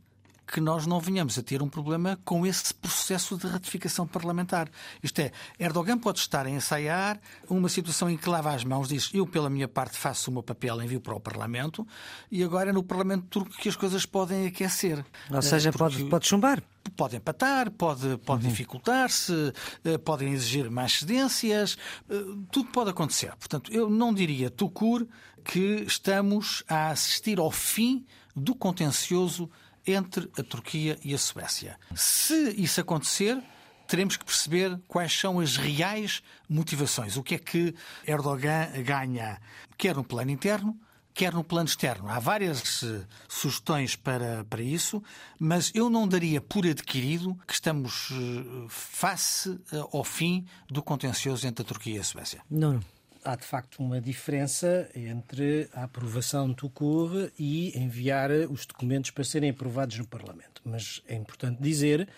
que 0.46 0.60
nós 0.60 0.86
não 0.86 1.00
venhamos 1.00 1.38
a 1.38 1.42
ter 1.42 1.62
um 1.62 1.68
problema 1.68 2.18
com 2.24 2.46
esse 2.46 2.72
processo 2.72 3.36
de 3.36 3.46
ratificação 3.46 4.06
parlamentar. 4.06 4.68
Isto 5.02 5.20
é, 5.20 5.32
Erdogan 5.58 5.98
pode 5.98 6.20
estar 6.20 6.46
a 6.46 6.50
ensaiar 6.50 7.20
uma 7.48 7.68
situação 7.68 8.08
em 8.08 8.16
que 8.16 8.28
lava 8.28 8.54
as 8.54 8.64
mãos, 8.64 8.88
diz 8.88 9.10
eu, 9.12 9.26
pela 9.26 9.50
minha 9.50 9.66
parte, 9.66 9.96
faço 9.96 10.30
o 10.30 10.34
meu 10.34 10.42
papel, 10.42 10.80
envio 10.82 11.00
para 11.00 11.14
o 11.14 11.20
Parlamento, 11.20 11.86
e 12.30 12.44
agora 12.44 12.70
é 12.70 12.72
no 12.72 12.82
Parlamento 12.82 13.26
turco 13.28 13.50
que 13.50 13.68
as 13.68 13.76
coisas 13.76 14.06
podem 14.06 14.46
aquecer. 14.46 15.04
Ou 15.30 15.42
seja, 15.42 15.72
pode, 15.72 16.04
pode 16.04 16.26
chumbar 16.26 16.62
pode 16.96 17.16
empatar, 17.16 17.70
pode, 17.70 18.16
pode 18.18 18.44
uhum. 18.44 18.50
dificultar-se, 18.50 19.52
eh, 19.84 19.98
podem 19.98 20.32
exigir 20.32 20.70
mais 20.70 21.00
cedências, 21.00 21.76
eh, 22.08 22.14
tudo 22.50 22.70
pode 22.70 22.90
acontecer. 22.90 23.34
Portanto, 23.36 23.72
eu 23.72 23.90
não 23.90 24.14
diria, 24.14 24.50
Tucur, 24.50 25.06
que 25.44 25.84
estamos 25.86 26.62
a 26.68 26.90
assistir 26.90 27.38
ao 27.38 27.50
fim 27.50 28.04
do 28.34 28.54
contencioso 28.54 29.50
entre 29.86 30.30
a 30.38 30.42
Turquia 30.42 30.98
e 31.04 31.14
a 31.14 31.18
Suécia. 31.18 31.78
Se 31.94 32.54
isso 32.60 32.80
acontecer, 32.80 33.42
teremos 33.86 34.16
que 34.16 34.24
perceber 34.24 34.78
quais 34.88 35.12
são 35.12 35.38
as 35.40 35.56
reais 35.56 36.22
motivações. 36.48 37.16
O 37.16 37.22
que 37.22 37.36
é 37.36 37.38
que 37.38 37.74
Erdogan 38.06 38.68
ganha, 38.84 39.40
quer 39.78 39.94
no 39.94 40.04
plano 40.04 40.30
interno, 40.30 40.78
quer 41.14 41.32
no 41.32 41.42
plano 41.42 41.68
externo. 41.68 42.08
Há 42.08 42.18
várias 42.18 42.84
sugestões 43.28 43.96
para, 43.96 44.44
para 44.44 44.62
isso, 44.62 45.02
mas 45.38 45.72
eu 45.74 45.88
não 45.88 46.06
daria 46.06 46.40
por 46.40 46.66
adquirido 46.66 47.38
que 47.46 47.54
estamos 47.54 48.10
uh, 48.10 48.66
face 48.68 49.48
uh, 49.48 49.88
ao 49.92 50.04
fim 50.04 50.44
do 50.68 50.82
contencioso 50.82 51.46
entre 51.46 51.62
a 51.62 51.66
Turquia 51.66 51.96
e 51.96 51.98
a 51.98 52.04
Suécia. 52.04 52.42
Não 52.50 52.80
há 53.26 53.34
de 53.34 53.44
facto 53.44 53.80
uma 53.80 54.00
diferença 54.00 54.88
entre 54.94 55.68
a 55.74 55.82
aprovação 55.82 56.52
do 56.52 56.70
CUR 56.70 57.30
e 57.36 57.76
enviar 57.76 58.30
os 58.48 58.64
documentos 58.64 59.10
para 59.10 59.24
serem 59.24 59.50
aprovados 59.50 59.98
no 59.98 60.06
Parlamento. 60.06 60.62
Mas 60.64 61.02
é 61.08 61.16
importante 61.16 61.60
dizer 61.60 62.08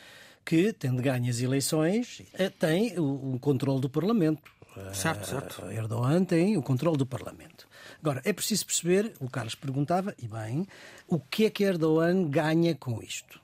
que, 0.44 0.72
tendo 0.72 1.02
ganho 1.02 1.28
as 1.28 1.40
eleições, 1.40 2.22
eh, 2.34 2.50
tem 2.50 2.98
o, 2.98 3.38
controle 3.40 3.80
do 3.80 3.88
Parlamento. 3.88 4.50
Certo, 4.92 5.26
certo. 5.26 5.64
Eh, 5.66 5.76
Erdogan 5.76 6.24
tem 6.24 6.56
o 6.56 6.62
controle 6.62 6.98
do 6.98 7.06
Parlamento. 7.06 7.66
Agora, 8.02 8.20
é 8.24 8.32
preciso 8.32 8.66
perceber, 8.66 9.14
o 9.18 9.30
Carlos 9.30 9.54
perguntava, 9.54 10.14
e 10.18 10.28
bem, 10.28 10.66
o 11.08 11.18
que 11.18 11.46
é 11.46 11.50
que 11.50 11.64
Erdogan 11.64 12.28
ganha 12.28 12.74
com 12.74 13.02
isto? 13.02 13.40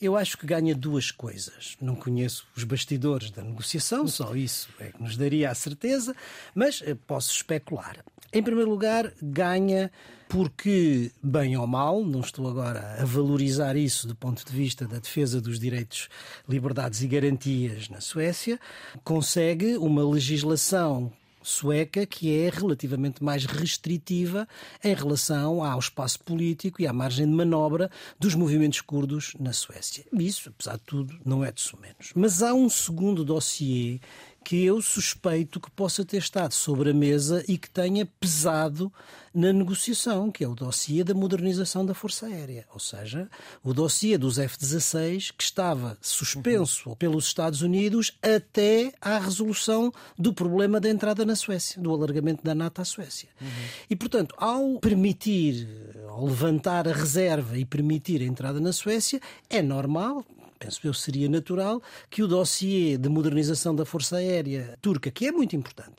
Eu 0.00 0.16
acho 0.16 0.38
que 0.38 0.46
ganha 0.46 0.74
duas 0.74 1.10
coisas. 1.10 1.76
Não 1.80 1.94
conheço 1.94 2.46
os 2.56 2.64
bastidores 2.64 3.30
da 3.30 3.42
negociação, 3.42 4.08
só 4.08 4.34
isso 4.34 4.68
é 4.78 4.86
que 4.86 5.02
nos 5.02 5.16
daria 5.16 5.50
a 5.50 5.54
certeza, 5.54 6.14
mas 6.54 6.82
eh, 6.84 6.96
posso 7.06 7.32
especular. 7.32 8.02
Em 8.32 8.42
primeiro 8.42 8.70
lugar, 8.70 9.12
ganha 9.20 9.90
porque, 10.28 11.10
bem 11.20 11.56
ou 11.56 11.66
mal, 11.66 12.04
não 12.04 12.20
estou 12.20 12.48
agora 12.48 12.96
a 13.00 13.04
valorizar 13.04 13.76
isso 13.76 14.06
do 14.06 14.14
ponto 14.14 14.44
de 14.46 14.52
vista 14.52 14.86
da 14.86 15.00
defesa 15.00 15.40
dos 15.40 15.58
direitos, 15.58 16.08
liberdades 16.48 17.02
e 17.02 17.08
garantias 17.08 17.88
na 17.88 18.00
Suécia, 18.00 18.58
consegue 19.02 19.76
uma 19.76 20.08
legislação 20.08 21.12
sueca 21.50 22.06
que 22.06 22.34
é 22.40 22.48
relativamente 22.48 23.22
mais 23.22 23.44
restritiva 23.44 24.46
em 24.82 24.94
relação 24.94 25.64
ao 25.64 25.78
espaço 25.78 26.20
político 26.20 26.80
e 26.80 26.86
à 26.86 26.92
margem 26.92 27.26
de 27.26 27.32
manobra 27.32 27.90
dos 28.18 28.34
movimentos 28.34 28.80
curdos 28.80 29.34
na 29.38 29.52
Suécia. 29.52 30.04
Isso, 30.12 30.48
apesar 30.48 30.76
de 30.76 30.84
tudo, 30.84 31.18
não 31.24 31.44
é 31.44 31.52
de 31.52 31.60
sumenos. 31.60 32.12
Mas 32.14 32.42
há 32.42 32.54
um 32.54 32.68
segundo 32.68 33.24
dossiê 33.24 34.00
que 34.44 34.64
eu 34.64 34.80
suspeito 34.80 35.60
que 35.60 35.70
possa 35.70 36.04
ter 36.04 36.18
estado 36.18 36.52
sobre 36.52 36.90
a 36.90 36.94
mesa 36.94 37.44
e 37.46 37.58
que 37.58 37.68
tenha 37.68 38.06
pesado 38.06 38.92
na 39.32 39.52
negociação, 39.52 40.30
que 40.30 40.42
é 40.42 40.48
o 40.48 40.54
dossiê 40.54 41.04
da 41.04 41.14
modernização 41.14 41.86
da 41.86 41.94
Força 41.94 42.26
Aérea, 42.26 42.66
ou 42.72 42.80
seja, 42.80 43.28
o 43.62 43.72
dossiê 43.72 44.18
dos 44.18 44.38
F-16 44.38 45.32
que 45.36 45.44
estava 45.44 45.96
suspenso 46.00 46.90
uhum. 46.90 46.96
pelos 46.96 47.26
Estados 47.26 47.62
Unidos 47.62 48.18
até 48.20 48.92
à 49.00 49.18
resolução 49.18 49.92
do 50.18 50.32
problema 50.32 50.80
da 50.80 50.88
entrada 50.88 51.24
na 51.24 51.36
Suécia, 51.36 51.80
do 51.80 51.94
alargamento 51.94 52.42
da 52.42 52.54
NATO 52.54 52.82
à 52.82 52.84
Suécia. 52.84 53.28
Uhum. 53.40 53.48
E, 53.88 53.94
portanto, 53.94 54.34
ao 54.36 54.80
permitir, 54.80 55.68
ao 56.08 56.26
levantar 56.26 56.88
a 56.88 56.92
reserva 56.92 57.56
e 57.56 57.64
permitir 57.64 58.22
a 58.22 58.24
entrada 58.24 58.58
na 58.58 58.72
Suécia, 58.72 59.20
é 59.48 59.62
normal, 59.62 60.24
penso 60.60 60.86
eu, 60.86 60.92
seria 60.94 61.28
natural 61.28 61.82
que 62.10 62.22
o 62.22 62.28
dossiê 62.28 62.98
de 62.98 63.08
modernização 63.08 63.74
da 63.74 63.86
Força 63.86 64.18
Aérea 64.18 64.78
turca, 64.82 65.10
que 65.10 65.26
é 65.26 65.32
muito 65.32 65.56
importante, 65.56 65.96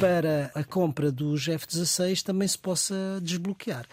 para 0.00 0.50
a 0.54 0.64
compra 0.64 1.10
dos 1.10 1.48
F-16 1.48 2.22
também 2.22 2.46
se 2.46 2.58
possa 2.58 2.94
desbloquear. 3.22 3.86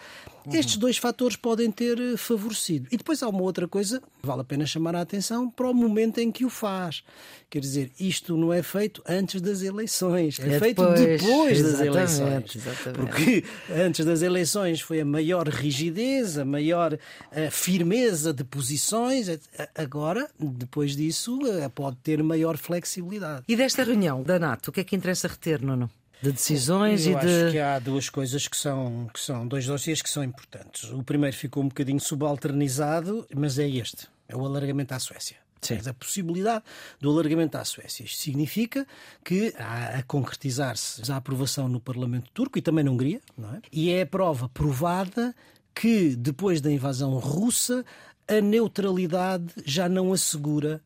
Uhum. 0.46 0.56
Estes 0.56 0.78
dois 0.78 0.98
fatores 0.98 1.38
podem 1.38 1.72
ter 1.72 1.98
eh, 2.00 2.18
favorecido. 2.18 2.88
E 2.92 2.98
depois 2.98 3.24
há 3.24 3.30
uma 3.30 3.42
outra 3.42 3.68
coisa, 3.68 4.02
vale 4.22 4.42
a 4.42 4.44
pena 4.44 4.66
chamar 4.66 4.96
a 4.96 5.02
atenção 5.02 5.50
para 5.50 5.70
o 5.70 5.74
momento 5.74 6.20
em 6.20 6.32
que 6.32 6.44
o 6.44 6.50
faz. 6.50 7.04
Quer 7.50 7.60
dizer, 7.60 7.92
isto 8.00 8.36
não 8.36 8.52
é 8.52 8.62
feito 8.62 9.02
antes 9.08 9.40
das 9.40 9.62
eleições, 9.62 10.40
é, 10.40 10.56
é 10.56 10.60
feito 10.60 10.84
depois, 10.84 11.22
depois 11.22 11.64
das 11.64 11.80
eleições. 11.80 12.56
Exatamente. 12.56 12.94
Porque 12.94 13.44
antes 13.72 14.06
das 14.06 14.22
eleições 14.22 14.82
foi 14.82 15.00
a 15.00 15.06
maior 15.06 15.48
rigidez, 15.48 16.38
a 16.38 16.44
maior 16.44 16.98
a 17.32 17.40
eh, 17.40 17.50
firmeza 17.50 18.34
de 18.34 18.44
posições. 18.44 19.28
Agora, 19.76 20.30
depois 20.38 20.96
disso, 20.96 21.40
pode 21.74 21.98
ter 21.98 22.22
maior 22.22 22.58
flexibilidade. 22.58 23.44
E 23.48 23.56
desta 23.56 23.84
reunião 23.84 24.24
da 24.24 24.38
NATO, 24.38 24.70
o 24.70 24.72
que 24.74 24.82
é 24.82 24.84
que 24.84 24.96
interessa 24.96 25.28
reter? 25.28 25.63
Nuno? 25.64 25.90
de 26.24 26.32
decisões 26.32 27.06
Eu 27.06 27.12
e 27.12 27.16
acho 27.18 27.28
de. 27.28 27.52
que 27.52 27.60
há 27.60 27.78
duas 27.80 28.10
coisas 28.10 28.48
que 28.48 28.56
são, 28.56 29.10
que 29.14 29.20
são 29.20 29.46
dois 29.46 29.66
dossiês 29.66 30.02
que 30.02 30.10
são 30.10 30.24
importantes. 30.24 30.90
O 30.90 31.04
primeiro 31.04 31.36
ficou 31.36 31.62
um 31.62 31.68
bocadinho 31.68 32.00
subalternizado, 32.00 33.28
mas 33.36 33.60
é 33.60 33.68
este: 33.68 34.08
é 34.28 34.36
o 34.36 34.46
alargamento 34.46 34.94
à 34.94 35.00
Suécia. 35.00 35.36
Sim. 35.62 35.80
A 35.86 35.94
possibilidade 35.94 36.64
do 37.00 37.10
alargamento 37.10 37.58
à 37.58 37.66
Suécia. 37.66 38.04
Isto 38.04 38.22
significa 38.22 38.88
que 39.24 39.54
há 39.58 40.00
a 40.00 40.04
concretizar-se 40.04 41.10
a 41.12 41.18
aprovação 41.18 41.68
no 41.68 41.80
Parlamento 41.80 42.30
Turco 42.34 42.58
e 42.58 42.62
também 42.62 42.84
na 42.84 42.92
Hungria, 42.92 43.22
não 43.38 43.56
é? 43.56 43.62
E 43.72 43.92
é 43.92 44.02
a 44.02 44.06
prova 44.06 44.50
provada 44.50 45.36
que 45.76 46.16
depois 46.16 46.62
da 46.62 46.72
invasão 46.72 47.18
russa 47.18 47.86
a 48.28 48.40
neutralidade 48.40 49.54
já 49.66 49.90
não 49.90 50.14
assegura 50.14 50.82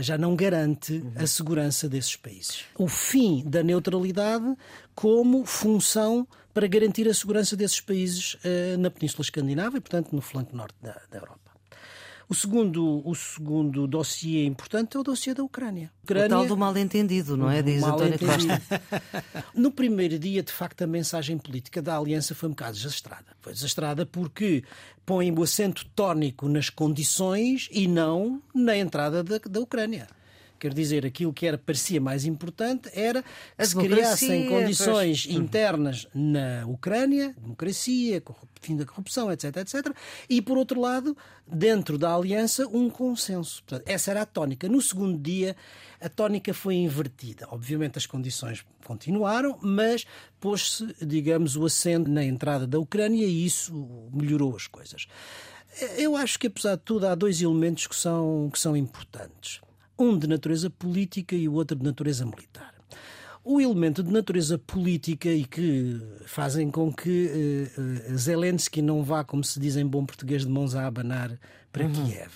já 0.00 0.16
não 0.16 0.34
garante 0.34 1.04
a 1.16 1.26
segurança 1.26 1.88
desses 1.88 2.16
países. 2.16 2.64
O 2.78 2.88
fim 2.88 3.42
da 3.46 3.62
neutralidade 3.62 4.56
como 4.94 5.44
função 5.44 6.26
para 6.52 6.66
garantir 6.66 7.08
a 7.08 7.14
segurança 7.14 7.56
desses 7.56 7.80
países 7.80 8.34
uh, 8.34 8.78
na 8.78 8.90
Península 8.90 9.22
Escandinava 9.22 9.76
e, 9.76 9.80
portanto, 9.80 10.12
no 10.12 10.20
flanco 10.20 10.54
norte 10.56 10.74
da, 10.82 11.00
da 11.10 11.18
Europa. 11.18 11.49
O 12.30 12.34
segundo, 12.34 13.02
o 13.04 13.12
segundo 13.12 13.88
dossiê 13.88 14.46
importante 14.46 14.96
é 14.96 15.00
o 15.00 15.02
dossiê 15.02 15.34
da 15.34 15.42
Ucrânia. 15.42 15.90
Ucrânia... 16.04 16.26
O 16.26 16.30
tal 16.30 16.46
do 16.46 16.56
mal-entendido, 16.56 17.36
não 17.36 17.50
é? 17.50 17.60
Diz 17.60 17.82
António 17.82 18.16
Costa. 18.20 18.62
no 19.52 19.72
primeiro 19.72 20.16
dia, 20.16 20.40
de 20.40 20.52
facto, 20.52 20.82
a 20.82 20.86
mensagem 20.86 21.36
política 21.36 21.82
da 21.82 21.98
Aliança 21.98 22.32
foi 22.32 22.48
um 22.48 22.52
bocado 22.52 22.76
desastrada. 22.76 23.26
Foi 23.40 23.52
desastrada 23.52 24.06
porque 24.06 24.62
põe 25.04 25.32
o 25.32 25.42
acento 25.42 25.84
tónico 25.86 26.48
nas 26.48 26.70
condições 26.70 27.68
e 27.72 27.88
não 27.88 28.40
na 28.54 28.76
entrada 28.76 29.24
da, 29.24 29.38
da 29.38 29.58
Ucrânia. 29.58 30.06
Quer 30.60 30.74
dizer, 30.74 31.06
aquilo 31.06 31.32
que 31.32 31.46
era, 31.46 31.56
parecia 31.56 31.98
mais 32.02 32.26
importante 32.26 32.90
era 32.92 33.24
que 33.56 33.66
se 33.66 33.74
criassem 33.74 34.46
condições 34.46 35.24
pois. 35.24 35.34
internas 35.34 36.06
na 36.14 36.66
Ucrânia, 36.66 37.34
democracia, 37.40 38.22
fim 38.60 38.76
da 38.76 38.84
corrupção, 38.84 39.32
etc, 39.32 39.56
etc, 39.56 39.96
e 40.28 40.42
por 40.42 40.58
outro 40.58 40.78
lado, 40.78 41.16
dentro 41.46 41.96
da 41.96 42.14
aliança, 42.14 42.68
um 42.68 42.90
consenso. 42.90 43.62
Portanto, 43.64 43.88
essa 43.88 44.10
era 44.10 44.20
a 44.20 44.26
tónica. 44.26 44.68
No 44.68 44.82
segundo 44.82 45.18
dia, 45.18 45.56
a 45.98 46.10
tónica 46.10 46.52
foi 46.52 46.74
invertida. 46.74 47.48
Obviamente 47.50 47.96
as 47.96 48.04
condições 48.04 48.62
continuaram, 48.84 49.58
mas 49.62 50.04
pôs-se, 50.38 50.94
digamos, 51.00 51.56
o 51.56 51.64
acento 51.64 52.10
na 52.10 52.22
entrada 52.22 52.66
da 52.66 52.78
Ucrânia 52.78 53.24
e 53.24 53.46
isso 53.46 53.72
melhorou 54.12 54.54
as 54.54 54.66
coisas. 54.66 55.06
Eu 55.96 56.16
acho 56.16 56.38
que, 56.38 56.48
apesar 56.48 56.76
de 56.76 56.82
tudo, 56.82 57.06
há 57.06 57.14
dois 57.14 57.40
elementos 57.40 57.86
que 57.86 57.96
são, 57.96 58.50
que 58.52 58.58
são 58.58 58.76
importantes 58.76 59.62
um 60.04 60.18
de 60.18 60.26
natureza 60.26 60.70
política 60.70 61.34
e 61.34 61.48
o 61.48 61.54
outro 61.54 61.76
de 61.76 61.84
natureza 61.84 62.24
militar. 62.24 62.74
O 63.42 63.60
elemento 63.60 64.02
de 64.02 64.12
natureza 64.12 64.58
política 64.58 65.28
e 65.28 65.44
que 65.44 66.00
fazem 66.26 66.70
com 66.70 66.92
que 66.92 67.70
uh, 67.78 68.12
uh, 68.12 68.16
Zelensky 68.16 68.82
não 68.82 69.02
vá, 69.02 69.24
como 69.24 69.42
se 69.42 69.58
diz 69.58 69.76
em 69.76 69.86
bom 69.86 70.04
português, 70.04 70.44
de 70.44 70.50
mãos 70.50 70.74
a 70.74 70.86
abanar 70.86 71.38
para 71.72 71.84
uhum. 71.84 71.92
Kiev. 71.92 72.32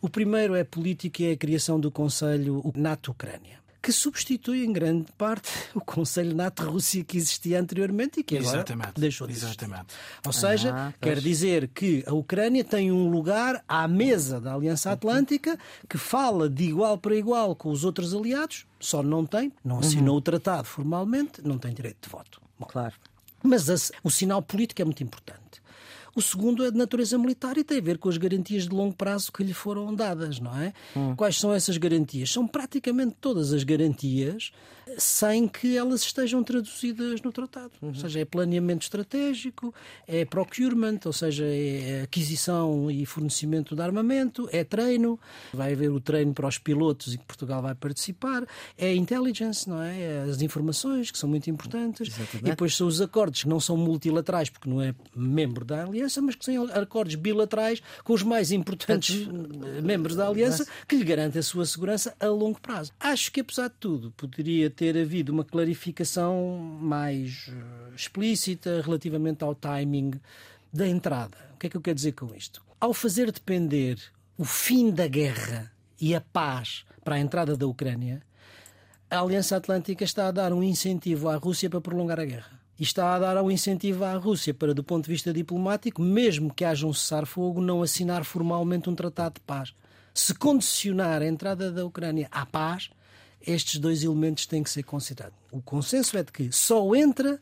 O 0.00 0.08
primeiro 0.08 0.54
é 0.54 0.64
política 0.64 1.22
e 1.22 1.26
é 1.26 1.32
a 1.32 1.36
criação 1.36 1.78
do 1.78 1.90
Conselho 1.90 2.62
NATO-Ucrânia 2.74 3.58
que 3.88 3.92
substitui 3.92 4.66
em 4.66 4.70
grande 4.70 5.10
parte 5.16 5.48
o 5.74 5.80
Conselho 5.80 6.36
NATO-Rússia 6.36 7.02
que 7.02 7.16
existia 7.16 7.58
anteriormente 7.58 8.20
e 8.20 8.22
que 8.22 8.36
agora 8.36 8.58
Exatamente. 8.58 9.00
deixou 9.00 9.26
de 9.26 9.32
existir. 9.32 9.64
Exatamente. 9.64 9.94
Ou 10.26 10.30
seja, 10.30 10.74
ah, 10.74 10.92
quer 11.00 11.18
dizer 11.18 11.68
que 11.68 12.04
a 12.06 12.12
Ucrânia 12.12 12.62
tem 12.62 12.92
um 12.92 13.08
lugar 13.08 13.64
à 13.66 13.88
mesa 13.88 14.38
da 14.42 14.52
Aliança 14.52 14.90
Atlântica 14.90 15.58
que 15.88 15.96
fala 15.96 16.50
de 16.50 16.64
igual 16.64 16.98
para 16.98 17.16
igual 17.16 17.56
com 17.56 17.70
os 17.70 17.82
outros 17.82 18.14
aliados, 18.14 18.66
só 18.78 19.02
não 19.02 19.24
tem, 19.24 19.50
não 19.64 19.78
assinou 19.78 20.16
uhum. 20.16 20.18
o 20.18 20.20
tratado 20.20 20.64
formalmente, 20.64 21.40
não 21.42 21.56
tem 21.56 21.72
direito 21.72 21.96
de 22.02 22.10
voto. 22.10 22.42
Bom, 22.58 22.66
claro. 22.66 22.94
Mas 23.42 23.70
a, 23.70 23.76
o 24.04 24.10
sinal 24.10 24.42
político 24.42 24.82
é 24.82 24.84
muito 24.84 25.02
importante. 25.02 25.47
O 26.18 26.20
segundo 26.20 26.64
é 26.64 26.70
de 26.72 26.76
natureza 26.76 27.16
militar 27.16 27.56
e 27.58 27.62
tem 27.62 27.78
a 27.78 27.80
ver 27.80 27.96
com 27.96 28.08
as 28.08 28.16
garantias 28.16 28.64
de 28.64 28.70
longo 28.70 28.92
prazo 28.92 29.30
que 29.30 29.44
lhe 29.44 29.54
foram 29.54 29.94
dadas, 29.94 30.40
não 30.40 30.52
é? 30.60 30.72
Hum. 30.96 31.14
Quais 31.14 31.36
são 31.36 31.54
essas 31.54 31.76
garantias? 31.76 32.32
São 32.32 32.44
praticamente 32.44 33.14
todas 33.20 33.52
as 33.52 33.62
garantias 33.62 34.50
sem 34.96 35.46
que 35.46 35.76
elas 35.76 36.02
estejam 36.02 36.42
traduzidas 36.42 37.20
no 37.22 37.32
tratado. 37.32 37.72
Uhum. 37.82 37.88
Ou 37.88 37.94
seja, 37.94 38.20
é 38.20 38.24
planeamento 38.24 38.82
estratégico, 38.82 39.74
é 40.06 40.24
procurement, 40.24 41.00
ou 41.04 41.12
seja, 41.12 41.44
é 41.44 42.02
aquisição 42.02 42.90
e 42.90 43.04
fornecimento 43.04 43.74
de 43.74 43.82
armamento, 43.82 44.48
é 44.52 44.64
treino, 44.64 45.18
vai 45.52 45.72
haver 45.72 45.90
o 45.90 46.00
treino 46.00 46.32
para 46.32 46.46
os 46.46 46.58
pilotos 46.58 47.14
e 47.14 47.18
que 47.18 47.24
Portugal 47.24 47.62
vai 47.62 47.74
participar, 47.74 48.46
é 48.76 48.94
intelligence, 48.94 49.68
não 49.68 49.82
é? 49.82 50.00
é 50.00 50.22
as 50.28 50.40
informações 50.40 51.10
que 51.10 51.18
são 51.18 51.28
muito 51.28 51.50
importantes, 51.50 52.08
Exatamente. 52.08 52.46
e 52.46 52.50
depois 52.50 52.76
são 52.76 52.86
os 52.86 53.00
acordos 53.00 53.42
que 53.42 53.48
não 53.48 53.60
são 53.60 53.76
multilaterais 53.76 54.48
porque 54.48 54.68
não 54.68 54.80
é 54.80 54.94
membro 55.14 55.64
da 55.64 55.84
aliança, 55.84 56.20
mas 56.22 56.34
que 56.34 56.44
são 56.44 56.64
acordos 56.72 57.14
bilaterais 57.14 57.82
com 58.04 58.12
os 58.12 58.22
mais 58.22 58.52
importantes 58.52 59.26
membros 59.82 60.16
da 60.16 60.28
aliança 60.28 60.66
que 60.86 60.96
lhe 60.96 61.04
garantem 61.04 61.40
a 61.40 61.42
sua 61.42 61.64
segurança 61.66 62.14
a 62.18 62.26
longo 62.26 62.60
prazo. 62.60 62.92
Acho 63.00 63.32
que 63.32 63.40
apesar 63.40 63.68
de 63.68 63.74
tudo 63.78 64.10
poderia 64.12 64.70
ter 64.78 64.96
havido 64.96 65.32
uma 65.32 65.44
clarificação 65.44 66.56
mais 66.80 67.48
eh, 67.48 67.94
explícita 67.96 68.80
relativamente 68.80 69.42
ao 69.42 69.52
timing 69.52 70.12
da 70.72 70.86
entrada. 70.86 71.36
O 71.52 71.58
que 71.58 71.66
é 71.66 71.70
que 71.70 71.76
eu 71.76 71.80
quero 71.80 71.96
dizer 71.96 72.12
com 72.12 72.32
isto? 72.32 72.62
Ao 72.78 72.94
fazer 72.94 73.32
depender 73.32 73.98
o 74.38 74.44
fim 74.44 74.92
da 74.92 75.08
guerra 75.08 75.72
e 76.00 76.14
a 76.14 76.20
paz 76.20 76.84
para 77.02 77.16
a 77.16 77.18
entrada 77.18 77.56
da 77.56 77.66
Ucrânia, 77.66 78.22
a 79.10 79.18
Aliança 79.18 79.56
Atlântica 79.56 80.04
está 80.04 80.28
a 80.28 80.30
dar 80.30 80.52
um 80.52 80.62
incentivo 80.62 81.28
à 81.28 81.34
Rússia 81.34 81.68
para 81.68 81.80
prolongar 81.80 82.20
a 82.20 82.24
guerra. 82.24 82.60
E 82.78 82.84
está 82.84 83.16
a 83.16 83.18
dar 83.18 83.42
um 83.42 83.50
incentivo 83.50 84.04
à 84.04 84.14
Rússia 84.14 84.54
para, 84.54 84.72
do 84.72 84.84
ponto 84.84 85.06
de 85.06 85.10
vista 85.10 85.32
diplomático, 85.32 86.00
mesmo 86.00 86.54
que 86.54 86.64
haja 86.64 86.86
um 86.86 86.92
cessar-fogo, 86.92 87.60
não 87.60 87.82
assinar 87.82 88.22
formalmente 88.22 88.88
um 88.88 88.94
tratado 88.94 89.34
de 89.34 89.40
paz. 89.40 89.74
Se 90.14 90.32
condicionar 90.36 91.20
a 91.20 91.26
entrada 91.26 91.72
da 91.72 91.84
Ucrânia 91.84 92.28
à 92.30 92.46
paz, 92.46 92.90
estes 93.46 93.78
dois 93.78 94.02
elementos 94.02 94.46
têm 94.46 94.62
que 94.62 94.70
ser 94.70 94.82
considerados. 94.82 95.38
O 95.50 95.60
consenso 95.60 96.16
é 96.16 96.22
de 96.22 96.32
que 96.32 96.52
só 96.52 96.94
entra 96.94 97.40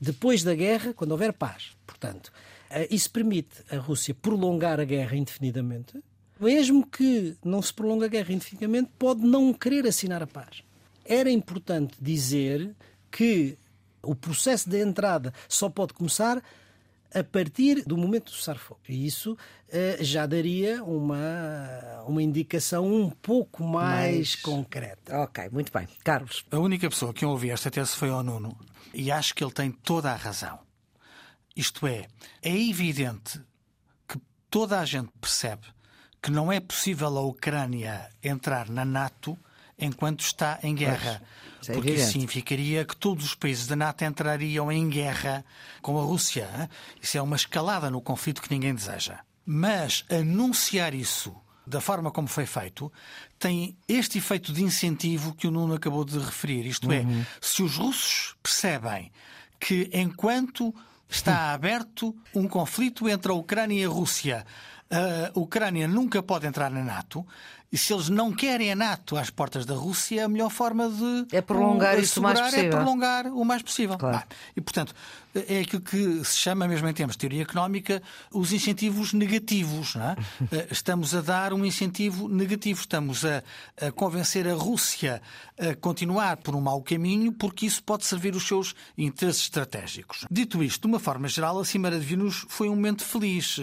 depois 0.00 0.42
da 0.42 0.54
guerra 0.54 0.92
quando 0.92 1.12
houver 1.12 1.32
paz. 1.32 1.76
Portanto, 1.86 2.32
eh, 2.70 2.88
isso 2.90 3.10
permite 3.10 3.56
a 3.70 3.76
Rússia 3.76 4.14
prolongar 4.14 4.80
a 4.80 4.84
guerra 4.84 5.16
indefinidamente. 5.16 6.02
Mesmo 6.40 6.86
que 6.86 7.36
não 7.44 7.60
se 7.60 7.72
prolongue 7.74 8.04
a 8.04 8.08
guerra 8.08 8.32
indefinidamente, 8.32 8.90
pode 8.98 9.22
não 9.22 9.52
querer 9.52 9.86
assinar 9.86 10.22
a 10.22 10.26
paz. 10.26 10.62
Era 11.04 11.30
importante 11.30 11.94
dizer 12.00 12.74
que 13.10 13.58
o 14.02 14.14
processo 14.14 14.68
de 14.70 14.80
entrada 14.80 15.32
só 15.48 15.68
pode 15.68 15.94
começar 15.94 16.42
a 17.14 17.24
partir 17.24 17.82
do 17.84 17.96
momento 17.96 18.26
do 18.26 18.30
cessar-fogo. 18.32 18.80
E 18.88 19.06
isso 19.06 19.32
uh, 19.32 20.04
já 20.04 20.26
daria 20.26 20.82
uma, 20.84 22.04
uma 22.06 22.22
indicação 22.22 22.86
um 22.86 23.10
pouco 23.10 23.62
mais, 23.64 24.14
mais, 24.16 24.34
concreta. 24.36 25.18
Ok, 25.18 25.48
muito 25.50 25.72
bem. 25.72 25.88
Carlos. 26.04 26.44
A 26.50 26.58
única 26.58 26.88
pessoa 26.88 27.12
que 27.12 27.24
eu 27.24 27.30
ouvi 27.30 27.50
esta 27.50 27.70
tese 27.70 27.96
foi 27.96 28.10
o 28.10 28.22
Nuno 28.22 28.56
e 28.92 29.10
acho 29.10 29.34
que 29.34 29.42
ele 29.42 29.52
tem 29.52 29.70
toda 29.70 30.10
a 30.10 30.16
razão. 30.16 30.58
Isto 31.56 31.86
é, 31.86 32.06
é 32.42 32.56
evidente 32.56 33.40
que 34.06 34.18
toda 34.50 34.78
a 34.78 34.84
gente 34.84 35.10
percebe 35.20 35.66
que 36.22 36.30
não 36.30 36.52
é 36.52 36.60
possível 36.60 37.16
a 37.16 37.22
Ucrânia 37.22 38.10
entrar 38.22 38.68
na 38.68 38.84
NATO 38.84 39.38
enquanto 39.78 40.20
está 40.20 40.58
em 40.62 40.74
guerra. 40.74 41.22
Isso 41.22 41.47
é 41.70 41.74
porque 41.74 41.90
isso 41.90 42.02
evidente. 42.02 42.12
significaria 42.12 42.84
que 42.84 42.96
todos 42.96 43.24
os 43.24 43.34
países 43.34 43.66
da 43.66 43.76
NATO 43.76 44.04
entrariam 44.04 44.70
em 44.70 44.88
guerra 44.88 45.44
com 45.82 45.98
a 45.98 46.02
Rússia. 46.02 46.48
hein? 46.58 46.68
Isso 47.00 47.16
é 47.18 47.22
uma 47.22 47.36
escalada 47.36 47.90
no 47.90 48.00
conflito 48.00 48.42
que 48.42 48.50
ninguém 48.50 48.74
deseja. 48.74 49.20
Mas 49.44 50.04
anunciar 50.10 50.94
isso 50.94 51.34
da 51.66 51.80
forma 51.80 52.10
como 52.10 52.28
foi 52.28 52.46
feito 52.46 52.90
tem 53.38 53.76
este 53.86 54.18
efeito 54.18 54.52
de 54.52 54.64
incentivo 54.64 55.34
que 55.34 55.46
o 55.46 55.50
Nuno 55.50 55.74
acabou 55.74 56.04
de 56.04 56.18
referir. 56.18 56.66
Isto 56.66 56.90
é, 56.90 57.04
se 57.40 57.62
os 57.62 57.76
russos 57.76 58.34
percebem 58.42 59.12
que 59.60 59.90
enquanto 59.92 60.74
está 61.08 61.52
aberto 61.54 62.16
um 62.34 62.48
conflito 62.48 63.08
entre 63.08 63.30
a 63.30 63.34
Ucrânia 63.34 63.82
e 63.82 63.84
a 63.84 63.88
Rússia, 63.88 64.44
a 64.90 65.38
Ucrânia 65.38 65.86
nunca 65.86 66.22
pode 66.22 66.46
entrar 66.46 66.70
na 66.70 66.82
NATO. 66.82 67.26
E 67.70 67.76
se 67.76 67.92
eles 67.92 68.08
não 68.08 68.32
querem 68.32 68.72
a 68.72 68.74
NATO 68.74 69.14
às 69.14 69.28
portas 69.28 69.66
da 69.66 69.74
Rússia, 69.74 70.24
a 70.24 70.28
melhor 70.28 70.48
forma 70.48 70.88
de 70.88 71.36
É 71.36 71.42
prolongar 71.42 71.98
isso 71.98 72.18
o 72.18 72.22
mais 72.22 72.38
assegurar 72.40 72.50
possível. 72.50 72.78
É 72.78 72.82
prolongar 72.82 73.26
o 73.26 73.44
mais 73.44 73.62
possível. 73.62 73.98
Claro. 73.98 74.22
E, 74.56 74.60
portanto, 74.62 74.94
é 75.34 75.60
aquilo 75.60 75.82
que 75.82 76.24
se 76.24 76.38
chama, 76.38 76.66
mesmo 76.66 76.88
em 76.88 76.94
termos 76.94 77.14
de 77.14 77.18
teoria 77.20 77.42
económica, 77.42 78.02
os 78.32 78.52
incentivos 78.52 79.12
negativos. 79.12 79.96
é? 79.96 80.16
Eh, 80.50 80.68
Estamos 80.70 81.14
a 81.14 81.20
dar 81.20 81.52
um 81.52 81.62
incentivo 81.62 82.26
negativo. 82.26 82.80
Estamos 82.80 83.22
a, 83.26 83.42
a 83.86 83.92
convencer 83.92 84.48
a 84.48 84.54
Rússia 84.54 85.20
a 85.60 85.74
continuar 85.74 86.38
por 86.38 86.54
um 86.56 86.62
mau 86.62 86.80
caminho, 86.80 87.32
porque 87.32 87.66
isso 87.66 87.82
pode 87.82 88.06
servir 88.06 88.34
os 88.34 88.46
seus 88.46 88.74
interesses 88.96 89.42
estratégicos. 89.42 90.24
Dito 90.30 90.62
isto, 90.62 90.80
de 90.82 90.86
uma 90.86 90.98
forma 90.98 91.28
geral, 91.28 91.58
a 91.58 91.64
Cimeira 91.66 91.98
de 92.00 92.06
Vilnius 92.06 92.46
foi 92.48 92.68
um 92.70 92.74
momento 92.76 93.04
feliz. 93.04 93.60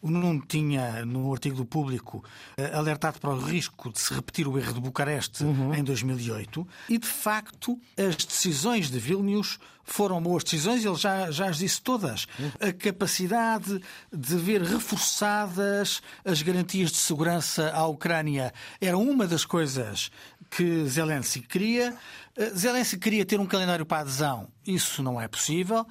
O 0.00 0.10
Nuno 0.10 0.42
tinha, 0.48 0.61
no 1.06 1.32
artigo 1.32 1.56
do 1.56 1.64
público, 1.64 2.24
eh, 2.56 2.70
alertado 2.74 3.18
para 3.20 3.30
o 3.30 3.38
risco 3.38 3.90
de 3.92 4.00
se 4.00 4.14
repetir 4.14 4.46
o 4.48 4.58
erro 4.58 4.74
de 4.74 4.80
Bucareste 4.80 5.44
em 5.76 5.82
2008 5.84 6.66
e, 6.88 6.98
de 6.98 7.06
facto, 7.06 7.78
as 7.96 8.16
decisões 8.16 8.90
de 8.90 8.98
Vilnius 8.98 9.58
foram 9.84 10.22
boas 10.22 10.44
decisões, 10.44 10.84
ele 10.84 10.94
já, 10.94 11.30
já 11.30 11.48
as 11.48 11.58
disse 11.58 11.82
todas. 11.82 12.26
A 12.60 12.72
capacidade 12.72 13.80
de 14.12 14.36
ver 14.36 14.62
reforçadas 14.62 16.00
as 16.24 16.40
garantias 16.40 16.90
de 16.90 16.98
segurança 16.98 17.70
à 17.72 17.86
Ucrânia 17.86 18.52
era 18.80 18.96
uma 18.96 19.26
das 19.26 19.44
coisas 19.44 20.10
que 20.50 20.84
Zelensky 20.86 21.40
queria. 21.40 21.96
Eh, 22.36 22.50
Zelensky 22.50 22.96
queria 22.98 23.24
ter 23.24 23.40
um 23.40 23.46
calendário 23.46 23.84
para 23.84 24.00
adesão, 24.02 24.48
isso 24.66 25.02
não 25.02 25.20
é 25.20 25.26
possível. 25.26 25.86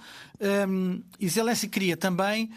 Hum, 0.67 1.01
E 1.19 1.27
Zelensky 1.27 1.67
queria 1.67 1.97
também 1.97 2.49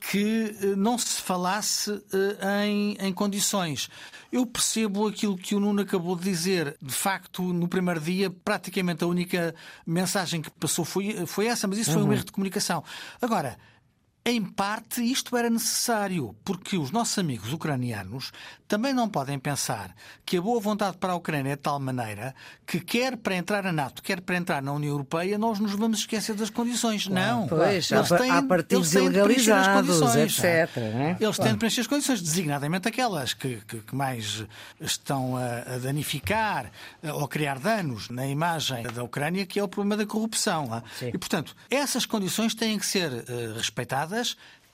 que 0.00 0.56
eh, 0.62 0.66
não 0.76 0.96
se 0.96 1.20
falasse 1.20 1.90
eh, 2.12 2.66
em, 2.66 2.96
em 3.00 3.12
condições. 3.12 3.88
Eu 4.30 4.46
percebo 4.46 5.08
aquilo 5.08 5.36
que 5.36 5.54
o 5.54 5.60
Nuno 5.60 5.82
acabou 5.82 6.16
de 6.16 6.22
dizer. 6.22 6.76
De 6.80 6.92
facto, 6.94 7.42
no 7.42 7.68
primeiro 7.68 8.00
dia, 8.00 8.30
praticamente 8.30 9.02
a 9.02 9.06
única 9.06 9.54
mensagem 9.86 10.40
que 10.40 10.50
passou 10.50 10.84
foi, 10.84 11.26
foi 11.26 11.46
essa, 11.46 11.66
mas 11.66 11.78
isso 11.78 11.92
foi 11.92 12.02
um 12.02 12.12
erro 12.12 12.24
de 12.24 12.32
comunicação. 12.32 12.84
Agora, 13.20 13.56
em 14.28 14.42
parte, 14.44 15.00
isto 15.00 15.36
era 15.36 15.48
necessário, 15.48 16.34
porque 16.44 16.76
os 16.76 16.90
nossos 16.90 17.16
amigos 17.16 17.52
ucranianos 17.52 18.32
também 18.66 18.92
não 18.92 19.08
podem 19.08 19.38
pensar 19.38 19.94
que 20.24 20.36
a 20.36 20.42
boa 20.42 20.60
vontade 20.60 20.96
para 20.96 21.12
a 21.12 21.14
Ucrânia 21.16 21.52
é 21.52 21.54
de 21.56 21.62
tal 21.62 21.78
maneira 21.78 22.34
que, 22.66 22.80
quer 22.80 23.16
para 23.16 23.36
entrar 23.36 23.62
na 23.62 23.70
NATO, 23.72 24.02
quer 24.02 24.20
para 24.20 24.36
entrar 24.36 24.60
na 24.60 24.72
União 24.72 24.90
Europeia, 24.90 25.38
nós 25.38 25.60
nos 25.60 25.70
vamos 25.70 26.00
esquecer 26.00 26.34
das 26.34 26.50
condições. 26.50 27.06
não. 27.06 27.46
Pois, 27.46 27.88
Eles 27.92 28.08
têm- 28.08 28.30
há 28.32 28.42
partidos 28.42 28.92
eles 28.96 29.04
têm 29.04 29.12
de 29.12 29.22
preencher 29.24 29.52
as 29.52 29.66
ilegalizados, 29.68 30.00
condições, 30.00 30.38
etc, 30.44 30.76
não 30.76 30.82
é? 30.82 30.92
não 30.92 31.00
é? 31.02 31.16
Eles 31.20 31.38
têm 31.38 31.52
de 31.52 31.58
preencher 31.58 31.80
as 31.82 31.86
condições, 31.86 32.20
designadamente 32.20 32.88
aquelas 32.88 33.32
que, 33.32 33.60
que- 33.68 33.78
que 33.78 33.94
mais 33.94 34.44
estão 34.80 35.36
a, 35.36 35.74
a 35.74 35.78
danificar 35.78 36.72
eh, 37.00 37.12
ou 37.12 37.28
criar 37.28 37.60
danos 37.60 38.08
na 38.10 38.26
imagem 38.26 38.82
da 38.82 39.04
Ucrânia, 39.04 39.46
que 39.46 39.60
é 39.60 39.62
o 39.62 39.68
problema 39.68 39.96
da 39.96 40.04
corrupção. 40.04 40.82
é? 41.00 41.08
E, 41.10 41.16
portanto, 41.18 41.54
essas 41.70 42.04
condições 42.04 42.52
têm 42.56 42.76
que 42.76 42.86
ser 42.86 43.12
eh, 43.28 43.52
respeitadas. 43.56 44.15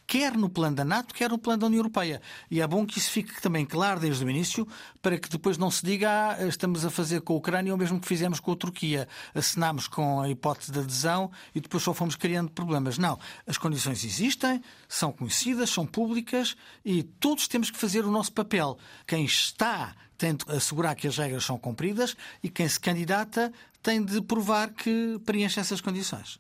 Quer 0.06 0.36
no 0.36 0.50
plano 0.50 0.76
da 0.76 0.84
NATO, 0.84 1.14
quer 1.14 1.30
no 1.30 1.38
plano 1.38 1.60
da 1.60 1.66
União 1.66 1.78
Europeia. 1.78 2.20
E 2.50 2.60
é 2.60 2.66
bom 2.66 2.84
que 2.84 2.98
isso 2.98 3.10
fique 3.10 3.40
também 3.40 3.64
claro 3.64 3.98
desde 3.98 4.24
o 4.24 4.28
início, 4.28 4.66
para 5.00 5.18
que 5.18 5.28
depois 5.28 5.56
não 5.56 5.70
se 5.70 5.84
diga 5.84 6.36
ah, 6.38 6.46
estamos 6.46 6.84
a 6.84 6.90
fazer 6.90 7.22
com 7.22 7.32
a 7.32 7.36
Ucrânia 7.36 7.74
o 7.74 7.78
mesmo 7.78 7.98
que 7.98 8.06
fizemos 8.06 8.38
com 8.38 8.52
a 8.52 8.56
Turquia. 8.56 9.08
Assinámos 9.34 9.88
com 9.88 10.20
a 10.20 10.28
hipótese 10.28 10.72
de 10.72 10.80
adesão 10.80 11.30
e 11.54 11.60
depois 11.60 11.82
só 11.82 11.94
fomos 11.94 12.16
criando 12.16 12.50
problemas. 12.50 12.98
Não. 12.98 13.18
As 13.46 13.56
condições 13.56 14.04
existem, 14.04 14.60
são 14.88 15.12
conhecidas, 15.12 15.70
são 15.70 15.86
públicas 15.86 16.56
e 16.84 17.02
todos 17.02 17.48
temos 17.48 17.70
que 17.70 17.78
fazer 17.78 18.04
o 18.04 18.10
nosso 18.10 18.32
papel. 18.32 18.76
Quem 19.06 19.24
está 19.24 19.94
tem 20.18 20.34
de 20.34 20.44
assegurar 20.48 20.94
que 20.94 21.08
as 21.08 21.16
regras 21.16 21.44
são 21.44 21.58
cumpridas 21.58 22.16
e 22.42 22.48
quem 22.48 22.68
se 22.68 22.78
candidata 22.78 23.52
tem 23.82 24.04
de 24.04 24.20
provar 24.20 24.70
que 24.70 25.18
preenche 25.24 25.58
essas 25.58 25.80
condições. 25.80 26.38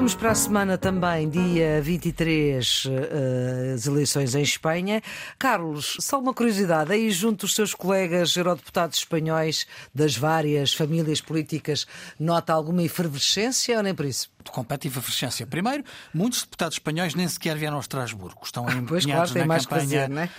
Temos 0.00 0.14
para 0.14 0.30
a 0.30 0.34
semana 0.34 0.78
também, 0.78 1.28
dia 1.28 1.82
23, 1.82 2.84
eh, 2.86 3.72
as 3.74 3.86
eleições 3.86 4.34
em 4.34 4.40
Espanha. 4.40 5.02
Carlos, 5.38 5.98
só 6.00 6.18
uma 6.18 6.32
curiosidade: 6.32 6.90
aí 6.90 7.10
junto 7.10 7.40
dos 7.40 7.54
seus 7.54 7.74
colegas 7.74 8.34
eurodeputados 8.34 8.96
espanhóis 8.96 9.66
das 9.94 10.16
várias 10.16 10.72
famílias 10.72 11.20
políticas, 11.20 11.86
nota 12.18 12.54
alguma 12.54 12.82
efervescência 12.82 13.76
ou 13.76 13.82
nem 13.82 13.94
por 13.94 14.06
isso? 14.06 14.30
De 14.44 14.50
competitiva 14.50 14.98
efervescência. 14.98 15.46
Primeiro, 15.46 15.84
muitos 16.14 16.42
deputados 16.42 16.76
espanhóis 16.76 17.14
nem 17.14 17.26
sequer 17.28 17.56
vieram 17.56 17.76
a 17.76 17.80
Estrasburgo. 17.80 18.40
Estão 18.42 18.64
empenhados 18.70 19.32
claro, 19.32 19.48
na 19.48 19.58
campanha 19.58 19.80
fazer, 19.80 20.08
não 20.08 20.22
é? 20.22 20.30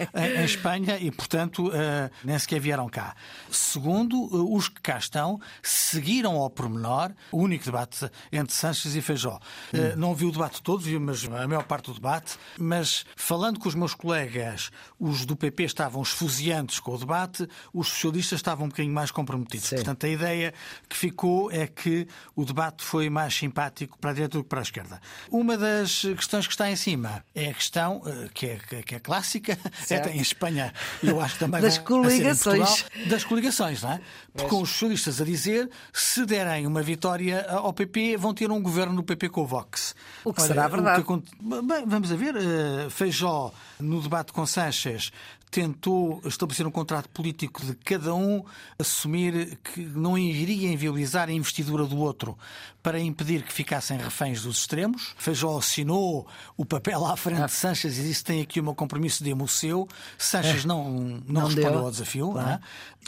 em, 0.41 0.45
Espanha 0.45 0.97
e, 0.99 1.11
portanto, 1.11 1.71
eh, 1.73 2.09
nem 2.23 2.37
sequer 2.37 2.59
vieram 2.59 2.87
cá. 2.89 3.15
Segundo, 3.49 4.29
eh, 4.31 4.57
os 4.57 4.67
que 4.69 4.81
cá 4.81 4.97
estão 4.97 5.39
seguiram 5.61 6.35
ao 6.35 6.49
pormenor 6.49 7.11
o 7.31 7.37
único 7.37 7.65
debate 7.65 8.09
entre 8.31 8.53
Sanches 8.53 8.95
e 8.95 9.01
Feijó. 9.01 9.39
Eh, 9.73 9.95
Não 9.95 10.13
vi 10.15 10.25
o 10.25 10.31
debate 10.31 10.61
todo, 10.61 10.79
vi 10.79 10.97
mas 10.99 11.25
a 11.25 11.47
maior 11.47 11.63
parte 11.63 11.85
do 11.85 11.93
debate, 11.93 12.37
mas 12.57 13.05
falando 13.15 13.59
com 13.59 13.67
os 13.67 13.75
meus 13.75 13.93
colegas, 13.93 14.71
os 14.99 15.25
do 15.25 15.35
PP 15.35 15.63
estavam 15.63 16.01
esfuziantes 16.01 16.79
com 16.79 16.93
o 16.93 16.97
debate, 16.97 17.47
os 17.73 17.87
socialistas 17.87 18.39
estavam 18.39 18.65
um 18.65 18.69
bocadinho 18.69 18.93
mais 18.93 19.11
comprometidos. 19.11 19.67
Sim. 19.67 19.75
Portanto, 19.75 20.05
a 20.05 20.09
ideia 20.09 20.53
que 20.87 20.95
ficou 20.95 21.51
é 21.51 21.67
que 21.67 22.07
o 22.35 22.45
debate 22.45 22.83
foi 22.83 23.09
mais 23.09 23.33
simpático 23.35 23.90
para 23.99 24.11
a 24.11 24.13
direita 24.13 24.37
do 24.37 24.43
que 24.43 24.49
para 24.49 24.59
a 24.59 24.63
esquerda. 24.63 25.01
Uma 25.29 25.57
das 25.57 26.01
questões 26.01 26.47
que 26.47 26.53
está 26.53 26.69
em 26.69 26.75
cima 26.75 27.23
é 27.35 27.49
a 27.49 27.53
questão 27.53 28.01
eh, 28.05 28.29
que 28.33 28.45
é, 28.47 28.55
que 28.57 28.75
é- 28.77 28.81
que 28.83 28.95
é 28.95 28.99
clássica, 28.99 29.57
Certo. 29.85 30.07
é, 30.09 30.15
em 30.15 30.21
Espanha 30.21 30.73
eu 31.03 31.19
acho 31.21 31.33
que 31.33 31.39
também 31.39 31.61
Das 31.61 31.77
coligações. 31.77 32.83
Portugal, 32.83 33.07
das 33.09 33.23
coligações, 33.23 33.81
não 33.83 33.91
é? 33.93 34.01
Porque 34.33 34.49
com 34.49 34.61
os 34.61 34.69
socialistas 34.69 35.19
a 35.21 35.25
dizer 35.25 35.69
se 35.91 36.25
derem 36.25 36.65
uma 36.65 36.81
vitória 36.81 37.45
ao 37.49 37.73
PP, 37.73 38.17
vão 38.17 38.33
ter 38.33 38.49
um 38.51 38.61
governo 38.61 38.95
do 38.95 39.03
PP 39.03 39.29
com 39.29 39.41
o 39.41 39.45
Vox. 39.47 39.93
O 40.23 40.33
que 40.33 40.41
será 40.41 40.67
verdade. 40.67 41.01
acon- 41.01 41.21
Bem, 41.41 41.85
vamos 41.85 42.11
a 42.11 42.15
ver. 42.15 42.35
eh, 42.35 42.89
Feijó, 42.89 43.51
no 43.79 44.01
debate 44.01 44.31
com 44.31 44.45
Sanches, 44.45 45.11
tentou 45.51 46.21
estabelecer 46.25 46.65
um 46.65 46.71
contrato 46.71 47.09
político 47.09 47.63
de 47.65 47.75
cada 47.75 48.15
um 48.15 48.43
assumir 48.79 49.57
que 49.61 49.81
não 49.81 50.17
iria 50.17 50.71
inviabilizar 50.71 51.27
a 51.27 51.31
investidura 51.33 51.85
do 51.85 51.97
outro 51.97 52.37
para 52.81 52.99
impedir 52.99 53.43
que 53.43 53.53
ficassem 53.53 53.97
reféns 53.97 54.41
dos 54.41 54.59
extremos. 54.59 55.13
Feijó 55.17 55.57
assinou 55.57 56.25
o 56.57 56.65
papel 56.65 57.05
à 57.05 57.15
frente 57.17 57.41
Ah. 57.41 57.45
de 57.45 57.51
Sanches 57.51 57.97
e 57.99 58.01
disse 58.01 58.23
tem 58.23 58.41
aqui 58.41 58.59
um 58.61 58.73
compromisso 58.73 59.23
de 59.23 59.33
museu. 59.35 59.87
Sanches 60.17 60.63
não, 60.65 60.89
não, 60.89 61.21
Não 61.27 61.45
respondeu 61.45 61.71
deu. 61.71 61.79
ao 61.85 61.91
desafio. 61.91 62.31
Claro. 62.31 62.47
não 62.47 62.53
é? 62.55 62.59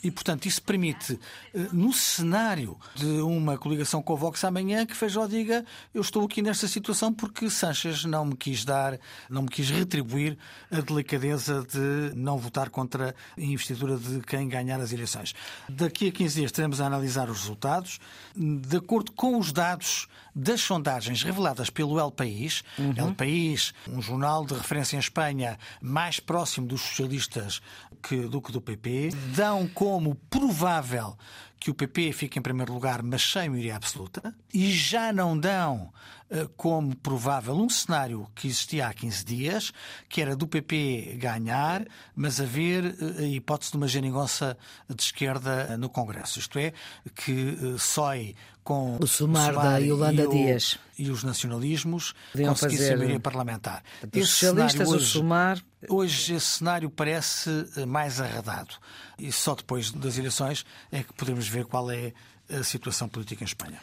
E, 0.04 0.12
portanto, 0.12 0.48
isso 0.48 0.62
permite, 0.62 1.18
eh, 1.56 1.68
no 1.72 1.94
cenário 1.94 2.78
de 2.96 3.06
uma 3.22 3.58
coligação 3.58 4.02
com 4.02 4.14
o 4.14 4.18
Vox 4.18 4.44
amanhã, 4.44 4.86
que 4.86 4.96
Feijó 4.96 5.26
diga 5.28 5.64
eu 5.94 6.02
estou 6.02 6.26
aqui 6.26 6.42
nesta 6.42 6.68
situação 6.68 7.14
porque 7.14 7.50
Sanches 7.50 8.04
não 8.04 8.26
me 8.26 8.36
quis 8.36 8.66
dar, 8.66 9.00
não 9.30 9.44
me 9.44 9.48
quis 9.50 9.70
retribuir 9.70 10.38
a 10.72 10.82
delicadeza 10.82 11.66
de 11.72 12.14
não 12.16 12.33
votar 12.38 12.70
contra 12.70 13.16
a 13.38 13.42
investidura 13.42 13.98
de 13.98 14.22
quem 14.22 14.48
ganhar 14.48 14.80
as 14.80 14.92
eleições. 14.92 15.34
Daqui 15.70 16.10
a 16.10 16.12
15 16.12 16.36
dias 16.36 16.52
teremos 16.52 16.82
a 16.82 16.86
analisar 16.86 17.30
os 17.30 17.42
resultados. 17.42 18.00
De 18.36 18.78
acordo 18.78 19.12
com 19.12 19.38
os 19.38 19.52
dados 19.52 20.08
das 20.36 20.62
sondagens 20.62 21.22
reveladas 21.24 21.70
pelo 21.70 22.00
El 22.00 22.12
País, 22.12 22.64
El 22.78 23.14
País, 23.16 23.74
um 23.88 24.02
jornal 24.02 24.46
de 24.46 24.54
referência 24.56 24.96
em 24.96 25.00
Espanha 25.00 25.58
mais 25.82 26.20
próximo 26.20 26.68
dos 26.68 26.82
socialistas 26.82 27.62
que- 28.02 28.28
do 28.28 28.42
que 28.42 28.52
do 28.52 28.60
PP, 28.62 29.10
dão 29.36 29.68
como 29.68 30.16
provável 30.30 31.18
que 31.60 31.70
o 31.72 31.74
PP 31.74 32.12
fique 32.12 32.38
em 32.38 32.42
primeiro 32.42 32.74
lugar, 32.74 33.02
mas 33.02 33.22
sem 33.22 33.48
maioria 33.48 33.78
absoluta, 33.78 34.36
e 34.54 34.70
já 34.72 35.14
não 35.14 35.38
dão 35.40 35.94
eh, 36.30 36.48
como 36.58 36.94
provável 36.98 37.54
um 37.56 37.70
cenário 37.70 38.28
que 38.36 38.48
existia 38.48 38.88
há 38.88 38.94
15 38.94 39.24
dias, 39.24 39.72
que 40.10 40.20
era 40.22 40.36
do 40.36 40.46
PP 40.48 41.16
ganhar, 41.20 41.86
mas 42.16 42.42
haver 42.42 42.84
eh, 43.00 43.20
a 43.24 43.28
hipótese 43.28 43.72
de 43.72 43.78
uma 43.78 43.88
geringonça 43.88 44.58
de 44.90 45.02
esquerda 45.04 45.68
eh, 45.70 45.78
no 45.78 45.90
Congresso. 45.90 46.40
Isto 46.40 46.58
é, 46.60 46.74
que 47.16 47.76
SOI 47.78 48.36
com 48.64 48.98
o 49.00 49.06
Sumar, 49.08 49.54
da 49.54 49.78
Yolanda 49.78 50.24
e 50.24 50.28
o, 50.28 50.30
Dias 50.30 50.80
e 50.98 51.10
os 51.10 51.24
nacionalismos 51.24 52.14
Podiam 52.32 52.50
conseguissem 52.54 52.86
fazer- 52.86 52.98
maioria 52.98 53.20
parlamentar. 53.20 53.84
Os 54.16 54.30
socialistas, 54.30 54.90
o 54.90 55.00
Sumar. 55.00 55.62
Hoje 55.90 56.36
esse 56.36 56.46
cenário 56.60 56.90
parece 56.90 57.50
eh, 57.76 57.86
mais 57.86 58.22
arredado. 58.22 58.76
E 59.20 59.32
só 59.32 59.54
depois 59.56 59.92
das 59.92 60.18
eleições 60.18 60.66
é 60.92 61.04
que 61.04 61.14
podemos 61.14 61.48
ver 61.48 61.66
qual 61.66 61.92
é 61.92 62.14
a 62.50 62.64
situação 62.64 63.10
política 63.10 63.44
em 63.44 63.48
Espanha. 63.48 63.80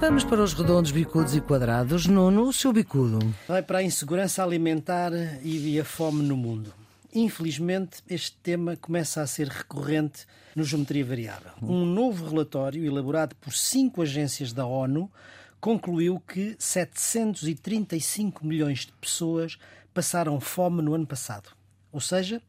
Vamos 0.00 0.24
para 0.24 0.42
os 0.42 0.52
redondos, 0.52 0.90
bicudos 0.90 1.34
e 1.36 1.40
quadrados. 1.40 2.06
Nuno, 2.06 2.48
o 2.48 2.52
seu 2.52 2.72
bicudo. 2.72 3.18
Vai 3.46 3.62
para 3.62 3.78
a 3.78 3.82
insegurança 3.82 4.42
alimentar 4.42 5.12
e 5.42 5.78
a 5.78 5.84
fome 5.84 6.22
no 6.22 6.36
mundo. 6.36 6.72
Infelizmente, 7.14 8.02
este 8.08 8.36
tema 8.42 8.74
começa 8.76 9.20
a 9.20 9.26
ser 9.26 9.46
recorrente 9.48 10.26
no 10.56 10.64
Geometria 10.64 11.04
Variável. 11.04 11.52
Um 11.60 11.84
novo 11.84 12.26
relatório, 12.28 12.84
elaborado 12.84 13.34
por 13.36 13.52
cinco 13.52 14.00
agências 14.00 14.52
da 14.52 14.64
ONU, 14.64 15.10
concluiu 15.60 16.18
que 16.20 16.56
735 16.58 18.46
milhões 18.46 18.80
de 18.80 18.92
pessoas 18.92 19.58
passaram 19.92 20.40
fome 20.40 20.80
no 20.80 20.94
ano 20.94 21.06
passado. 21.06 21.50
Ou 21.92 22.00
seja, 22.00 22.40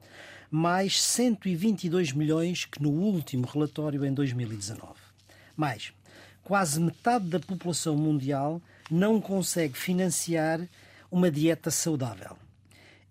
mais 0.49 1.01
122 1.01 2.13
milhões 2.13 2.63
que 2.63 2.81
no 2.81 2.89
último 2.89 3.45
relatório 3.45 4.05
em 4.05 4.13
2019. 4.13 4.93
Mais, 5.57 5.91
quase 6.43 6.79
metade 6.79 7.25
da 7.25 7.39
população 7.39 7.97
mundial 7.97 8.61
não 8.89 9.19
consegue 9.19 9.77
financiar 9.77 10.61
uma 11.11 11.29
dieta 11.29 11.69
saudável. 11.69 12.37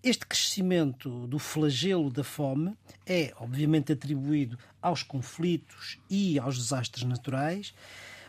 Este 0.03 0.27
crescimento 0.27 1.27
do 1.29 1.39
flagelo 1.39 2.11
da 2.11 2.25
fome 2.25 2.77
é, 3.07 3.33
obviamente, 3.39 3.93
atribuído 3.93 4.59
aos 4.81 5.05
conflitos 5.05 5.99
e 6.11 6.41
aos 6.41 6.59
desastres 6.59 7.05
naturais, 7.05 7.73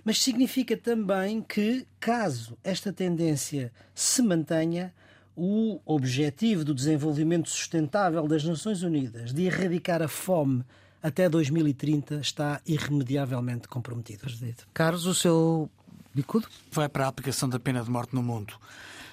mas 0.05 0.21
significa 0.21 0.77
também 0.77 1.41
que, 1.41 1.87
caso 1.99 2.57
esta 2.63 2.93
tendência 2.93 3.71
se 3.95 4.21
mantenha, 4.21 4.93
o 5.35 5.79
objetivo 5.83 6.63
do 6.63 6.75
desenvolvimento 6.75 7.49
sustentável 7.49 8.27
das 8.27 8.43
Nações 8.43 8.83
Unidas 8.83 9.33
de 9.33 9.45
erradicar 9.45 10.01
a 10.01 10.07
fome 10.07 10.63
até 11.01 11.27
2030 11.27 12.15
está 12.17 12.61
irremediavelmente 12.67 13.67
comprometido. 13.67 14.25
Carlos, 14.73 15.07
o 15.07 15.15
seu 15.15 15.69
bicudo? 16.13 16.47
Vai 16.71 16.87
para 16.87 17.05
a 17.05 17.07
aplicação 17.07 17.49
da 17.49 17.59
pena 17.59 17.83
de 17.83 17.89
morte 17.89 18.13
no 18.13 18.21
mundo. 18.21 18.53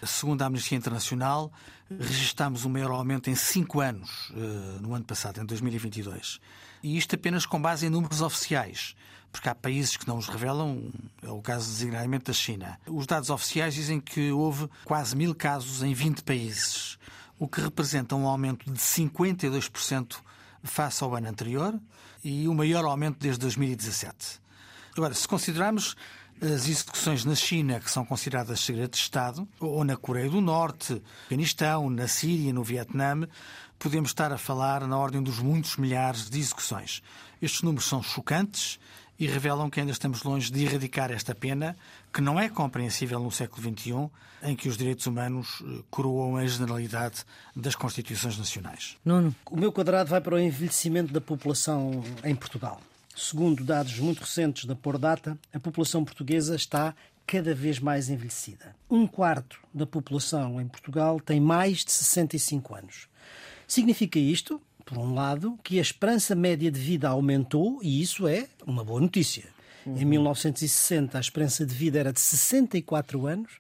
Segundo 0.07 0.43
a 0.43 0.47
Amnistia 0.47 0.79
Internacional, 0.79 1.53
registámos 1.99 2.65
o 2.65 2.71
maior 2.71 2.91
aumento 2.91 3.29
em 3.29 3.35
cinco 3.35 3.81
anos 3.81 4.33
eh, 4.35 4.79
no 4.81 4.95
ano 4.95 5.05
passado, 5.05 5.41
em 5.41 5.45
2022. 5.45 6.41
E 6.83 6.97
isto 6.97 7.15
apenas 7.15 7.45
com 7.45 7.61
base 7.61 7.87
em 7.87 7.91
números 7.91 8.23
oficiais, 8.23 8.95
porque 9.31 9.49
há 9.49 9.55
países 9.55 9.97
que 9.97 10.09
não 10.09 10.17
os 10.17 10.29
revelam, 10.29 10.91
é 11.23 11.29
o 11.29 11.43
caso 11.43 11.71
designadamente 11.71 12.25
da 12.25 12.33
China. 12.33 12.79
Os 12.87 13.07
dados 13.07 13.31
oficiais 13.31 13.75
dizem 13.75 14.01
que 14.01 14.31
houve 14.31 14.69
quase 14.85 15.15
mil 15.15 15.35
casos 15.35 15.83
em 15.83 15.93
20 15.93 16.23
países, 16.23 16.99
o 17.39 17.47
que 17.47 17.61
representa 17.61 18.15
um 18.15 18.27
aumento 18.27 18.71
de 18.71 18.79
52% 18.79 20.17
face 20.63 21.05
ao 21.05 21.15
ano 21.15 21.29
anterior 21.29 21.79
e 22.23 22.49
o 22.49 22.55
maior 22.55 22.85
aumento 22.85 23.19
desde 23.19 23.41
2017. 23.41 24.41
Agora, 24.97 25.15
se 25.15 25.27
considerarmos 25.27 25.97
as 26.43 26.69
execuções 26.69 27.25
na 27.25 27.35
China, 27.35 27.79
que 27.81 27.91
são 27.91 28.05
consideradas 28.05 28.61
segredo 28.61 28.93
de 28.93 28.97
Estado, 28.97 29.47
ou 29.59 29.85
na 29.85 29.97
Coreia 29.97 30.31
do 30.31 30.41
Norte, 30.41 30.95
no 30.95 31.03
Afeganistão, 31.27 31.91
na 31.91 32.09
Síria, 32.09 32.53
no 32.53 32.65
Vietnã, 32.65 33.29
podemos 33.79 34.11
estar 34.11 34.33
a 34.33 34.39
falar 34.39 34.87
na 34.87 34.97
ordem 34.97 35.23
dos 35.23 35.39
muitos 35.39 35.77
milhares 35.77 36.31
de 36.31 36.39
execuções. 36.39 37.03
Estes 37.43 37.63
números 37.63 37.87
são 37.87 38.03
chocantes 38.03 38.79
e 39.19 39.27
revelam 39.27 39.69
que 39.69 39.81
ainda 39.81 39.93
estamos 39.93 40.23
longe 40.23 40.51
de 40.51 40.65
erradicar 40.65 41.11
esta 41.11 41.35
pena, 41.35 41.77
que 42.11 42.23
não 42.23 42.41
é 42.41 42.49
compreensível 42.49 43.21
no 43.21 43.31
século 43.31 43.63
XXI, 43.63 44.11
em 44.43 44.57
que 44.57 44.67
os 44.67 44.79
direitos 44.79 45.07
humanos 45.07 45.63
eh, 45.63 45.83
coroam 45.91 46.39
a 46.39 46.47
generalidade 46.47 47.23
das 47.55 47.75
Constituições 47.75 48.39
Nacionais. 48.39 48.97
Nuno. 49.05 49.35
O 49.51 49.57
meu 49.59 49.71
quadrado 49.71 50.09
vai 50.09 50.23
para 50.23 50.37
o 50.37 50.39
envelhecimento 50.39 51.13
da 51.13 51.21
população 51.21 52.03
em 52.25 52.35
Portugal. 52.35 52.81
Segundo 53.15 53.65
dados 53.65 53.99
muito 53.99 54.21
recentes 54.21 54.65
da 54.65 54.75
Pordata, 54.75 55.39
a 55.53 55.59
população 55.59 56.05
portuguesa 56.05 56.55
está 56.55 56.95
cada 57.27 57.55
vez 57.55 57.79
mais 57.79 58.09
envelhecida. 58.09 58.75
Um 58.89 59.07
quarto 59.07 59.59
da 59.73 59.87
população 59.87 60.61
em 60.61 60.67
Portugal 60.67 61.21
tem 61.21 61.41
mais 61.41 61.85
de 61.85 61.93
65 61.93 62.75
anos. 62.75 63.09
Significa 63.67 64.19
isto, 64.19 64.61
por 64.85 64.99
um 64.99 65.15
lado, 65.15 65.59
que 65.63 65.79
a 65.79 65.83
esperança 65.83 66.35
média 66.35 66.71
de 66.71 66.81
vida 66.81 67.09
aumentou 67.09 67.79
e 67.83 68.01
isso 68.01 68.27
é 68.27 68.49
uma 68.67 68.85
boa 68.85 69.01
notícia. 69.01 69.45
Em 69.87 70.05
1960, 70.05 71.17
a 71.17 71.21
esperança 71.21 71.65
de 71.65 71.75
vida 71.75 71.99
era 71.99 72.13
de 72.13 72.21
64 72.21 73.27
anos, 73.27 73.53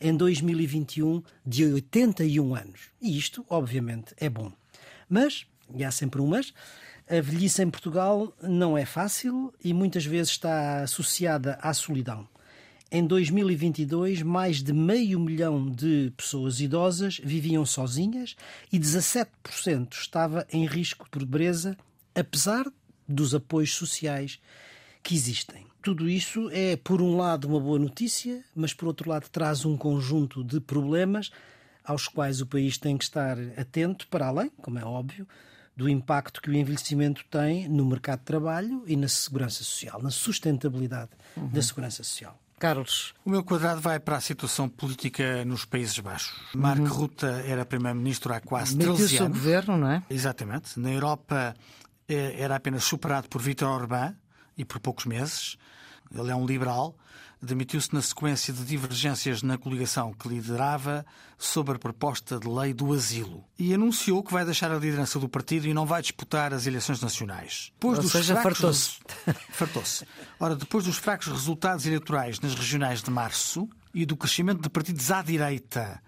em 0.00 0.16
2021, 0.16 1.22
de 1.46 1.64
81 1.64 2.54
anos. 2.54 2.80
E 3.00 3.16
isto, 3.16 3.44
obviamente, 3.48 4.14
é 4.16 4.28
bom. 4.28 4.50
Mas, 5.08 5.46
e 5.74 5.84
há 5.84 5.90
sempre 5.90 6.20
um 6.20 6.26
mas, 6.26 6.52
a 7.10 7.20
velhice 7.20 7.60
em 7.60 7.68
Portugal 7.68 8.32
não 8.40 8.78
é 8.78 8.86
fácil 8.86 9.52
e 9.64 9.74
muitas 9.74 10.06
vezes 10.06 10.30
está 10.30 10.82
associada 10.82 11.58
à 11.60 11.74
solidão. 11.74 12.28
Em 12.92 13.04
2022, 13.04 14.22
mais 14.22 14.62
de 14.62 14.72
meio 14.72 15.18
milhão 15.18 15.68
de 15.68 16.12
pessoas 16.16 16.60
idosas 16.60 17.20
viviam 17.22 17.66
sozinhas 17.66 18.36
e 18.72 18.78
17% 18.78 19.92
estava 19.92 20.46
em 20.52 20.66
risco 20.66 21.04
de 21.04 21.10
pobreza, 21.10 21.76
apesar 22.14 22.64
dos 23.08 23.34
apoios 23.34 23.74
sociais 23.74 24.40
que 25.02 25.14
existem. 25.14 25.66
Tudo 25.82 26.08
isso 26.08 26.48
é, 26.52 26.76
por 26.76 27.02
um 27.02 27.16
lado, 27.16 27.48
uma 27.48 27.58
boa 27.58 27.78
notícia, 27.78 28.44
mas 28.54 28.72
por 28.72 28.86
outro 28.86 29.10
lado, 29.10 29.28
traz 29.30 29.64
um 29.64 29.76
conjunto 29.76 30.44
de 30.44 30.60
problemas 30.60 31.30
aos 31.84 32.06
quais 32.06 32.40
o 32.40 32.46
país 32.46 32.78
tem 32.78 32.96
que 32.96 33.04
estar 33.04 33.36
atento, 33.56 34.06
para 34.06 34.28
além, 34.28 34.50
como 34.62 34.78
é 34.78 34.84
óbvio, 34.84 35.26
do 35.80 35.88
impacto 35.88 36.42
que 36.42 36.50
o 36.50 36.54
envelhecimento 36.54 37.24
tem 37.30 37.66
no 37.66 37.86
mercado 37.86 38.18
de 38.18 38.26
trabalho 38.26 38.84
e 38.86 38.94
na 38.96 39.08
segurança 39.08 39.64
social, 39.64 40.02
na 40.02 40.10
sustentabilidade 40.10 41.08
da 41.34 41.62
segurança 41.62 42.04
social. 42.04 42.38
Carlos. 42.58 43.14
O 43.24 43.30
meu 43.30 43.42
quadrado 43.42 43.80
vai 43.80 43.98
para 43.98 44.18
a 44.18 44.20
situação 44.20 44.68
política 44.68 45.42
nos 45.46 45.64
Países 45.64 45.98
Baixos. 45.98 46.38
Mark 46.54 46.86
Rutte 46.86 47.24
era 47.24 47.64
primeiro-ministro 47.64 48.34
há 48.34 48.40
quase 48.40 48.76
13 48.76 48.86
Demitiu-se 48.86 49.22
o 49.22 49.24
anos. 49.24 49.38
governo, 49.38 49.76
não 49.78 49.90
é? 49.90 50.02
Exatamente. 50.10 50.78
Na 50.78 50.90
Europa 50.90 51.54
eh, 52.06 52.34
era 52.38 52.56
apenas 52.56 52.84
superado 52.84 53.30
por 53.30 53.40
Vítor 53.40 53.70
Orbán 53.70 54.14
e 54.58 54.66
por 54.66 54.78
poucos 54.80 55.06
meses. 55.06 55.56
Ele 56.14 56.30
é 56.30 56.36
um 56.36 56.44
liberal. 56.44 56.94
Demitiu-se 57.42 57.94
na 57.94 58.02
sequência 58.02 58.52
de 58.52 58.62
divergências 58.64 59.42
na 59.42 59.56
coligação 59.56 60.12
que 60.12 60.28
liderava 60.28 61.06
sobre 61.38 61.76
a 61.76 61.78
proposta 61.78 62.38
de 62.38 62.46
lei 62.46 62.74
do 62.74 62.92
asilo. 62.92 63.44
E 63.58 63.72
anunciou 63.72 64.22
que 64.22 64.32
vai 64.32 64.44
deixar 64.44 64.70
a 64.70 64.78
liderança 64.78 65.18
do 65.18 65.28
partido 65.28 65.66
e 65.66 65.72
não 65.72 65.86
vai 65.86 66.02
disputar 66.02 66.52
as 66.52 66.66
eleições 66.66 67.00
nacionais. 67.00 67.72
Depois 67.74 67.96
Ou 67.96 68.02
dos 68.02 68.12
seja, 68.12 68.34
fracos 68.34 68.58
fartou-se. 68.58 68.98
Fartou-se. 69.52 70.06
Ora, 70.38 70.54
depois 70.54 70.84
dos 70.84 70.98
fracos 70.98 71.28
resultados 71.28 71.86
eleitorais 71.86 72.38
nas 72.40 72.54
regionais 72.54 73.02
de 73.02 73.10
março 73.10 73.68
e 73.94 74.04
do 74.04 74.16
crescimento 74.16 74.60
de 74.60 74.68
partidos 74.68 75.10
à 75.10 75.22
direita 75.22 76.02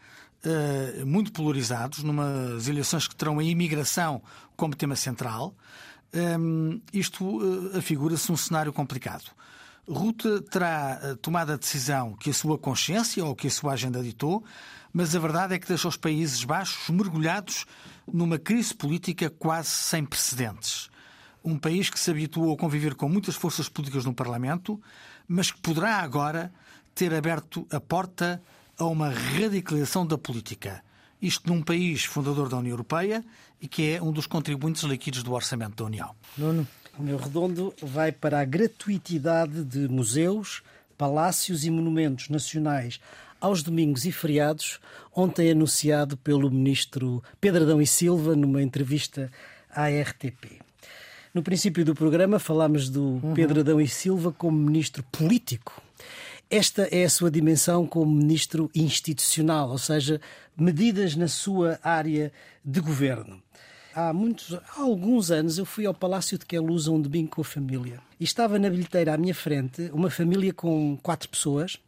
eh, 0.45 1.05
muito 1.05 1.31
polarizados, 1.31 2.03
numas 2.03 2.67
eleições 2.67 3.07
que 3.07 3.15
terão 3.15 3.39
a 3.39 3.45
imigração 3.45 4.21
como 4.57 4.75
tema 4.75 4.97
central, 4.97 5.55
hum, 6.13 6.81
isto 6.93 7.71
eh, 7.73 7.79
afigura-se 7.79 8.31
um 8.33 8.37
cenário 8.37 8.73
complicado. 8.73 9.31
Ruta 9.89 10.41
terá 10.43 11.01
eh, 11.03 11.15
tomado 11.17 11.53
a 11.53 11.57
decisão 11.57 12.15
que 12.15 12.31
a 12.31 12.35
sua 12.35 12.57
consciência 12.57 13.25
ou 13.25 13.35
que 13.35 13.49
a 13.49 13.51
sua 13.51 13.73
agenda 13.73 14.03
ditou, 14.03 14.45
mas 14.93 15.15
a 15.17 15.19
verdade 15.19 15.55
é 15.55 15.59
que 15.59 15.67
deixa 15.67 15.89
os 15.89 15.97
Países 15.97 16.45
Baixos 16.45 16.89
mergulhados 16.89 17.67
numa 18.07 18.39
crise 18.39 18.73
política 18.75 19.29
quase 19.29 19.71
sem 19.71 20.05
precedentes. 20.05 20.89
Um 21.45 21.59
país 21.59 21.91
que 21.91 21.99
se 21.99 22.11
habituou 22.11 22.55
a 22.55 22.57
conviver 22.57 22.95
com 22.95 23.09
muitas 23.09 23.35
forças 23.35 23.69
políticas 23.69 24.05
no 24.05 24.15
Parlamento, 24.15 24.81
mas 25.27 25.51
que 25.51 25.61
poderá 25.61 25.97
agora 25.97 26.53
ter 26.95 27.13
aberto 27.13 27.67
a 27.71 27.81
porta 27.81 28.41
a 28.79 28.85
uma 28.85 29.11
radicalização 29.11 30.07
da 30.07 30.17
política. 30.17 30.85
Isto 31.21 31.53
num 31.53 31.63
país 31.63 32.05
fundador 32.05 32.49
da 32.49 32.59
União 32.59 32.73
Europeia 32.73 33.25
e 33.61 33.67
que 33.67 33.91
é 33.91 34.03
um 34.03 34.13
dos 34.13 34.27
contribuintes 34.27 34.83
líquidos 34.83 35.23
do 35.23 35.33
orçamento 35.33 35.77
da 35.77 35.85
União. 35.85 36.15
Nuno. 36.37 36.67
O 36.99 37.03
meu 37.03 37.17
redondo 37.17 37.75
vai 37.81 38.13
para 38.13 38.41
a 38.41 38.45
gratuitidade 38.45 39.65
de 39.65 39.89
museus, 39.89 40.63
palácios 40.99 41.65
e 41.65 41.71
monumentos 41.71 42.29
nacionais 42.29 43.01
aos 43.41 43.63
domingos 43.63 44.05
e 44.05 44.13
feriados, 44.13 44.79
ontem 45.15 45.51
anunciado 45.51 46.17
pelo 46.17 46.51
ministro 46.51 47.23
Pedro 47.41 47.65
Adão 47.65 47.83
e 47.83 47.87
Silva 47.87 48.37
numa 48.37 48.63
entrevista 48.63 49.33
à 49.69 49.89
RTP. 49.89 50.61
No 51.35 51.43
princípio 51.43 51.85
do 51.85 51.95
programa 51.95 52.39
falámos 52.39 52.91
do 52.91 53.21
Pedro 53.35 53.61
Adão 53.61 53.81
e 53.81 53.89
Silva 53.89 54.31
como 54.31 54.57
ministro 54.57 55.03
político. 55.11 55.83
Esta 56.51 56.83
é 56.93 57.05
a 57.05 57.11
sua 57.11 57.31
dimensão 57.31 57.87
como 57.87 58.15
ministro 58.15 58.71
institucional, 58.75 59.71
ou 59.71 59.79
seja, 59.79 60.21
medidas 60.55 61.17
na 61.17 61.27
sua 61.27 61.81
área 61.83 62.31
de 62.63 62.81
governo. 62.81 63.43
Há 63.95 64.13
muitos, 64.13 64.55
há 64.55 64.81
alguns 64.81 65.31
anos 65.31 65.59
eu 65.59 65.67
fui 65.67 65.85
ao 65.85 65.93
Palácio 65.93 66.39
de 66.39 66.47
Queluz 66.47 66.89
um 66.89 67.01
domingo 67.01 67.31
com 67.31 67.41
a 67.43 67.45
família. 67.45 68.01
E 68.19 68.25
estava 68.25 68.59
na 68.59 68.71
bilheteira 68.71 69.15
à 69.15 69.19
minha 69.19 69.35
frente 69.35 69.91
uma 69.93 70.11
família 70.11 70.53
com 70.53 70.99
quatro 71.03 71.29
pessoas 71.29 71.79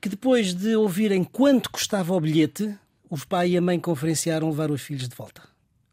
que 0.00 0.08
depois 0.08 0.54
de 0.54 0.74
ouvirem 0.76 1.22
quanto 1.22 1.70
custava 1.70 2.12
o 2.12 2.20
bilhete, 2.20 2.76
os 3.08 3.24
pai 3.24 3.50
e 3.50 3.56
a 3.56 3.60
mãe 3.60 3.78
conferenciaram 3.78 4.50
levar 4.50 4.70
os 4.70 4.82
filhos 4.82 5.08
de 5.08 5.14
volta. 5.14 5.42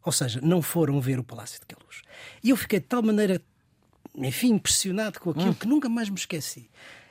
Ou 0.04 0.12
seja, 0.12 0.40
não 0.42 0.62
foram 0.62 1.00
ver 1.00 1.18
o 1.18 1.24
Palácio 1.24 1.60
de 1.60 1.66
Queluz. 1.66 2.02
E 2.42 2.50
eu 2.50 2.56
fiquei 2.56 2.80
de 2.80 2.86
tal 2.86 3.02
maneira, 3.02 3.40
enfim, 4.16 4.54
impressionado 4.54 5.20
com 5.20 5.30
aquilo 5.30 5.50
hum. 5.50 5.54
que 5.54 5.66
nunca 5.66 5.88
mais 5.88 6.08
me 6.08 6.16
esqueci. 6.16 6.68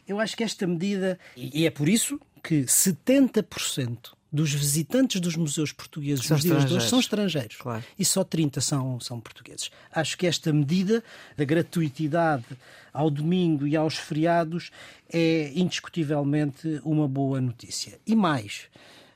Eu 0.07 0.19
acho 0.19 0.35
que 0.35 0.43
esta 0.43 0.65
medida, 0.65 1.19
e 1.37 1.65
é 1.65 1.71
por 1.71 1.87
isso 1.87 2.19
que 2.43 2.63
70% 2.63 4.18
dos 4.31 4.53
visitantes 4.53 5.19
dos 5.19 5.35
museus 5.35 5.71
portugueses 5.71 6.25
são 6.25 6.37
nos 6.37 6.43
dias 6.43 6.65
de 6.65 6.73
hoje 6.73 6.89
são 6.89 6.99
estrangeiros. 6.99 7.57
Claro. 7.57 7.83
E 7.97 8.05
só 8.05 8.23
30 8.23 8.61
são, 8.61 8.99
são 8.99 9.19
portugueses. 9.19 9.71
Acho 9.91 10.17
que 10.17 10.27
esta 10.27 10.53
medida 10.53 11.03
da 11.35 11.43
gratuitidade 11.43 12.45
ao 12.93 13.09
domingo 13.09 13.65
e 13.65 13.75
aos 13.75 13.95
feriados 13.95 14.71
é 15.11 15.51
indiscutivelmente 15.55 16.79
uma 16.83 17.07
boa 17.07 17.41
notícia. 17.41 17.99
E 18.05 18.15
mais, 18.15 18.67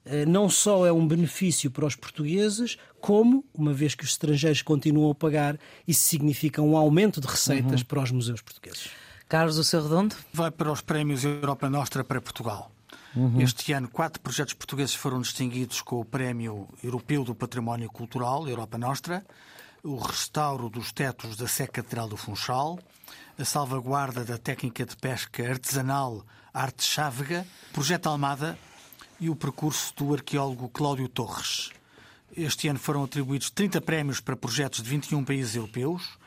eh, 0.06 0.26
não 0.26 0.50
só 0.50 0.86
é 0.86 0.92
um 0.92 1.08
benefício 1.08 1.70
para 1.70 1.86
os 1.86 1.96
portugueses, 1.96 2.78
como, 3.00 3.44
uma 3.54 3.74
vez 3.74 3.96
que 3.96 4.04
os 4.04 4.12
estrangeiros 4.12 4.62
continuam 4.62 5.12
a 5.12 5.16
pagar, 5.16 5.58
isso 5.88 6.04
significa 6.08 6.62
um 6.62 6.76
aumento 6.76 7.22
de 7.22 7.28
receitas 7.28 7.82
uhum. 7.82 7.88
para 7.88 8.04
os 8.04 8.12
museus 8.12 8.42
portugueses. 8.42 8.90
Carlos, 9.30 9.58
o 9.58 9.64
seu 9.64 9.82
redondo? 9.82 10.16
Vai 10.32 10.52
para 10.52 10.72
os 10.72 10.82
prémios 10.82 11.24
Europa 11.24 11.70
Nostra 11.70 12.04
para 12.04 12.22
Portugal. 12.22 12.73
Uhum. 13.16 13.42
Este 13.42 13.74
ano, 13.74 13.88
quatro 13.88 14.20
projetos 14.20 14.54
portugueses 14.54 14.96
foram 14.96 15.22
distinguidos 15.22 15.82
com 15.82 16.00
o 16.00 16.06
Prémio 16.06 16.68
Europeu 16.84 17.24
do 17.24 17.36
Património 17.36 17.90
Cultural, 17.90 18.48
Europa 18.48 18.78
Nostra, 18.78 19.24
o 19.84 19.98
restauro 19.98 20.70
dos 20.70 20.92
tetos 20.92 21.36
da 21.36 21.48
Sé 21.48 21.68
Catedral 21.68 22.08
do 22.08 22.18
Funchal, 22.18 22.80
a 23.38 23.46
salvaguarda 23.46 24.24
da 24.24 24.38
técnica 24.38 24.86
de 24.86 24.96
pesca 24.96 25.48
artesanal 25.48 26.26
Arte 26.54 26.84
Chávega, 26.84 27.46
Projeto 27.72 28.08
Almada 28.08 28.58
e 29.20 29.30
o 29.30 29.36
percurso 29.36 29.94
do 29.96 30.14
arqueólogo 30.14 30.70
Cláudio 30.70 31.08
Torres. 31.08 31.72
Este 32.36 32.68
ano 32.68 32.80
foram 32.80 33.04
atribuídos 33.04 33.52
30 33.52 33.82
prémios 33.82 34.20
para 34.20 34.36
projetos 34.36 34.82
de 34.82 34.90
21 34.90 35.24
países 35.24 35.56
europeus 35.56 36.18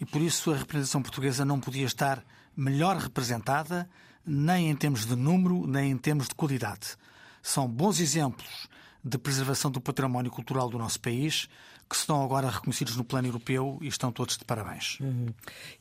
e 0.00 0.04
por 0.04 0.20
isso 0.20 0.52
a 0.52 0.56
representação 0.56 1.00
portuguesa 1.00 1.44
não 1.44 1.60
podia 1.60 1.86
estar 1.86 2.24
melhor 2.56 2.96
representada 2.96 3.88
nem 4.26 4.70
em 4.70 4.76
termos 4.76 5.06
de 5.06 5.16
número, 5.16 5.66
nem 5.66 5.90
em 5.90 5.96
termos 5.96 6.28
de 6.28 6.34
qualidade. 6.34 6.96
São 7.42 7.68
bons 7.68 8.00
exemplos 8.00 8.68
de 9.04 9.18
preservação 9.18 9.70
do 9.70 9.80
património 9.80 10.30
cultural 10.30 10.70
do 10.70 10.78
nosso 10.78 10.98
país 10.98 11.48
que 11.88 11.94
estão 11.94 12.24
agora 12.24 12.48
reconhecidos 12.48 12.96
no 12.96 13.04
plano 13.04 13.28
europeu 13.28 13.78
e 13.82 13.88
estão 13.88 14.10
todos 14.10 14.38
de 14.38 14.44
parabéns. 14.44 14.98
Uhum. 15.00 15.26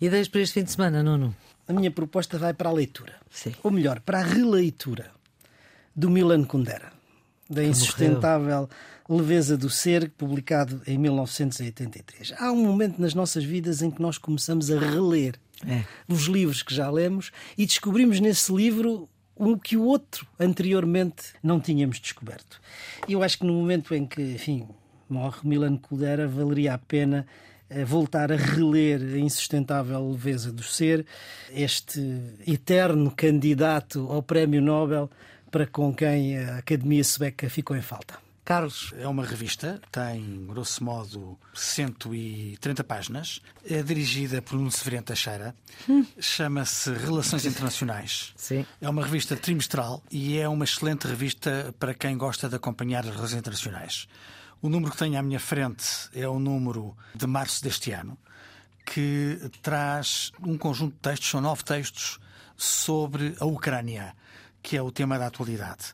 Ideias 0.01 0.27
para 0.27 0.41
este 0.41 0.55
fim 0.55 0.63
de 0.63 0.71
semana, 0.71 1.01
Nuno? 1.01 1.35
A 1.67 1.73
minha 1.73 1.89
proposta 1.89 2.37
vai 2.37 2.53
para 2.53 2.69
a 2.69 2.73
leitura. 2.73 3.15
Sim. 3.29 3.55
Ou 3.63 3.71
melhor, 3.71 4.01
para 4.01 4.19
a 4.19 4.23
releitura 4.23 5.11
do 5.95 6.09
Milan 6.09 6.43
Kundera, 6.43 6.91
da 7.53 7.63
insustentável 7.63 8.69
leveza 9.09 9.57
do 9.57 9.69
ser, 9.69 10.09
publicado 10.11 10.81
em 10.87 10.97
1983. 10.97 12.33
Há 12.37 12.51
um 12.51 12.65
momento 12.65 13.01
nas 13.01 13.13
nossas 13.13 13.43
vidas 13.43 13.81
em 13.81 13.91
que 13.91 14.01
nós 14.01 14.17
começamos 14.17 14.71
a 14.71 14.79
reler 14.79 15.35
é. 15.67 15.83
os 16.07 16.23
livros 16.23 16.63
que 16.63 16.73
já 16.73 16.89
lemos 16.89 17.31
e 17.57 17.65
descobrimos 17.65 18.19
nesse 18.19 18.53
livro 18.53 19.09
o 19.35 19.57
que 19.57 19.75
o 19.75 19.83
outro 19.83 20.27
anteriormente 20.39 21.33
não 21.41 21.59
tínhamos 21.59 21.99
descoberto. 21.99 22.61
E 23.07 23.13
eu 23.13 23.23
acho 23.23 23.39
que 23.39 23.45
no 23.45 23.53
momento 23.53 23.93
em 23.93 24.05
que, 24.05 24.21
enfim, 24.21 24.67
morre 25.09 25.39
Milan 25.43 25.77
Kundera, 25.77 26.27
valeria 26.27 26.75
a 26.75 26.77
pena 26.77 27.25
eh, 27.69 27.83
voltar 27.83 28.31
a 28.31 28.35
reler 28.35 29.01
a 29.01 29.17
insustentável 29.17 30.11
leveza 30.11 30.51
do 30.51 30.63
ser, 30.63 31.05
este 31.51 32.01
eterno 32.45 33.11
candidato 33.11 34.07
ao 34.11 34.21
Prémio 34.21 34.61
Nobel 34.61 35.09
para 35.53 35.67
com 35.67 35.93
quem 35.93 36.35
a 36.35 36.57
Academia 36.57 37.03
Sueca 37.03 37.47
ficou 37.47 37.77
em 37.77 37.81
falta. 37.81 38.17
Carlos. 38.43 38.91
É 38.97 39.07
uma 39.07 39.23
revista, 39.23 39.79
tem, 39.91 40.47
grosso 40.47 40.83
modo, 40.83 41.37
130 41.53 42.83
páginas. 42.83 43.39
É 43.63 43.83
dirigida 43.83 44.41
por 44.41 44.57
um 44.57 44.71
Severino 44.71 45.03
Teixeira. 45.03 45.55
Hum. 45.87 46.03
Chama-se 46.19 46.91
Relações 46.91 47.45
Internacionais. 47.45 48.33
Sim. 48.35 48.65
É 48.81 48.89
uma 48.89 49.03
revista 49.03 49.35
trimestral 49.35 50.01
e 50.09 50.39
é 50.39 50.49
uma 50.49 50.65
excelente 50.65 51.05
revista 51.07 51.73
para 51.79 51.93
quem 51.93 52.17
gosta 52.17 52.49
de 52.49 52.55
acompanhar 52.55 53.01
as 53.05 53.15
relações 53.15 53.37
internacionais. 53.37 54.07
O 54.59 54.67
número 54.67 54.91
que 54.91 54.97
tenho 54.97 55.19
à 55.19 55.21
minha 55.21 55.39
frente 55.39 55.85
é 56.15 56.27
o 56.27 56.39
número 56.39 56.97
de 57.13 57.27
março 57.27 57.63
deste 57.63 57.91
ano, 57.91 58.17
que 58.87 59.39
traz 59.61 60.31
um 60.41 60.57
conjunto 60.57 60.93
de 60.95 60.99
textos, 60.99 61.29
são 61.29 61.39
nove 61.39 61.63
textos, 61.63 62.19
sobre 62.57 63.35
a 63.39 63.45
Ucrânia, 63.45 64.15
que 64.63 64.77
é 64.77 64.81
o 64.81 64.91
tema 64.91 65.19
da 65.19 65.27
atualidade. 65.27 65.93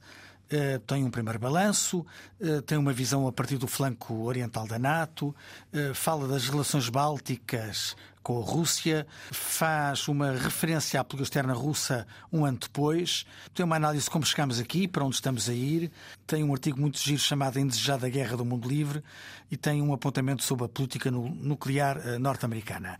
Uh, 0.51 0.79
tem 0.79 1.03
um 1.03 1.11
primeiro 1.11 1.37
balanço, 1.37 2.03
uh, 2.41 2.61
tem 2.63 2.75
uma 2.75 2.91
visão 2.91 3.27
a 3.27 3.31
partir 3.31 3.57
do 3.57 3.67
flanco 3.67 4.23
oriental 4.23 4.65
da 4.65 4.79
NATO, 4.79 5.27
uh, 5.71 5.93
fala 5.93 6.27
das 6.27 6.47
relações 6.47 6.89
bálticas 6.89 7.95
com 8.23 8.41
a 8.41 8.43
Rússia, 8.43 9.05
faz 9.31 10.07
uma 10.07 10.31
referência 10.31 10.99
à 10.99 11.03
política 11.03 11.23
externa 11.23 11.53
russa 11.53 12.07
um 12.33 12.45
ano 12.45 12.57
depois, 12.57 13.27
tem 13.53 13.63
uma 13.63 13.75
análise 13.75 14.05
de 14.05 14.09
como 14.09 14.25
chegamos 14.25 14.59
aqui, 14.59 14.87
para 14.87 15.05
onde 15.05 15.15
estamos 15.15 15.47
a 15.49 15.53
ir, 15.53 15.91
tem 16.25 16.43
um 16.43 16.51
artigo 16.51 16.81
muito 16.81 16.99
giro 16.99 17.19
chamado 17.19 17.59
Indesejada 17.59 18.09
Guerra 18.09 18.35
do 18.35 18.43
Mundo 18.43 18.67
Livre 18.67 19.03
e 19.51 19.57
tem 19.57 19.83
um 19.83 19.93
apontamento 19.93 20.43
sobre 20.43 20.65
a 20.65 20.69
política 20.69 21.11
nuclear 21.11 22.19
norte-americana 22.19 22.99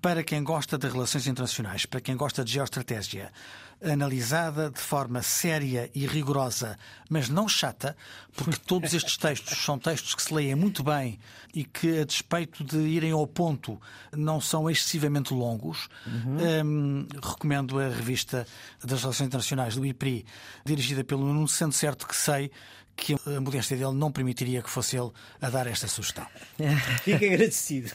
para 0.00 0.22
quem 0.22 0.42
gosta 0.42 0.78
de 0.78 0.88
relações 0.88 1.26
internacionais, 1.26 1.86
para 1.86 2.00
quem 2.00 2.16
gosta 2.16 2.44
de 2.44 2.52
geoestratégia, 2.52 3.32
analisada 3.82 4.70
de 4.70 4.80
forma 4.80 5.22
séria 5.22 5.90
e 5.94 6.06
rigorosa, 6.06 6.78
mas 7.10 7.28
não 7.28 7.48
chata, 7.48 7.96
porque 8.34 8.58
todos 8.58 8.94
estes 8.94 9.16
textos 9.16 9.58
são 9.58 9.78
textos 9.78 10.14
que 10.14 10.22
se 10.22 10.32
leem 10.32 10.54
muito 10.54 10.82
bem 10.82 11.18
e 11.54 11.64
que, 11.64 12.00
a 12.00 12.04
despeito 12.04 12.64
de 12.64 12.78
irem 12.78 13.12
ao 13.12 13.26
ponto, 13.26 13.80
não 14.14 14.40
são 14.40 14.70
excessivamente 14.70 15.34
longos. 15.34 15.88
Uhum. 16.06 16.64
Um, 16.64 17.08
recomendo 17.22 17.78
a 17.78 17.88
revista 17.88 18.46
das 18.82 19.02
Relações 19.02 19.26
Internacionais 19.26 19.76
do 19.76 19.84
IPRI, 19.84 20.24
dirigida 20.64 21.04
pelo 21.04 21.24
Nuno, 21.24 21.48
sendo 21.48 21.72
certo 21.72 22.06
que 22.06 22.16
sei 22.16 22.50
que 22.96 23.14
a 23.14 23.40
modéstia 23.40 23.76
dele 23.76 23.92
não 23.92 24.10
permitiria 24.10 24.62
que 24.62 24.70
fosse 24.70 24.96
ele 24.96 25.10
a 25.40 25.50
dar 25.50 25.66
esta 25.66 25.86
sugestão. 25.86 26.26
Fico 27.04 27.24
agradecido. 27.24 27.90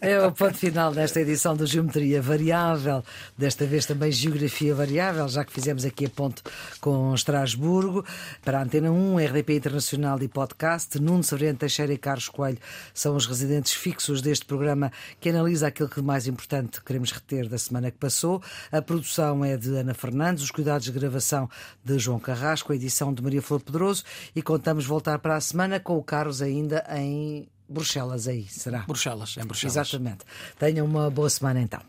É 0.00 0.18
o 0.26 0.32
ponto 0.32 0.56
final 0.56 0.92
desta 0.92 1.20
edição 1.20 1.54
do 1.54 1.66
Geometria 1.66 2.22
Variável, 2.22 3.04
desta 3.36 3.66
vez 3.66 3.84
também 3.84 4.10
Geografia 4.10 4.74
Variável, 4.74 5.28
já 5.28 5.44
que 5.44 5.52
fizemos 5.52 5.84
aqui 5.84 6.06
a 6.06 6.10
ponte 6.10 6.42
com 6.80 7.14
Estrasburgo. 7.14 8.04
Para 8.42 8.58
a 8.58 8.62
Antena 8.62 8.90
1, 8.90 9.18
RDP 9.18 9.56
Internacional 9.56 10.20
e 10.22 10.28
Podcast, 10.28 10.98
Nuno 10.98 11.22
Severino 11.22 11.58
Teixeira 11.58 11.92
e 11.92 11.98
Carlos 11.98 12.28
Coelho 12.28 12.58
são 12.94 13.14
os 13.14 13.26
residentes 13.26 13.74
fixos 13.74 14.22
deste 14.22 14.46
programa 14.46 14.90
que 15.20 15.28
analisa 15.28 15.66
aquilo 15.66 15.88
que 15.88 16.00
de 16.00 16.06
mais 16.06 16.26
importante 16.26 16.82
queremos 16.82 17.12
reter 17.12 17.46
da 17.46 17.58
semana 17.58 17.90
que 17.90 17.98
passou. 17.98 18.42
A 18.72 18.80
produção 18.80 19.44
é 19.44 19.56
de 19.56 19.76
Ana 19.76 19.92
Fernandes, 19.92 20.42
os 20.42 20.50
cuidados 20.50 20.86
de 20.86 20.92
gravação 20.92 21.48
de 21.84 21.98
João 21.98 22.18
Carrasco, 22.18 22.72
a 22.72 22.76
edição 22.76 23.12
de 23.12 23.22
Maria 23.22 23.42
Flor 23.42 23.60
Pedroso 23.60 24.02
e 24.34 24.42
contamos 24.42 24.86
voltar 24.86 25.18
para 25.18 25.36
a 25.36 25.40
semana 25.40 25.80
com 25.80 25.96
o 25.96 26.02
Carlos 26.02 26.42
ainda 26.42 26.84
em 26.90 27.48
Bruxelas 27.68 28.26
aí, 28.26 28.46
será? 28.48 28.80
Bruxelas, 28.80 29.36
em 29.36 29.46
Bruxelas. 29.46 29.76
Exatamente. 29.76 30.24
Tenham 30.58 30.86
uma 30.86 31.10
boa 31.10 31.30
semana 31.30 31.60
então. 31.60 31.80